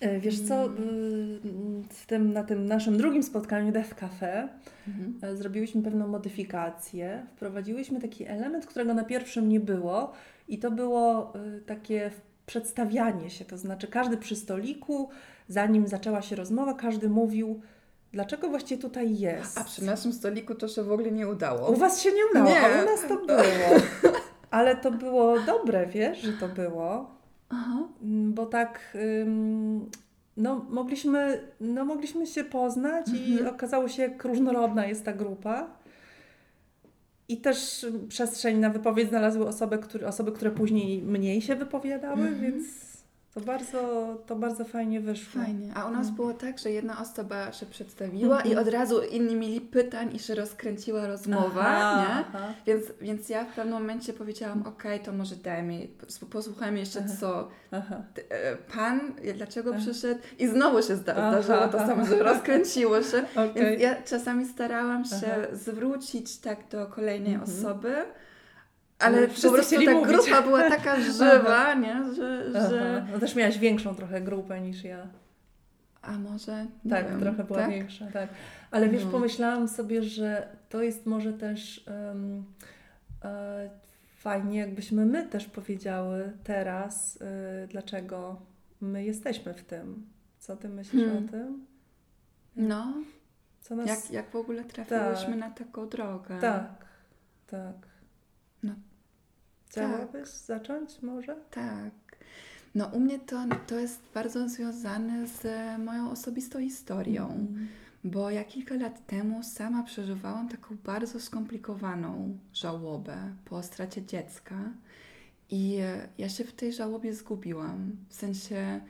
E, 0.00 0.20
wiesz 0.20 0.40
co, 0.40 0.64
mm. 0.64 0.78
y, 0.78 1.40
w 1.88 2.06
tym, 2.06 2.32
na 2.32 2.44
tym 2.44 2.66
naszym 2.66 2.96
drugim 2.96 3.22
spotkaniu 3.22 3.72
Dev 3.72 3.94
Cafe 3.94 4.48
mhm. 4.88 5.18
E, 5.22 5.36
zrobiłyśmy 5.36 5.82
pewną 5.82 6.08
modyfikację. 6.08 7.26
Wprowadziłyśmy 7.36 8.00
taki 8.00 8.26
element, 8.26 8.66
którego 8.66 8.94
na 8.94 9.04
pierwszym 9.04 9.48
nie 9.48 9.60
było 9.60 10.12
i 10.48 10.58
to 10.58 10.70
było 10.70 11.32
y, 11.36 11.60
takie 11.60 12.10
przedstawianie 12.46 13.30
się, 13.30 13.44
to 13.44 13.58
znaczy 13.58 13.86
każdy 13.86 14.16
przy 14.16 14.36
stoliku, 14.36 15.08
zanim 15.48 15.88
zaczęła 15.88 16.22
się 16.22 16.36
rozmowa, 16.36 16.74
każdy 16.74 17.08
mówił, 17.08 17.60
dlaczego 18.12 18.48
właściwie 18.48 18.82
tutaj 18.82 19.18
jest. 19.18 19.58
A 19.58 19.64
przy 19.64 19.84
naszym 19.84 20.12
stoliku 20.12 20.54
to 20.54 20.68
się 20.68 20.82
w 20.82 20.92
ogóle 20.92 21.10
nie 21.10 21.28
udało. 21.28 21.70
U 21.70 21.76
Was 21.76 22.02
się 22.02 22.12
nie 22.12 22.26
udało, 22.30 22.50
nie. 22.50 22.60
a 22.60 22.82
u 22.82 22.86
nas 22.86 23.00
to 23.08 23.16
było. 23.16 23.82
Ale 24.50 24.76
to 24.76 24.90
było 24.90 25.40
dobre, 25.40 25.86
wiesz, 25.86 26.20
że 26.20 26.32
to 26.32 26.48
było. 26.48 27.10
Aha. 27.48 27.88
Mm, 28.02 28.32
bo 28.32 28.46
tak 28.46 28.96
no, 30.36 30.66
mogliśmy, 30.70 31.40
no, 31.60 31.84
mogliśmy 31.84 32.26
się 32.26 32.44
poznać 32.44 33.08
mhm. 33.08 33.28
i 33.28 33.42
okazało 33.42 33.88
się, 33.88 34.02
jak 34.02 34.24
różnorodna 34.24 34.86
jest 34.86 35.04
ta 35.04 35.12
grupa. 35.12 35.66
I 37.28 37.36
też 37.36 37.86
przestrzeń 38.08 38.58
na 38.58 38.70
wypowiedź 38.70 39.08
znalazły 39.08 39.46
osoby, 39.46 39.78
które, 39.78 40.08
osoby, 40.08 40.32
które 40.32 40.50
później 40.50 41.02
mniej 41.02 41.40
się 41.42 41.56
wypowiadały, 41.56 42.22
mhm. 42.22 42.40
więc 42.40 42.89
to 43.34 43.40
bardzo, 43.40 43.78
to 44.26 44.36
bardzo 44.36 44.64
fajnie 44.64 45.00
wyszło. 45.00 45.42
Fajnie. 45.42 45.72
A 45.74 45.86
u 45.86 45.90
nas 45.90 46.06
no. 46.06 46.12
było 46.12 46.34
tak, 46.34 46.58
że 46.58 46.70
jedna 46.70 47.00
osoba 47.00 47.52
się 47.52 47.66
przedstawiła 47.66 48.40
i 48.40 48.56
od 48.56 48.68
razu 48.68 49.02
inni 49.02 49.36
mieli 49.36 49.60
pytań 49.60 50.14
i 50.14 50.18
się 50.18 50.34
rozkręciła 50.34 51.06
rozmowa, 51.06 51.64
aha, 51.64 52.02
nie? 52.02 52.24
Aha. 52.28 52.54
Więc, 52.66 52.84
więc 53.00 53.28
ja 53.28 53.44
w 53.44 53.54
pewnym 53.54 53.74
momencie 53.74 54.12
powiedziałam, 54.12 54.66
ok, 54.66 54.82
to 55.04 55.12
może 55.12 55.36
daj 55.36 55.62
mi, 55.62 55.88
posłuchajmy 56.30 56.78
jeszcze 56.78 57.00
aha. 57.04 57.14
co 57.20 57.48
e, 57.72 58.56
pan, 58.56 59.00
dlaczego 59.34 59.74
przyszedł 59.74 60.20
i 60.38 60.48
znowu 60.48 60.82
się 60.82 60.96
zda 60.96 61.12
zdarzyło 61.12 61.68
to 61.68 61.78
samo, 61.78 62.06
że 62.06 62.18
rozkręciło 62.22 63.02
się. 63.02 63.20
Okay. 63.30 63.54
Więc 63.54 63.82
ja 63.82 64.02
czasami 64.02 64.46
starałam 64.46 65.04
się 65.04 65.46
zwrócić 65.52 66.38
tak 66.38 66.68
do 66.68 66.86
kolejnej 66.86 67.38
-hmm. 67.38 67.42
osoby, 67.42 67.94
ale 69.00 69.28
po 69.28 69.50
prostu 69.50 69.84
ta 69.84 69.92
mówić. 69.92 70.08
grupa 70.08 70.42
była 70.42 70.68
taka 70.68 71.00
żywa, 71.18 71.74
nie? 71.74 72.14
Że, 72.14 72.52
że... 72.52 73.06
No 73.12 73.18
też 73.18 73.34
miałaś 73.34 73.58
większą 73.58 73.94
trochę 73.94 74.20
grupę 74.20 74.60
niż 74.60 74.84
ja. 74.84 75.06
A 76.02 76.18
może? 76.18 76.66
Nie 76.84 76.90
tak, 76.90 77.08
wiem. 77.08 77.20
trochę 77.20 77.44
była 77.44 77.58
tak? 77.58 77.70
większa, 77.70 78.06
tak. 78.06 78.28
Ale 78.70 78.88
wiesz, 78.88 79.04
no. 79.04 79.10
pomyślałam 79.10 79.68
sobie, 79.68 80.02
że 80.02 80.48
to 80.68 80.82
jest 80.82 81.06
może 81.06 81.32
też 81.32 81.84
um, 82.08 82.44
e, 83.24 83.70
fajnie, 84.16 84.58
jakbyśmy 84.58 85.06
my 85.06 85.26
też 85.26 85.46
powiedziały 85.46 86.32
teraz, 86.44 87.18
e, 87.22 87.66
dlaczego 87.66 88.40
my 88.80 89.04
jesteśmy 89.04 89.54
w 89.54 89.62
tym. 89.62 90.06
Co 90.38 90.56
ty 90.56 90.68
myślisz 90.68 91.04
hmm. 91.04 91.24
o 91.24 91.28
tym? 91.28 91.66
No. 92.56 92.94
Co 93.60 93.76
nas... 93.76 93.86
jak, 93.86 94.10
jak 94.10 94.30
w 94.30 94.36
ogóle 94.36 94.64
trafiłyśmy 94.64 95.30
tak. 95.30 95.36
na 95.36 95.50
taką 95.50 95.88
drogę. 95.88 96.38
Tak, 96.40 96.86
tak. 97.46 97.89
Chciałabyś 99.70 100.30
tak. 100.30 100.40
zacząć 100.46 101.02
może? 101.02 101.36
Tak. 101.50 101.90
No 102.74 102.86
u 102.86 103.00
mnie 103.00 103.18
to, 103.18 103.44
to 103.66 103.78
jest 103.78 104.00
bardzo 104.14 104.48
związane 104.48 105.26
z 105.26 105.46
moją 105.78 106.10
osobistą 106.10 106.60
historią, 106.60 107.26
mm. 107.26 107.68
bo 108.04 108.30
ja 108.30 108.44
kilka 108.44 108.74
lat 108.74 109.06
temu 109.06 109.42
sama 109.42 109.82
przeżywałam 109.82 110.48
taką 110.48 110.76
bardzo 110.84 111.20
skomplikowaną 111.20 112.38
żałobę 112.52 113.16
po 113.44 113.62
stracie 113.62 114.06
dziecka 114.06 114.56
i 115.50 115.78
ja 116.18 116.28
się 116.28 116.44
w 116.44 116.52
tej 116.52 116.72
żałobie 116.72 117.14
zgubiłam. 117.14 117.96
W 118.08 118.14
sensie 118.14 118.80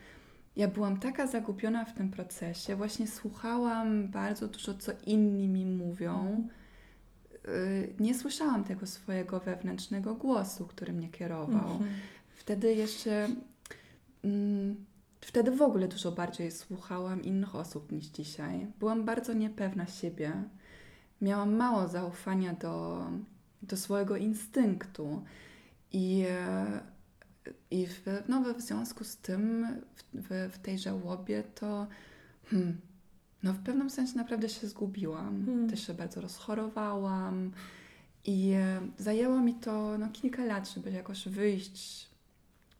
ja 0.56 0.68
byłam 0.68 0.98
taka 1.00 1.26
zagubiona 1.26 1.84
w 1.84 1.94
tym 1.94 2.10
procesie, 2.10 2.76
właśnie 2.76 3.06
słuchałam 3.06 4.08
bardzo 4.08 4.48
dużo, 4.48 4.74
co 4.74 4.92
inni 5.06 5.48
mi 5.48 5.66
mówią. 5.66 6.48
Y, 7.48 7.94
nie 8.00 8.14
słyszałam 8.14 8.64
tego 8.64 8.86
swojego 8.86 9.40
wewnętrznego 9.40 10.14
głosu, 10.14 10.66
który 10.66 10.92
mnie 10.92 11.08
kierował. 11.08 11.70
Mhm. 11.70 11.90
Wtedy 12.36 12.74
jeszcze. 12.74 13.28
Mm, 14.24 14.84
wtedy 15.20 15.50
w 15.50 15.62
ogóle 15.62 15.88
dużo 15.88 16.12
bardziej 16.12 16.50
słuchałam 16.50 17.22
innych 17.22 17.56
osób 17.56 17.92
niż 17.92 18.06
dzisiaj. 18.06 18.66
Byłam 18.78 19.04
bardzo 19.04 19.32
niepewna 19.32 19.86
siebie. 19.86 20.32
Miałam 21.20 21.54
mało 21.54 21.88
zaufania 21.88 22.52
do, 22.52 23.04
do 23.62 23.76
swojego 23.76 24.16
instynktu. 24.16 25.24
I, 25.92 26.24
i 27.70 27.86
w, 27.86 28.06
no, 28.28 28.54
w 28.54 28.60
związku 28.60 29.04
z 29.04 29.16
tym, 29.16 29.66
w, 29.94 30.28
w, 30.28 30.54
w 30.54 30.58
tej 30.58 30.78
żałobie, 30.78 31.42
to 31.42 31.86
hmm, 32.50 32.80
no 33.42 33.52
w 33.52 33.58
pewnym 33.58 33.90
sensie 33.90 34.16
naprawdę 34.16 34.48
się 34.48 34.66
zgubiłam. 34.66 35.46
Hmm. 35.46 35.70
Też 35.70 35.86
się 35.86 35.94
bardzo 35.94 36.20
rozchorowałam 36.20 37.50
i 38.24 38.52
e, 38.52 38.80
zajęło 38.98 39.40
mi 39.40 39.54
to 39.54 39.98
no, 39.98 40.08
kilka 40.12 40.44
lat, 40.44 40.70
żeby 40.70 40.90
jakoś 40.90 41.28
wyjść, 41.28 42.10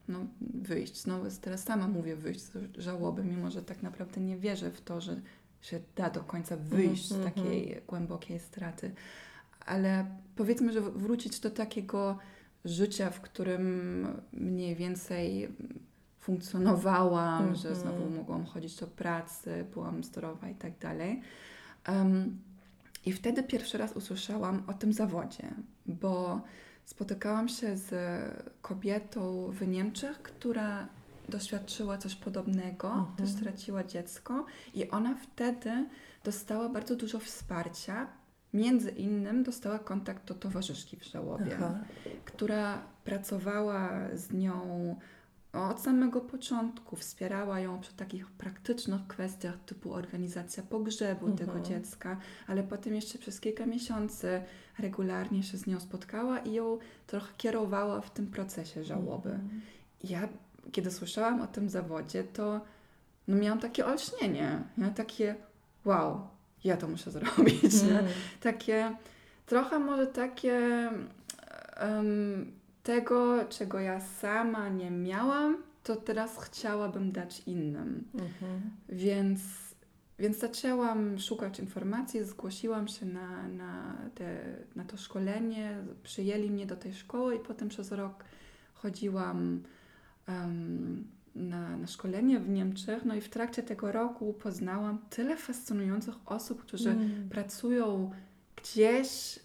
no 0.08 0.26
wyjść, 0.40 1.02
znowu 1.02 1.26
teraz 1.40 1.64
sama 1.64 1.88
mówię 1.88 2.16
wyjść 2.16 2.40
z 2.40 2.52
żałoby, 2.78 3.24
mimo 3.24 3.50
że 3.50 3.62
tak 3.62 3.82
naprawdę 3.82 4.20
nie 4.20 4.38
wierzę 4.38 4.70
w 4.70 4.80
to, 4.80 5.00
że 5.00 5.20
się 5.60 5.80
da 5.96 6.10
do 6.10 6.20
końca 6.20 6.56
wyjść 6.56 7.12
mm, 7.12 7.22
z 7.22 7.26
mhm, 7.26 7.32
takiej 7.32 7.82
głębokiej 7.86 8.38
straty. 8.38 8.92
Ale 9.66 10.06
powiedzmy, 10.36 10.72
że 10.72 10.80
wrócić 10.80 11.40
do 11.40 11.50
takiego 11.50 12.18
życia, 12.64 13.10
w 13.10 13.20
którym 13.20 14.06
mniej 14.32 14.76
więcej 14.76 15.48
funkcjonowałam, 16.30 17.42
mm 17.42 17.54
-hmm. 17.54 17.62
że 17.62 17.74
znowu 17.74 18.10
mogłam 18.10 18.44
chodzić 18.44 18.76
do 18.76 18.86
pracy, 18.86 19.64
byłam 19.74 20.04
zdrowa 20.04 20.48
i 20.48 20.54
tak 20.54 20.78
dalej. 20.78 21.22
Um, 21.88 22.38
I 23.06 23.12
wtedy 23.12 23.42
pierwszy 23.42 23.78
raz 23.78 23.92
usłyszałam 23.96 24.62
o 24.66 24.74
tym 24.74 24.92
zawodzie, 24.92 25.54
bo 25.86 26.40
spotykałam 26.84 27.48
się 27.48 27.76
z 27.76 27.90
kobietą 28.62 29.50
w 29.50 29.68
Niemczech, 29.68 30.22
która 30.22 30.88
doświadczyła 31.28 31.98
coś 31.98 32.14
podobnego, 32.14 32.88
-hmm. 32.88 33.16
też 33.18 33.28
straciła 33.30 33.84
dziecko 33.84 34.46
i 34.74 34.90
ona 34.90 35.14
wtedy 35.14 35.88
dostała 36.24 36.68
bardzo 36.68 36.96
dużo 36.96 37.18
wsparcia. 37.18 38.06
Między 38.54 38.90
innym 38.90 39.42
dostała 39.42 39.78
kontakt 39.78 40.28
do 40.28 40.34
towarzyszki 40.34 40.96
w 40.96 41.04
żałobie, 41.04 41.54
Aha. 41.54 41.78
która 42.24 42.82
pracowała 43.04 43.90
z 44.14 44.32
nią 44.32 44.96
od 45.52 45.80
samego 45.80 46.20
początku 46.20 46.96
wspierała 46.96 47.60
ją 47.60 47.80
przy 47.80 47.92
takich 47.92 48.26
praktycznych 48.30 49.06
kwestiach 49.06 49.54
typu 49.66 49.92
organizacja 49.92 50.62
pogrzebu 50.62 51.26
Mhm. 51.26 51.36
tego 51.48 51.60
dziecka, 51.60 52.16
ale 52.46 52.62
potem 52.62 52.94
jeszcze 52.94 53.18
przez 53.18 53.40
kilka 53.40 53.66
miesięcy 53.66 54.42
regularnie 54.78 55.42
się 55.42 55.58
z 55.58 55.66
nią 55.66 55.80
spotkała 55.80 56.38
i 56.38 56.52
ją 56.52 56.78
trochę 57.06 57.32
kierowała 57.36 58.00
w 58.00 58.10
tym 58.10 58.26
procesie 58.26 58.84
żałoby. 58.84 59.30
Mhm. 59.30 59.60
Ja, 60.04 60.28
kiedy 60.72 60.90
słyszałam 60.90 61.40
o 61.40 61.46
tym 61.46 61.68
zawodzie, 61.68 62.24
to 62.24 62.60
no 63.28 63.36
miałam 63.36 63.58
takie 63.58 63.86
olśnienie, 63.86 64.62
nie? 64.78 64.90
takie 64.90 65.34
wow, 65.84 66.28
ja 66.64 66.76
to 66.76 66.88
muszę 66.88 67.10
zrobić. 67.10 67.74
Mm. 67.90 68.04
Takie, 68.40 68.96
trochę 69.46 69.78
może 69.78 70.06
takie 70.06 70.90
em, 71.76 72.52
tego, 72.82 73.44
czego 73.48 73.80
ja 73.80 74.00
sama 74.00 74.68
nie 74.68 74.90
miałam, 74.90 75.56
to 75.84 75.96
teraz 75.96 76.38
chciałabym 76.38 77.12
dać 77.12 77.42
innym. 77.46 78.04
Mhm. 78.14 78.60
Więc, 78.88 79.40
więc 80.18 80.38
zaczęłam 80.38 81.18
szukać 81.18 81.60
informacji, 81.60 82.24
zgłosiłam 82.24 82.88
się 82.88 83.06
na, 83.06 83.48
na, 83.48 83.96
te, 84.14 84.40
na 84.76 84.84
to 84.84 84.96
szkolenie, 84.96 85.76
przyjęli 86.02 86.50
mnie 86.50 86.66
do 86.66 86.76
tej 86.76 86.94
szkoły 86.94 87.36
i 87.36 87.38
potem 87.38 87.68
przez 87.68 87.92
rok 87.92 88.24
chodziłam 88.74 89.62
em, 90.26 91.04
na, 91.34 91.76
na 91.76 91.86
szkolenie 91.86 92.40
w 92.40 92.48
Niemczech. 92.48 93.04
No 93.04 93.14
i 93.14 93.20
w 93.20 93.28
trakcie 93.28 93.62
tego 93.62 93.92
roku 93.92 94.32
poznałam 94.32 94.98
tyle 95.10 95.36
fascynujących 95.36 96.14
osób, 96.26 96.62
którzy 96.62 96.90
Mm. 96.90 97.28
pracują 97.28 98.10
gdzieś 98.56 99.38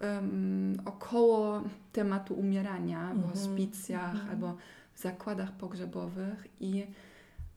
em, 0.00 0.76
około 0.84 1.62
tematu 1.92 2.34
umierania, 2.34 3.08
w 3.08 3.10
Mhm, 3.16 3.30
hospicjach 3.30 4.10
mhm. 4.14 4.30
albo 4.30 4.56
w 4.94 5.00
zakładach 5.00 5.52
pogrzebowych 5.52 6.46
i 6.60 6.86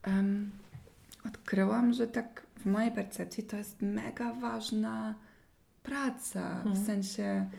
em, 0.04 0.52
odkryłam, 1.26 1.94
że 1.94 2.08
tak 2.08 2.46
w 2.58 2.66
mojej 2.66 2.92
percepcji 2.92 3.44
to 3.44 3.58
jest 3.58 3.82
mega 3.82 4.34
ważna 4.34 5.16
praca, 5.84 6.56
Mhm. 6.58 6.76
w 6.76 6.86
sensie 6.86 7.50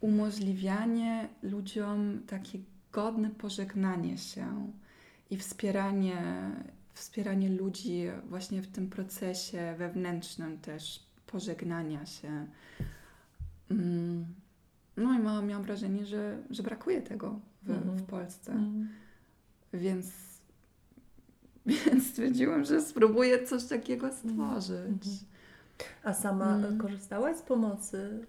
umożliwianie 0.00 1.28
ludziom 1.42 2.20
takie 2.26 2.58
godne 2.92 3.30
pożegnanie 3.30 4.18
się 4.18 4.72
i 5.30 5.36
wspieranie, 5.36 6.16
wspieranie 6.94 7.48
ludzi 7.48 8.04
właśnie 8.28 8.62
w 8.62 8.66
tym 8.66 8.90
procesie 8.90 9.74
wewnętrznym 9.78 10.58
też 10.58 11.02
pożegnania 11.26 12.06
się. 12.06 12.46
Mm. 13.70 14.26
No 14.96 15.14
i 15.14 15.18
miałam, 15.18 15.46
miałam 15.46 15.64
wrażenie, 15.64 16.06
że, 16.06 16.38
że 16.50 16.62
brakuje 16.62 17.02
tego 17.02 17.40
w, 17.62 17.70
Mhm. 17.70 17.96
w 17.98 18.02
Polsce. 18.02 18.52
Mm. 18.52 18.88
Więc, 19.72 20.12
więc 21.66 22.06
stwierdziłam, 22.06 22.64
że 22.64 22.80
spróbuję 22.80 23.46
coś 23.46 23.64
takiego 23.64 24.12
stworzyć. 24.12 25.06
Mhm. 25.06 25.18
A 26.04 26.14
sama 26.14 26.58
korzystałaś 26.78 27.36
z 27.36 27.42
pomocy 27.42 28.26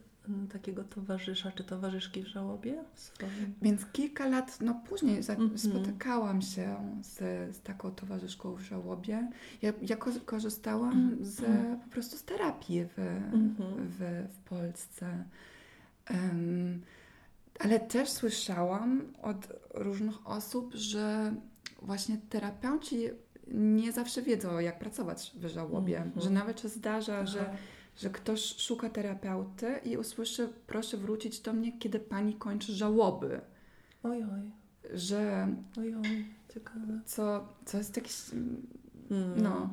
takiego 0.52 0.84
towarzysza 0.84 1.52
czy 1.52 1.64
towarzyszki 1.64 2.24
w 2.24 2.28
żałobie? 2.28 2.84
W 2.94 3.00
swoim... 3.00 3.54
Więc 3.62 3.86
kilka 3.86 4.28
lat 4.28 4.58
no, 4.62 4.82
później 4.90 5.18
Mhm. 5.18 5.58
spotykałam 5.58 6.42
się 6.42 6.76
z, 7.02 7.18
z 7.56 7.62
taką 7.62 7.92
towarzyszką 7.92 8.54
w 8.56 8.62
żałobie. 8.62 9.30
Ja, 9.62 9.74
ja 9.82 9.96
ko- 9.96 10.12
korzystałam 10.26 10.92
Mhm. 10.94 11.26
z, 11.26 11.42
po 11.84 11.90
prostu 11.90 12.18
z 12.18 12.24
terapii 12.24 12.86
w, 12.86 13.00
Mhm. 13.34 13.54
w, 13.80 14.28
w 14.34 14.50
Polsce. 14.50 15.24
Em, 16.06 16.82
ale 17.60 17.80
też 17.80 18.10
słyszałam 18.10 19.02
od 19.22 19.48
różnych 19.74 20.28
osób, 20.28 20.74
że 20.74 21.34
właśnie 21.82 22.18
terapeuci 22.30 22.98
nie 23.54 23.92
zawsze 23.92 24.22
wiedzą, 24.22 24.60
jak 24.60 24.80
pracować 24.80 25.32
w 25.36 25.48
żałobie. 25.48 25.98
Mhm. 26.02 26.22
Że 26.22 26.30
nawet 26.30 26.62
się 26.62 26.70
zdarza, 26.70 27.14
Aha. 27.16 27.26
że 27.26 27.58
ktoś 28.14 28.56
szuka 28.58 28.89
terapeuty 28.89 29.80
i 29.86 29.98
usłyszy, 29.98 30.50
proszę 30.68 30.98
wrócić 30.98 31.39
do 31.39 31.54
mnie, 31.54 31.72
kiedy 31.80 32.00
pani 32.00 32.34
kończy 32.34 32.74
żałoby. 32.74 33.41
Oj, 34.04 34.24
oj, 34.24 34.52
Że 34.94 35.48
oj, 35.80 35.96
oj, 35.96 36.26
ciekawe. 36.54 37.00
co, 37.06 37.48
co 37.66 37.78
jest 37.78 37.96
jakiś, 37.98 38.16
Mm. 39.12 39.41
no, 39.41 39.70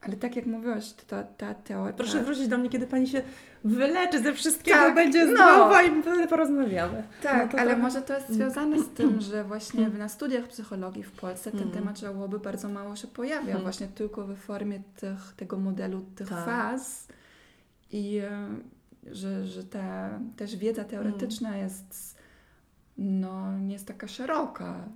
ale 0.00 0.16
tak 0.16 0.36
jak 0.36 0.46
mówiłaś, 0.46 0.92
ta, 0.92 1.22
ta 1.22 1.54
teoria... 1.54 1.92
Proszę 1.92 2.22
wrócić 2.24 2.48
do 2.48 2.58
mnie, 2.58 2.68
kiedy 2.70 2.86
pani 2.86 3.06
się 3.06 3.22
wyleczy 3.64 4.22
ze 4.22 4.32
wszystkiego, 4.32 4.76
Tak, 4.78 4.94
będzie 4.94 5.24
no. 5.26 5.32
zdrowa 5.32 5.82
i 5.82 6.02
wtedy 6.02 6.28
porozmawiamy. 6.28 7.02
Tak, 7.22 7.46
No 7.46 7.52
to 7.52 7.58
ale 7.58 7.66
trochę- 7.70 7.82
może 7.82 8.02
to 8.02 8.14
jest 8.14 8.28
związane 8.28 8.82
z 8.82 8.88
tym, 8.88 9.20
że 9.20 9.44
właśnie 9.44 9.86
Mm. 9.86 9.98
na 9.98 10.08
studiach 10.08 10.48
psychologii 10.48 11.02
w 11.02 11.12
Polsce 11.12 11.50
ten 11.50 11.60
Mm. 11.60 11.72
temat 11.74 11.98
żałoby 11.98 12.38
bardzo 12.38 12.68
mało 12.68 12.96
się 12.96 13.08
pojawia, 13.08 13.58
właśnie 13.58 13.86
tylko 13.88 14.26
w 14.26 14.36
formie 14.36 14.80
tych, 14.96 15.32
tego 15.36 15.56
modelu 15.58 16.00
tych 16.16 16.28
Tak. 16.28 16.44
faz 16.44 17.08
i 17.92 18.18
e, 18.18 18.48
że, 19.12 19.46
że 19.46 19.64
ta 19.64 20.20
też 20.36 20.56
wiedza 20.56 20.84
teoretyczna 20.84 21.48
Mm. 21.48 21.60
jest 21.60 22.18
no, 22.98 23.58
nie 23.58 23.72
jest 23.72 23.86
taka 23.86 24.08
szeroka. 24.08 24.88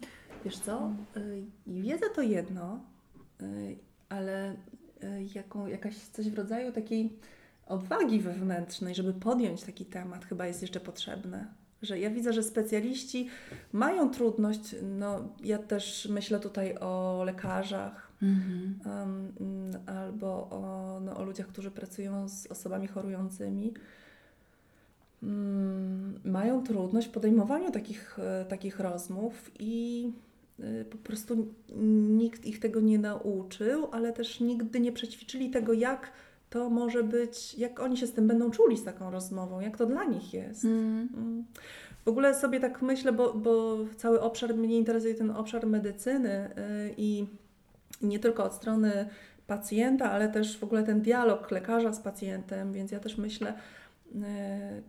Wiesz 0.45 0.59
co, 0.59 0.93
y, 1.17 1.45
wiedza 1.67 2.07
to 2.15 2.23
jedno, 2.23 2.81
y, 3.43 3.77
ale 4.09 4.57
jaką, 5.35 5.67
jakaś 5.67 5.97
coś 5.97 6.31
w 6.31 6.35
rodzaju 6.39 6.73
takiej 6.73 7.19
odwagi 7.67 8.21
wewnętrznej, 8.21 8.95
żeby 8.95 9.13
podjąć 9.13 9.63
taki 9.63 9.87
temat, 9.87 10.25
chyba 10.25 10.47
jest 10.47 10.63
jeszcze 10.63 10.81
potrzebne. 10.81 11.47
Że 11.83 11.99
ja 11.99 12.11
widzę, 12.11 12.33
że 12.33 12.43
specjaliści 12.43 13.29
mają 13.73 14.11
trudność, 14.11 14.75
no 14.83 15.29
ja 15.45 15.59
też 15.59 16.09
myślę 16.11 16.41
tutaj 16.41 16.79
o 16.81 17.23
lekarzach, 17.27 18.08
Mhm. 18.23 18.79
um, 18.87 19.73
albo 19.87 20.27
o, 20.51 21.01
no, 21.05 21.17
o 21.17 21.25
ludziach, 21.25 21.47
którzy 21.47 21.71
pracują 21.71 22.29
z 22.29 22.47
osobami 22.47 22.87
chorującymi, 22.87 23.75
mm, 25.23 26.21
mają 26.25 26.63
trudność 26.63 27.09
w 27.09 27.11
podejmowaniu 27.11 27.71
takich, 27.71 28.19
e, 28.19 28.45
takich 28.45 28.81
rozmów 28.81 29.51
i 29.59 30.13
e, 30.61 30.85
po 30.85 30.99
prostu 30.99 31.55
nikt 32.09 32.47
ich 32.47 32.61
tego 32.61 32.81
nie 32.81 32.99
nauczył, 32.99 33.89
ale 33.93 34.13
też 34.13 34.41
nigdy 34.41 34.81
nie 34.81 34.93
przećwiczyli 34.93 35.51
tego, 35.51 35.73
jak 35.73 36.13
to 36.51 36.71
może 36.71 37.05
być, 37.05 37.55
jak 37.55 37.81
oni 37.81 37.97
się 37.97 38.07
z 38.07 38.13
tym 38.13 38.27
będą 38.27 38.51
czuli 38.51 38.77
z 38.77 38.85
taką 38.85 39.11
rozmową, 39.11 39.61
jak 39.61 39.77
to 39.77 39.87
dla 39.87 40.05
nich 40.05 40.35
jest. 40.35 40.65
Mm. 40.65 41.09
Mm. 41.15 41.45
W 42.05 42.09
ogóle 42.09 42.35
sobie 42.35 42.61
tak 42.61 42.83
myślę, 42.83 43.13
bo, 43.13 43.35
bo 43.35 43.79
cały 43.97 44.21
obszar, 44.21 44.55
mnie 44.55 44.77
interesuje 44.77 45.15
ten 45.15 45.31
obszar 45.31 45.67
medycyny 45.67 46.51
y, 46.51 46.95
i 46.97 47.27
nie 48.01 48.19
tylko 48.19 48.45
od 48.45 48.55
strony 48.55 49.09
pacjenta, 49.47 50.11
ale 50.11 50.29
też 50.29 50.59
w 50.59 50.65
ogóle 50.65 50.83
ten 50.83 51.01
dialog 51.01 51.51
lekarza 51.51 51.93
z 51.93 52.01
pacjentem, 52.01 52.73
więc 52.73 52.93
ja 52.93 53.01
też 53.01 53.19
myślę, 53.19 53.55
y, 54.15 54.19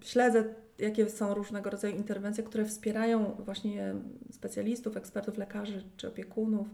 śledzę 0.02 0.44
jakie 0.80 1.10
są 1.10 1.34
różnego 1.34 1.70
rodzaju 1.70 1.96
interwencje, 1.96 2.44
które 2.44 2.66
wspierają 2.66 3.36
właśnie 3.40 3.96
specjalistów, 4.32 4.98
ekspertów, 4.98 5.38
lekarzy 5.38 5.84
czy 5.98 6.08
opiekunów 6.08 6.68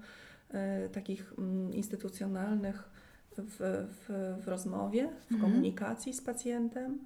y, 0.85 0.89
takich 0.89 1.33
mm, 1.37 1.73
instytucjonalnych 1.73 2.89
w, 3.37 3.85
w, 3.89 4.35
w 4.43 4.47
rozmowie, 4.47 5.09
w 5.29 5.33
Mhm. 5.33 5.41
komunikacji 5.41 6.13
z 6.13 6.21
pacjentem. 6.21 6.99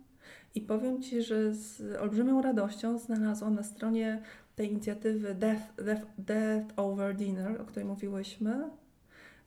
I 0.55 0.61
powiem 0.61 1.01
Ci, 1.01 1.21
że 1.23 1.53
z 1.53 1.95
olbrzymią 1.95 2.41
radością 2.41 2.97
znalazłam 2.97 3.55
na 3.55 3.63
stronie 3.63 4.21
tej 4.55 4.71
inicjatywy 4.71 5.35
Death, 5.35 5.75
Death, 5.75 6.05
Death 6.17 6.65
Over 6.77 7.15
Dinner, 7.15 7.61
o 7.61 7.65
której 7.65 7.85
mówiłyśmy, 7.85 8.69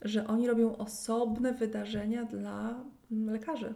że 0.02 0.26
oni 0.26 0.46
robią 0.48 0.76
osobne 0.76 1.52
wydarzenia 1.52 2.24
dla 2.24 2.74
mm, 3.12 3.32
lekarzy. 3.32 3.74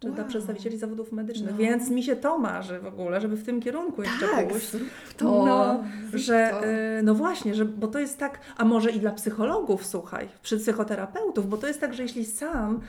Czy 0.00 0.10
dla 0.10 0.18
Wow. 0.22 0.28
przedstawicieli 0.28 0.78
zawodów 0.78 1.12
medycznych. 1.12 1.50
No. 1.50 1.56
Więc 1.56 1.90
mi 1.90 2.02
się 2.02 2.16
to 2.16 2.38
marzy 2.38 2.78
w 2.78 2.86
ogóle, 2.86 3.20
żeby 3.20 3.36
w 3.36 3.44
tym 3.44 3.60
kierunku 3.60 4.02
jeszcze 4.02 4.26
Tak, 4.28 4.48
pójść. 4.48 4.70
to. 5.16 5.44
No, 5.46 5.84
zrób 6.10 6.20
że 6.20 6.50
to. 6.50 6.66
y, 6.66 7.02
no 7.02 7.14
właśnie, 7.14 7.54
że, 7.54 7.64
bo 7.64 7.86
to 7.86 7.98
jest 7.98 8.18
tak, 8.18 8.40
a 8.56 8.64
może 8.64 8.90
i 8.90 9.00
dla 9.00 9.10
psychologów, 9.10 9.86
słuchaj, 9.86 10.28
przy 10.42 10.56
psychoterapeutów, 10.58 11.48
bo 11.48 11.56
to 11.56 11.66
jest 11.66 11.80
tak, 11.80 11.94
że 11.94 12.02
jeśli 12.02 12.24
sam 12.24 12.80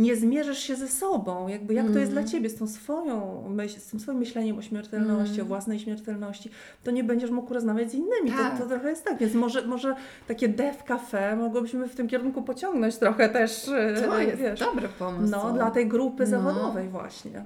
nie 0.00 0.16
zmierzysz 0.16 0.58
się 0.58 0.76
ze 0.76 0.88
sobą, 0.88 1.48
jakby 1.48 1.74
jak 1.74 1.86
to 1.92 1.98
jest 1.98 2.12
dla 2.12 2.20
Mhm. 2.20 2.26
ciebie, 2.28 2.50
z 2.50 2.54
tą 2.56 2.66
swoją 2.66 3.44
myśl, 3.48 3.80
z 3.80 3.86
tym 3.86 4.00
swoim 4.00 4.18
myśleniem 4.18 4.58
o 4.58 4.62
śmiertelności, 4.62 5.30
Mhm. 5.30 5.46
o 5.46 5.48
własnej 5.48 5.78
śmiertelności, 5.78 6.50
to 6.84 6.90
nie 6.90 7.04
będziesz 7.04 7.30
mógł 7.30 7.54
rozmawiać 7.54 7.90
z 7.90 7.94
innymi. 7.94 8.30
Tak. 8.30 8.52
To, 8.58 8.62
to 8.62 8.68
trochę 8.68 8.90
jest 8.90 9.04
tak, 9.04 9.18
więc 9.18 9.34
może, 9.34 9.66
może 9.66 9.94
takie 10.28 10.48
dev 10.48 10.78
cafe 10.88 11.36
mogłybyśmy 11.36 11.88
w 11.88 11.94
tym 11.96 12.08
kierunku 12.08 12.42
pociągnąć 12.42 12.96
trochę 12.96 13.28
też, 13.28 13.64
To 14.08 14.18
jest 14.20 14.38
wiesz, 14.38 14.60
dobry 14.60 14.88
pomysł. 14.98 15.32
no, 15.32 15.52
dla 15.52 15.70
tej 15.70 15.88
grupy 15.88 16.22
No. 16.22 16.28
zawodowej 16.30 16.88
właśnie. 16.88 17.44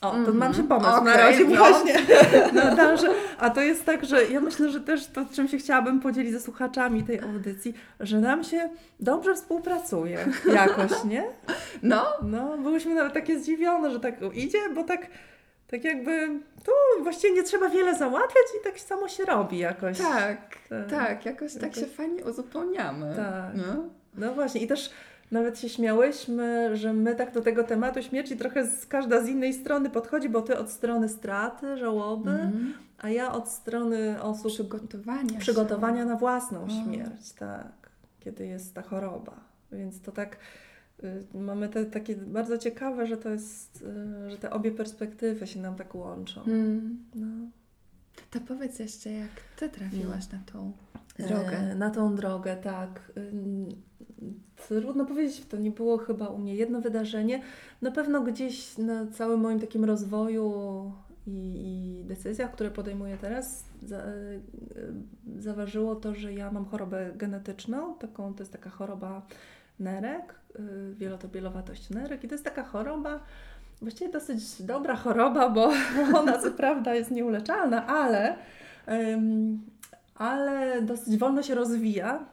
O, 0.00 0.10
to 0.10 0.16
Mhm. 0.16 0.36
mam 0.36 0.54
się 0.54 0.68
pomysł 0.68 1.04
razie 1.04 1.44
no. 1.44 1.56
właśnie. 1.56 1.94
No, 2.54 2.76
dalsze. 2.76 3.08
A 3.38 3.50
to 3.50 3.60
jest 3.60 3.84
tak, 3.84 4.04
że 4.04 4.24
ja 4.26 4.40
myślę, 4.40 4.70
że 4.70 4.80
też 4.80 5.06
to, 5.06 5.26
czym 5.32 5.48
się 5.48 5.58
chciałabym 5.58 6.00
podzielić 6.00 6.32
ze 6.32 6.40
słuchaczami 6.40 7.02
tej 7.02 7.20
audycji, 7.20 7.74
że 8.00 8.20
nam 8.20 8.44
się 8.44 8.70
dobrze 9.00 9.34
współpracuje 9.34 10.18
jakoś, 10.54 11.04
nie? 11.04 11.24
No, 11.82 12.06
No, 12.22 12.58
byłyśmy 12.58 12.94
nawet 12.94 13.12
takie 13.12 13.38
zdziwione, 13.38 13.90
że 13.90 14.00
tak 14.00 14.14
idzie, 14.34 14.58
bo 14.74 14.84
tak 14.84 15.06
tak 15.66 15.84
jakby 15.84 16.28
tu 16.64 17.02
właściwie 17.02 17.34
nie 17.34 17.42
trzeba 17.42 17.68
wiele 17.68 17.94
załatwiać 17.94 18.44
i 18.60 18.64
tak 18.64 18.80
samo 18.80 19.08
się 19.08 19.24
robi 19.24 19.58
jakoś. 19.58 19.98
Tak, 19.98 20.38
tak, 20.68 20.90
tak 20.90 21.26
jakoś, 21.26 21.54
jakoś 21.54 21.60
tak 21.60 21.74
się 21.74 21.86
fajnie 21.86 22.24
uzupełniamy. 22.24 23.14
Tak. 23.16 23.66
No? 23.66 23.84
no 24.14 24.34
właśnie 24.34 24.60
i 24.60 24.66
też 24.66 24.90
nawet 25.30 25.58
się 25.58 25.68
śmiałyśmy, 25.68 26.76
że 26.76 26.92
my 26.92 27.14
tak 27.14 27.34
do 27.34 27.40
tego 27.40 27.64
tematu 27.64 28.02
śmierci 28.02 28.36
trochę 28.36 28.66
z, 28.66 28.86
każda 28.86 29.24
z 29.24 29.28
innej 29.28 29.54
strony 29.54 29.90
podchodzi, 29.90 30.28
bo 30.28 30.42
ty 30.42 30.58
od 30.58 30.70
strony 30.70 31.08
straty, 31.08 31.76
żałoby, 31.76 32.30
mm. 32.30 32.74
a 32.98 33.10
ja 33.10 33.32
od 33.32 33.48
strony 33.48 34.22
osób 34.22 34.52
przygotowania, 34.52 35.38
przygotowania 35.38 36.04
na 36.04 36.16
własną 36.16 36.68
śmierć, 36.68 37.32
tak, 37.32 37.90
kiedy 38.20 38.46
jest 38.46 38.74
ta 38.74 38.82
choroba. 38.82 39.40
Więc 39.72 40.00
to 40.00 40.12
tak 40.12 40.36
y, 41.04 41.24
mamy 41.34 41.68
te 41.68 41.84
takie 41.84 42.16
bardzo 42.16 42.58
ciekawe, 42.58 43.06
że 43.06 43.16
to 43.16 43.28
jest, 43.28 43.84
y, 44.26 44.30
że 44.30 44.38
te 44.38 44.50
obie 44.50 44.72
perspektywy 44.72 45.46
się 45.46 45.60
nam 45.60 45.74
tak 45.74 45.94
łączą. 45.94 46.42
Mm. 46.42 46.98
No. 47.14 47.26
To 48.30 48.40
powiedz 48.40 48.78
jeszcze, 48.78 49.10
jak 49.10 49.30
ty 49.56 49.68
trafiłaś 49.68 50.24
no. 50.32 50.38
na 50.38 50.44
tą 50.52 50.72
drogę. 51.18 51.58
E, 51.58 51.74
na 51.74 51.90
tą 51.90 52.14
drogę, 52.14 52.56
tak. 52.56 53.12
Trudno 54.68 55.06
powiedzieć, 55.06 55.46
to 55.46 55.56
nie 55.56 55.70
było 55.70 55.98
chyba 55.98 56.28
u 56.28 56.38
mnie 56.38 56.54
jedno 56.54 56.80
wydarzenie. 56.80 57.42
Na 57.82 57.90
pewno 57.90 58.20
gdzieś 58.20 58.78
na 58.78 59.06
całym 59.06 59.40
moim 59.40 59.60
takim 59.60 59.84
rozwoju 59.84 60.52
i, 61.26 62.00
i 62.00 62.04
decyzjach, 62.04 62.52
które 62.52 62.70
podejmuję 62.70 63.16
teraz, 63.20 63.64
za, 63.82 63.96
e, 63.96 64.12
zaważyło 65.38 65.96
to, 65.96 66.14
że 66.14 66.32
ja 66.32 66.52
mam 66.52 66.64
chorobę 66.64 67.12
genetyczną. 67.16 67.98
Taką, 67.98 68.34
to 68.34 68.42
jest 68.42 68.52
taka 68.52 68.70
choroba 68.70 69.26
nerek, 69.80 70.34
y, 70.58 70.94
wielotobielowatość 70.94 71.90
nerek 71.90 72.24
i 72.24 72.28
to 72.28 72.34
jest 72.34 72.44
taka 72.44 72.64
choroba, 72.64 73.20
właściwie 73.82 74.10
dosyć 74.10 74.62
dobra 74.62 74.96
choroba, 74.96 75.50
bo 75.50 75.72
ona 76.20 76.38
co 76.38 76.50
prawda 76.50 76.94
jest 76.94 77.10
nieuleczalna, 77.10 77.86
ale, 77.86 78.36
ale 80.14 80.82
dosyć 80.82 81.16
wolno 81.16 81.42
się 81.42 81.54
rozwija. 81.54 82.24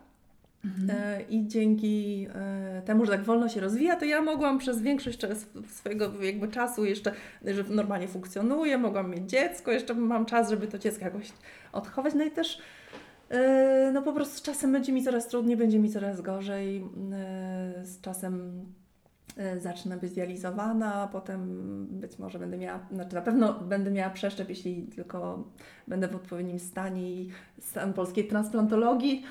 Mhm. 0.66 1.00
E, 1.00 1.22
I 1.22 1.48
dzięki 1.48 2.28
e, 2.36 2.82
temu, 2.86 3.06
że 3.06 3.12
tak 3.12 3.24
wolno 3.24 3.50
się 3.50 3.62
rozwija, 3.62 3.96
to 3.96 4.06
ja 4.06 4.22
mogłam 4.22 4.58
przez 4.58 4.82
większość 4.82 5.20
swojego 5.68 6.24
jakby 6.24 6.48
czasu 6.48 6.86
jeszcze, 6.86 7.12
że 7.46 7.64
normalnie 7.64 8.08
funkcjonuję, 8.08 8.78
mogłam 8.78 9.12
mieć 9.12 9.30
dziecko, 9.30 9.72
jeszcze 9.72 9.94
mam 9.94 10.26
czas, 10.26 10.50
żeby 10.50 10.68
to 10.68 10.78
dziecko 10.78 11.06
jakoś 11.06 11.32
odchować. 11.72 12.14
No 12.14 12.24
i 12.24 12.32
też 12.32 12.62
e, 13.30 13.92
no 13.94 14.02
po 14.02 14.14
prostu 14.14 14.38
z 14.38 14.42
czasem 14.42 14.72
będzie 14.72 14.94
mi 14.94 15.04
coraz 15.04 15.28
trudniej, 15.28 15.58
będzie 15.58 15.80
mi 15.80 15.90
coraz 15.90 16.22
gorzej. 16.22 16.84
Z 17.84 18.02
czasem 18.02 18.66
zacznę 19.60 19.98
być 19.98 20.14
dializowana, 20.14 21.10
potem 21.12 21.58
być 21.90 22.20
może 22.20 22.40
będę 22.40 22.58
miała, 22.58 22.80
znaczy 22.92 23.16
na 23.16 23.22
pewno 23.22 23.54
będę 23.54 23.92
miała 23.92 24.10
przeszczep, 24.10 24.50
jeśli 24.50 24.84
tylko 24.84 25.44
będę 25.88 26.08
w 26.08 26.16
odpowiednim 26.16 26.60
stanie 26.60 27.12
i 27.12 27.30
stan 27.60 27.94
polskiej 27.94 28.28
transplantologii 28.28 29.24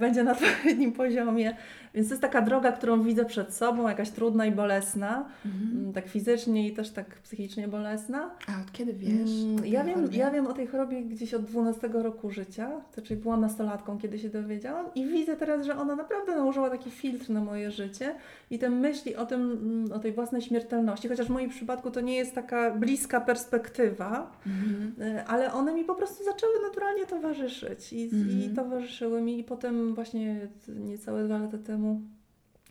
będzie 0.00 0.24
na 0.24 0.32
odpowiednim 0.36 0.92
poziomie. 0.92 1.56
Więc 1.96 2.08
to 2.08 2.14
jest 2.14 2.22
taka 2.22 2.42
droga, 2.42 2.72
którą 2.72 3.02
widzę 3.02 3.24
przed 3.24 3.54
sobą, 3.54 3.88
jakaś 3.88 4.10
trudna 4.10 4.46
i 4.46 4.52
bolesna, 4.52 5.28
mhm. 5.46 5.78
Mm, 5.78 5.92
tak 5.92 6.08
fizycznie 6.08 6.68
i 6.68 6.72
też 6.72 6.90
tak 6.90 7.06
psychicznie 7.06 7.68
bolesna. 7.68 8.30
A 8.46 8.60
od 8.62 8.72
kiedy 8.72 8.92
wiesz? 8.92 9.30
Mm, 9.44 9.66
ja 9.66 9.84
wiem, 9.84 10.08
ja 10.12 10.30
wiem 10.30 10.46
o 10.46 10.52
tej 10.52 10.66
chorobie 10.66 11.02
gdzieś 11.02 11.34
od 11.34 11.44
12 11.44 11.88
roku 11.88 12.30
życia, 12.30 12.70
to 12.94 13.02
czyli 13.02 13.20
byłam 13.20 13.40
nastolatką, 13.40 13.98
kiedy 13.98 14.18
się 14.18 14.28
dowiedziałam 14.28 14.86
i 14.94 15.06
widzę 15.06 15.36
teraz, 15.36 15.66
że 15.66 15.76
ona 15.76 15.96
naprawdę 15.96 16.36
nałożyła 16.36 16.70
taki 16.70 16.90
filtr 16.90 17.30
na 17.30 17.40
moje 17.40 17.70
życie 17.70 18.14
i 18.50 18.58
te 18.58 18.70
myśli 18.70 19.16
o 19.16 19.26
tym, 19.26 19.40
mm, 19.40 19.92
o 19.92 19.98
tej 19.98 20.12
własnej 20.12 20.42
śmiertelności, 20.42 21.08
chociaż 21.08 21.26
w 21.26 21.30
moim 21.30 21.50
przypadku 21.50 21.90
to 21.90 22.00
nie 22.00 22.16
jest 22.16 22.34
taka 22.34 22.70
bliska 22.70 23.20
perspektywa, 23.20 24.32
mhm. 24.46 24.94
E, 25.00 25.24
ale 25.24 25.52
one 25.52 25.74
mi 25.74 25.84
po 25.84 25.94
prostu 25.94 26.24
zaczęły 26.24 26.52
naturalnie 26.68 27.06
towarzyszyć 27.06 27.92
i, 27.92 28.04
mhm. 28.04 28.40
i 28.40 28.56
towarzyszyły 28.56 29.20
mi 29.20 29.38
i 29.38 29.44
potem 29.44 29.65
właśnie 29.94 30.48
niecałe 30.68 31.24
dwa 31.24 31.38
lata 31.38 31.58
temu 31.58 32.00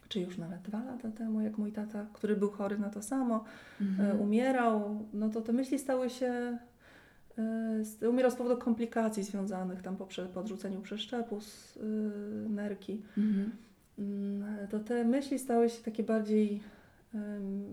czy 0.10 0.20
już 0.20 0.38
nawet 0.38 0.62
dwa 0.62 0.84
lata 0.84 1.12
temu, 1.12 1.42
jak 1.42 1.58
mój 1.58 1.72
tata, 1.72 2.06
który 2.14 2.36
był 2.36 2.50
chory 2.50 2.80
na 2.80 2.90
to 2.90 3.02
samo, 3.02 3.44
mhm. 3.82 4.12
E, 4.12 4.14
umierał, 4.22 5.06
no 5.14 5.30
to 5.30 5.42
te 5.42 5.54
myśli 5.54 5.80
stały 5.80 6.10
się, 6.10 6.58
e, 8.02 8.10
umierał 8.10 8.32
z 8.32 8.36
powodu 8.36 8.58
komplikacji 8.58 9.24
związanych 9.24 9.82
tam 9.82 9.98
po 9.98 10.08
podrzuceniu 10.34 10.82
przeszczepu 10.82 11.42
z 11.42 11.78
y, 11.78 11.82
nerki. 12.50 13.02
Mhm. 13.18 13.52
Mm, 14.00 14.68
to 14.70 14.80
te 14.80 15.04
myśli 15.06 15.40
stały 15.40 15.70
się 15.70 15.84
takie 15.84 16.04
bardziej, 16.04 16.62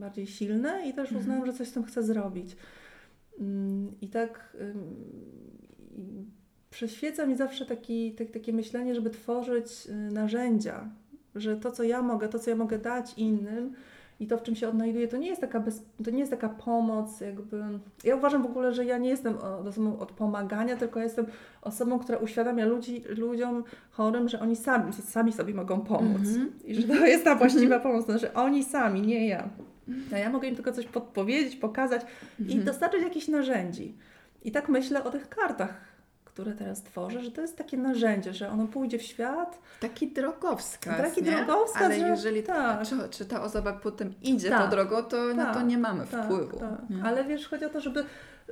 bardziej 0.01 0.27
silne 0.27 0.89
i 0.89 0.93
też 0.93 1.09
mhm. 1.09 1.21
uznałam, 1.21 1.47
że 1.47 1.53
coś 1.53 1.69
z 1.69 1.73
tym 1.73 1.85
chcę 1.85 2.03
zrobić. 2.03 2.57
Mm, 3.41 3.93
I 4.01 4.09
tak 4.09 4.57
przyświeca 6.73 7.27
mi 7.27 7.37
zawsze 7.37 7.67
taki, 7.67 8.13
tak, 8.13 8.31
takie 8.31 8.53
myślenie, 8.53 8.95
żeby 8.95 9.11
tworzyć 9.11 9.87
y, 9.89 9.95
narzędzia, 9.95 10.89
że 11.35 11.57
to, 11.57 11.71
co 11.71 11.83
ja 11.83 12.03
mogę, 12.03 12.29
to, 12.29 12.39
co 12.39 12.51
ja 12.51 12.57
mogę 12.57 12.79
dać 12.79 13.15
innym 13.17 13.73
i 14.21 14.27
to, 14.27 14.39
w 14.39 14.43
czym 14.43 14.55
się 14.57 14.69
odnajduję, 14.69 15.09
to 15.09 15.17
nie 15.17 15.29
jest 15.29 15.41
taka, 15.41 15.61
bez, 15.61 15.83
to 16.05 16.11
nie 16.11 16.19
jest 16.19 16.31
taka 16.31 16.49
pomoc, 16.49 17.21
jakby. 17.21 17.65
Ja 18.05 18.17
uważam 18.17 18.43
w 18.43 18.47
ogóle, 18.47 18.75
że 18.75 18.85
ja 18.85 18.99
nie 18.99 19.09
jestem 19.09 19.37
osobą 19.69 19.99
od 19.99 20.13
pomagania, 20.13 20.77
tylko 20.77 21.01
jestem 21.01 21.27
osobą, 21.63 21.99
która 21.99 22.19
uświadamia 22.19 22.67
ludzi, 22.67 23.05
ludziom 23.09 23.65
chorym, 23.91 24.29
że 24.29 24.41
oni 24.41 24.57
sami, 24.57 24.93
sami 24.93 25.33
sobie 25.33 25.55
mogą 25.55 25.81
pomóc. 25.81 26.23
Mm-hmm. 26.23 26.47
I 26.65 26.75
że 26.75 26.83
to 26.83 27.07
jest 27.15 27.25
ta 27.25 27.35
właściwa 27.35 27.79
mm-hmm. 27.79 27.83
pomoc, 27.83 28.07
to 28.07 28.13
znaczy 28.13 28.35
oni 28.35 28.65
sami, 28.65 29.03
nie 29.03 29.29
ja. 29.29 29.49
A 30.15 30.19
ja 30.19 30.31
mogę 30.31 30.49
im 30.49 30.55
tylko 30.55 30.73
coś 30.73 30.87
podpowiedzieć, 30.87 31.57
pokazać 31.57 32.03
mm-hmm. 32.03 32.39
i 32.39 32.43
mhm. 32.43 32.65
dostarczyć 32.65 33.03
jakichś 33.03 33.29
narzędzi. 33.29 33.95
I 34.45 34.53
tak 34.53 34.69
myślę 34.69 35.05
o 35.05 35.11
tych 35.11 35.29
kartach 35.29 35.92
które 36.33 36.53
teraz 36.53 36.83
tworzę, 36.83 37.23
że 37.23 37.31
to 37.31 37.41
jest 37.41 37.57
takie 37.57 37.77
narzędzie, 37.77 38.33
że 38.33 38.51
ono 38.51 38.67
pójdzie 38.67 38.99
w 38.99 39.03
świat. 39.03 39.59
Taki 39.81 40.13
drogowskaz. 40.13 40.97
Taki 40.97 41.23
drogowskaz. 41.23 41.83
Ale 41.83 42.01
że, 42.01 42.09
jeżeli 42.09 42.43
tak. 42.43 42.83
czy, 42.83 42.97
czy, 43.11 43.27
ta 43.27 43.43
osoba 43.43 43.73
potem 43.73 44.15
idzie 44.23 44.51
tak, 44.51 44.63
tą 44.63 44.71
drogą, 44.71 45.03
to 45.03 45.29
tak, 45.29 45.37
na 45.37 45.55
to 45.55 45.63
nie 45.63 45.79
mamy 45.79 46.07
tak, 46.07 46.25
wpływu. 46.25 46.59
Tak. 46.59 46.81
Ale 47.05 47.25
wiesz, 47.25 47.49
chodzi 47.49 47.65
o 47.65 47.69
to, 47.69 47.81
żeby 47.81 48.05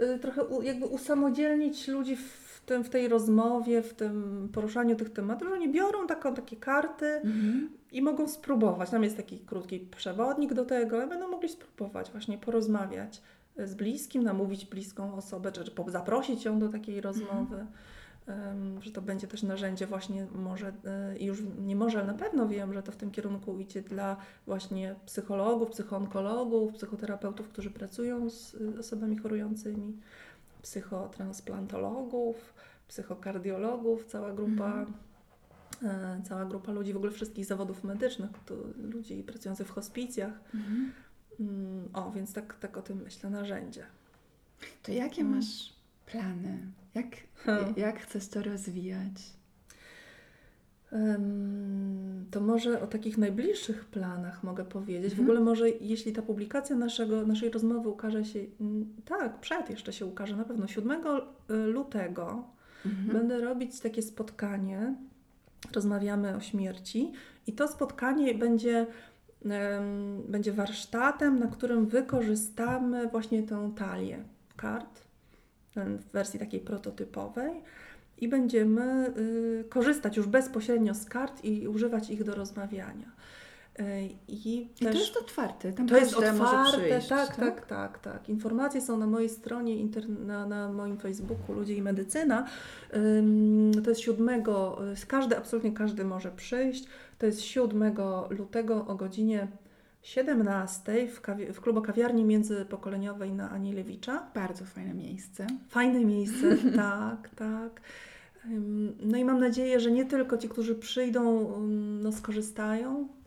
y, 0.03 0.19
trochę 0.19 0.45
u, 0.45 0.63
jakby 0.63 0.87
usamodzielnić 0.87 1.89
ludzi 1.89 2.17
w, 2.17 2.63
tym, 2.67 2.85
w 2.85 2.91
tej 2.91 3.09
rozmowie, 3.09 3.83
w 3.83 3.95
tym 3.95 4.49
poruszaniu 4.53 4.97
tych 4.97 5.13
tematów, 5.13 5.49
że 5.49 5.55
oni 5.55 5.73
biorą 5.73 6.07
taką, 6.07 6.35
takie 6.35 6.57
karty 6.57 7.07
mhm. 7.07 7.71
i 7.93 8.03
mogą 8.03 8.29
spróbować. 8.29 8.91
Tam 8.91 9.05
jest 9.05 9.17
taki 9.17 9.39
krótki 9.39 9.81
przewodnik 9.81 10.55
do 10.55 10.65
tego, 10.65 11.05
i 11.05 11.09
będą 11.09 11.29
mogli 11.29 11.49
spróbować 11.49 12.11
właśnie 12.11 12.39
porozmawiać 12.39 13.23
z 13.65 13.75
bliskim, 13.75 14.23
namówić 14.23 14.67
bliską 14.67 15.15
osobę, 15.15 15.53
czy, 15.53 15.65
zaprosić 15.87 16.45
ją 16.45 16.59
do 16.59 16.69
takiej 16.69 17.01
rozmowy. 17.01 17.67
Um, 18.29 18.83
że 18.83 18.91
to 18.91 19.03
będzie 19.03 19.27
też 19.27 19.43
narzędzie 19.43 19.87
właśnie 19.87 20.27
może 20.35 20.73
i 21.19 21.23
y, 21.23 21.27
już 21.27 21.43
nie 21.59 21.77
może, 21.77 21.99
ale 21.99 22.07
na 22.07 22.19
pewno 22.19 22.49
wiem, 22.49 22.75
że 22.75 22.83
to 22.83 22.93
w 22.93 22.97
tym 22.97 23.11
kierunku 23.11 23.59
idzie 23.59 23.83
dla 23.83 24.17
właśnie 24.47 24.95
psychologów, 25.07 25.71
psychoonkologów, 25.71 26.73
psychoterapeutów, 26.73 27.49
którzy 27.49 27.71
pracują 27.71 28.31
z 28.31 28.55
y, 28.55 28.79
osobami 28.79 29.19
chorującymi, 29.19 29.97
psychotransplantologów, 30.63 32.55
psychokardiologów, 32.89 34.05
cała 34.05 34.33
grupa 34.33 34.67
mhm. 34.67 34.93
E, 35.83 36.21
cała 36.25 36.45
grupa 36.45 36.73
ludzi, 36.73 36.93
w 36.93 36.97
ogóle 36.97 37.13
wszystkich 37.13 37.45
zawodów 37.45 37.85
medycznych, 37.85 38.31
to 38.47 38.55
ludzi 38.77 39.23
pracujących 39.23 39.67
w 39.67 39.71
hospicjach. 39.71 40.33
Mhm. 40.55 40.93
Mm, 41.41 41.89
o, 41.93 42.11
więc 42.11 42.33
tak, 42.33 42.59
tak 42.59 42.77
o 42.77 42.83
tym 42.83 43.03
myślę, 43.03 43.31
narzędzie. 43.31 43.85
To 44.83 44.93
jakie 44.93 45.23
hmm. 45.23 45.37
masz 45.37 45.73
plany? 46.07 46.59
Jak, 46.95 47.07
jak 47.77 48.01
chcesz 48.01 48.29
to 48.29 48.43
rozwijać? 48.43 49.41
To 52.31 52.41
może 52.41 52.83
o 52.83 52.87
takich 52.87 53.19
najbliższych 53.19 53.85
planach 53.85 54.45
mogę 54.45 54.65
powiedzieć. 54.65 55.11
W 55.11 55.19
mhm. 55.19 55.29
ogóle 55.29 55.41
może 55.41 55.71
jeśli 55.71 56.13
ta 56.13 56.23
publikacja 56.23 56.77
naszego, 56.77 57.27
naszej 57.27 57.51
rozmowy 57.51 57.89
ukaże 57.89 58.25
się, 58.25 58.41
mm, 58.61 58.87
tak, 59.05 59.41
przed 59.41 59.71
jeszcze 59.71 59.93
się 59.93 60.07
ukaże, 60.07 60.37
na 60.37 60.45
pewno 60.45 60.67
7 60.67 60.91
y, 60.91 61.55
lutego 61.55 62.45
mhm. 62.87 63.09
będę 63.09 63.41
robić 63.41 63.81
takie 63.81 64.03
spotkanie, 64.03 64.95
rozmawiamy 65.75 66.37
o 66.37 66.41
śmierci 66.41 67.13
i 67.47 67.53
to 67.53 67.69
spotkanie 67.69 68.35
będzie 68.35 68.87
będzie 70.29 70.53
warsztatem, 70.53 71.39
na 71.39 71.47
którym 71.47 71.87
wykorzystamy 71.87 73.09
właśnie 73.09 73.43
tę 73.43 73.73
talię 73.77 74.19
kart 74.57 75.01
w 75.77 76.13
wersji 76.13 76.41
takiej 76.41 76.61
prototypowej 76.61 77.63
i 78.19 78.29
będziemy 78.29 79.15
y, 79.17 79.65
korzystać 79.69 80.17
już 80.17 80.27
bezpośrednio 80.27 80.95
z 80.95 81.05
kart 81.05 81.45
i 81.45 81.69
używać 81.69 82.11
ich 82.11 82.25
do 82.25 82.35
rozmawiania. 82.35 83.13
Y, 83.81 84.09
I, 84.29 84.59
I 84.59 84.67
też, 84.85 84.93
to 84.93 84.99
jest 84.99 85.17
otwarte, 85.17 85.73
tam 85.73 85.89
to 85.89 85.97
jest 85.97 86.15
otwarte, 86.17 86.79
przyjść, 86.79 87.09
tak, 87.09 87.37
tak, 87.37 87.37
tak, 87.37 87.67
tak, 87.67 87.99
tak. 87.99 88.29
Informacje 88.29 88.81
są 88.81 88.99
na 88.99 89.07
mojej 89.07 89.29
stronie, 89.29 89.77
na, 90.27 90.47
na 90.47 90.73
moim 90.73 90.99
Facebooku 90.99 91.55
Ludzie 91.55 91.75
i 91.75 91.83
Medycyna. 91.83 92.47
To 93.85 93.91
jest 93.91 94.01
siódmego, 94.01 94.79
każdy, 95.09 95.37
absolutnie 95.39 95.73
każdy 95.73 96.05
może 96.05 96.31
przyjść. 96.31 96.85
To 97.19 97.27
jest 97.27 97.41
7 97.41 97.95
lutego 98.31 98.87
o 98.87 98.95
godzinie 98.95 99.49
17 100.03 101.09
w, 101.09 101.23
kawi- 101.23 101.53
w 101.53 101.61
klubu 101.61 101.83
kawiarni 101.83 102.25
międzypokoleniowej 102.25 103.33
na 103.33 103.51
Anielewicza. 103.51 104.27
Bardzo 104.35 104.65
fajne 104.65 104.95
miejsce. 104.95 105.47
Fajne 105.69 106.05
miejsce, 106.05 106.57
tak, 106.77 107.29
tak. 107.29 107.81
No 109.03 109.19
i 109.19 109.25
mam 109.25 109.41
nadzieję, 109.41 109.81
że 109.81 109.91
nie 109.91 110.05
tylko 110.05 110.37
ci, 110.39 110.49
którzy 110.49 110.75
przyjdą, 110.75 111.53
no, 112.03 112.13
skorzystają 112.13 113.09
y, 113.09 113.20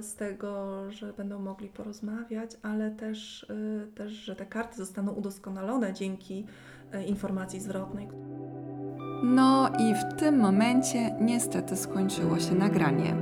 z 0.00 0.14
tego, 0.14 0.82
że 0.90 1.12
będą 1.12 1.38
mogli 1.38 1.68
porozmawiać, 1.68 2.50
ale 2.62 2.90
też, 2.90 3.42
y, 3.42 3.92
też 3.94 4.12
że 4.12 4.36
te 4.36 4.46
karty 4.46 4.76
zostaną 4.76 5.12
udoskonalone 5.12 5.92
dzięki 5.92 6.44
y, 6.94 7.02
informacji 7.02 7.60
zwrotnej. 7.60 8.08
No 9.22 9.68
i 9.78 9.94
w 9.94 10.20
tym 10.20 10.38
momencie 10.38 11.16
niestety 11.20 11.76
skończyło 11.76 12.38
się 12.38 12.54
nagranie. 12.54 13.16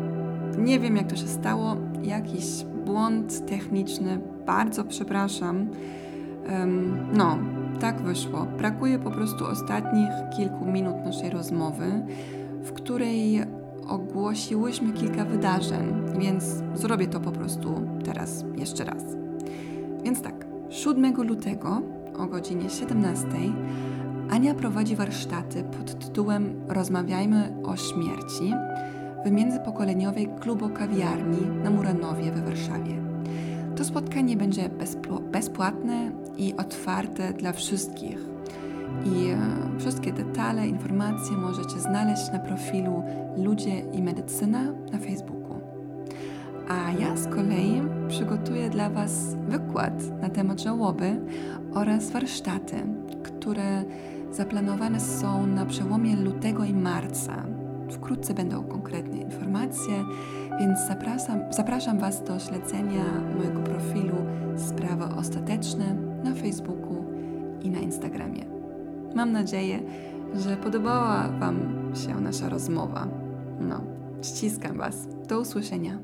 Nie 0.58 0.80
wiem 0.80 0.96
jak 0.96 1.10
to 1.10 1.16
się 1.16 1.28
stało, 1.28 1.76
jakiś 2.02 2.64
błąd 2.64 3.46
techniczny, 3.46 4.20
bardzo 4.46 4.84
przepraszam. 4.84 5.70
No, 7.12 7.38
tak 7.80 8.02
wyszło. 8.02 8.46
Brakuje 8.58 8.98
po 8.98 9.10
prostu 9.10 9.46
ostatnich 9.46 10.08
kilku 10.36 10.66
minut 10.66 10.96
naszej 11.04 11.30
rozmowy, 11.30 12.02
w 12.62 12.72
której 12.72 13.46
ogłosiłyśmy 13.88 14.92
kilka 14.92 15.24
wydarzeń, 15.24 15.94
więc 16.18 16.44
zrobię 16.74 17.06
to 17.06 17.20
po 17.20 17.32
prostu 17.32 17.82
teraz 18.04 18.44
jeszcze 18.56 18.84
raz. 18.84 19.02
Więc 20.04 20.22
tak, 20.22 20.46
7 20.70 21.22
lutego 21.22 21.82
o 22.18 22.26
godzinie 22.26 22.70
17 22.70 23.26
Ania 24.30 24.54
prowadzi 24.54 24.96
warsztaty 24.96 25.64
pod 25.64 25.98
tytułem 25.98 26.60
Rozmawiajmy 26.68 27.56
o 27.64 27.76
śmierci 27.76 28.54
w 29.26 29.30
międzypokoleniowej 29.30 30.28
klubo-kawiarni 30.40 31.46
na 31.62 31.70
Muranowie 31.70 32.32
we 32.32 32.42
Warszawie. 32.42 32.94
To 33.76 33.84
spotkanie 33.84 34.36
będzie 34.36 34.70
bezpłatne 35.32 36.12
i 36.36 36.54
otwarte 36.56 37.32
dla 37.32 37.52
wszystkich. 37.52 38.35
I 39.04 39.28
e, 39.30 39.38
wszystkie 39.78 40.12
detale, 40.12 40.68
informacje 40.68 41.36
możecie 41.36 41.80
znaleźć 41.80 42.32
na 42.32 42.38
profilu 42.38 43.02
Ludzie 43.36 43.78
i 43.78 44.02
Medycyna 44.02 44.62
na 44.92 44.98
Facebooku. 44.98 45.60
A 46.68 46.92
ja 46.92 47.16
z 47.16 47.26
kolei 47.26 47.82
przygotuję 48.08 48.70
dla 48.70 48.90
Was 48.90 49.36
wykład 49.48 50.20
na 50.22 50.28
temat 50.28 50.60
żałoby 50.60 51.20
oraz 51.74 52.10
warsztaty, 52.10 52.76
które 53.22 53.84
zaplanowane 54.30 55.00
są 55.00 55.46
na 55.46 55.66
przełomie 55.66 56.16
lutego 56.16 56.64
i 56.64 56.74
marca. 56.74 57.44
Wkrótce 57.90 58.34
będą 58.34 58.64
konkretne 58.64 59.16
informacje, 59.16 60.04
więc 60.60 60.78
zapraszam, 60.88 61.40
zapraszam 61.50 61.98
Was 61.98 62.24
do 62.24 62.38
śledzenia 62.38 63.04
mojego 63.36 63.60
profilu 63.60 64.16
Sprawy 64.56 65.04
Ostateczne 65.04 65.96
na 66.24 66.34
Facebooku 66.34 67.04
i 67.62 67.70
na 67.70 67.78
Instagramie. 67.78 68.55
Mam 69.16 69.32
nadzieję, 69.32 69.82
że 70.34 70.56
podobała 70.56 71.28
Wam 71.28 71.58
się 72.06 72.20
nasza 72.20 72.48
rozmowa. 72.48 73.08
No, 73.60 73.80
ściskam 74.22 74.76
Was. 74.76 75.08
Do 75.28 75.40
usłyszenia. 75.40 75.98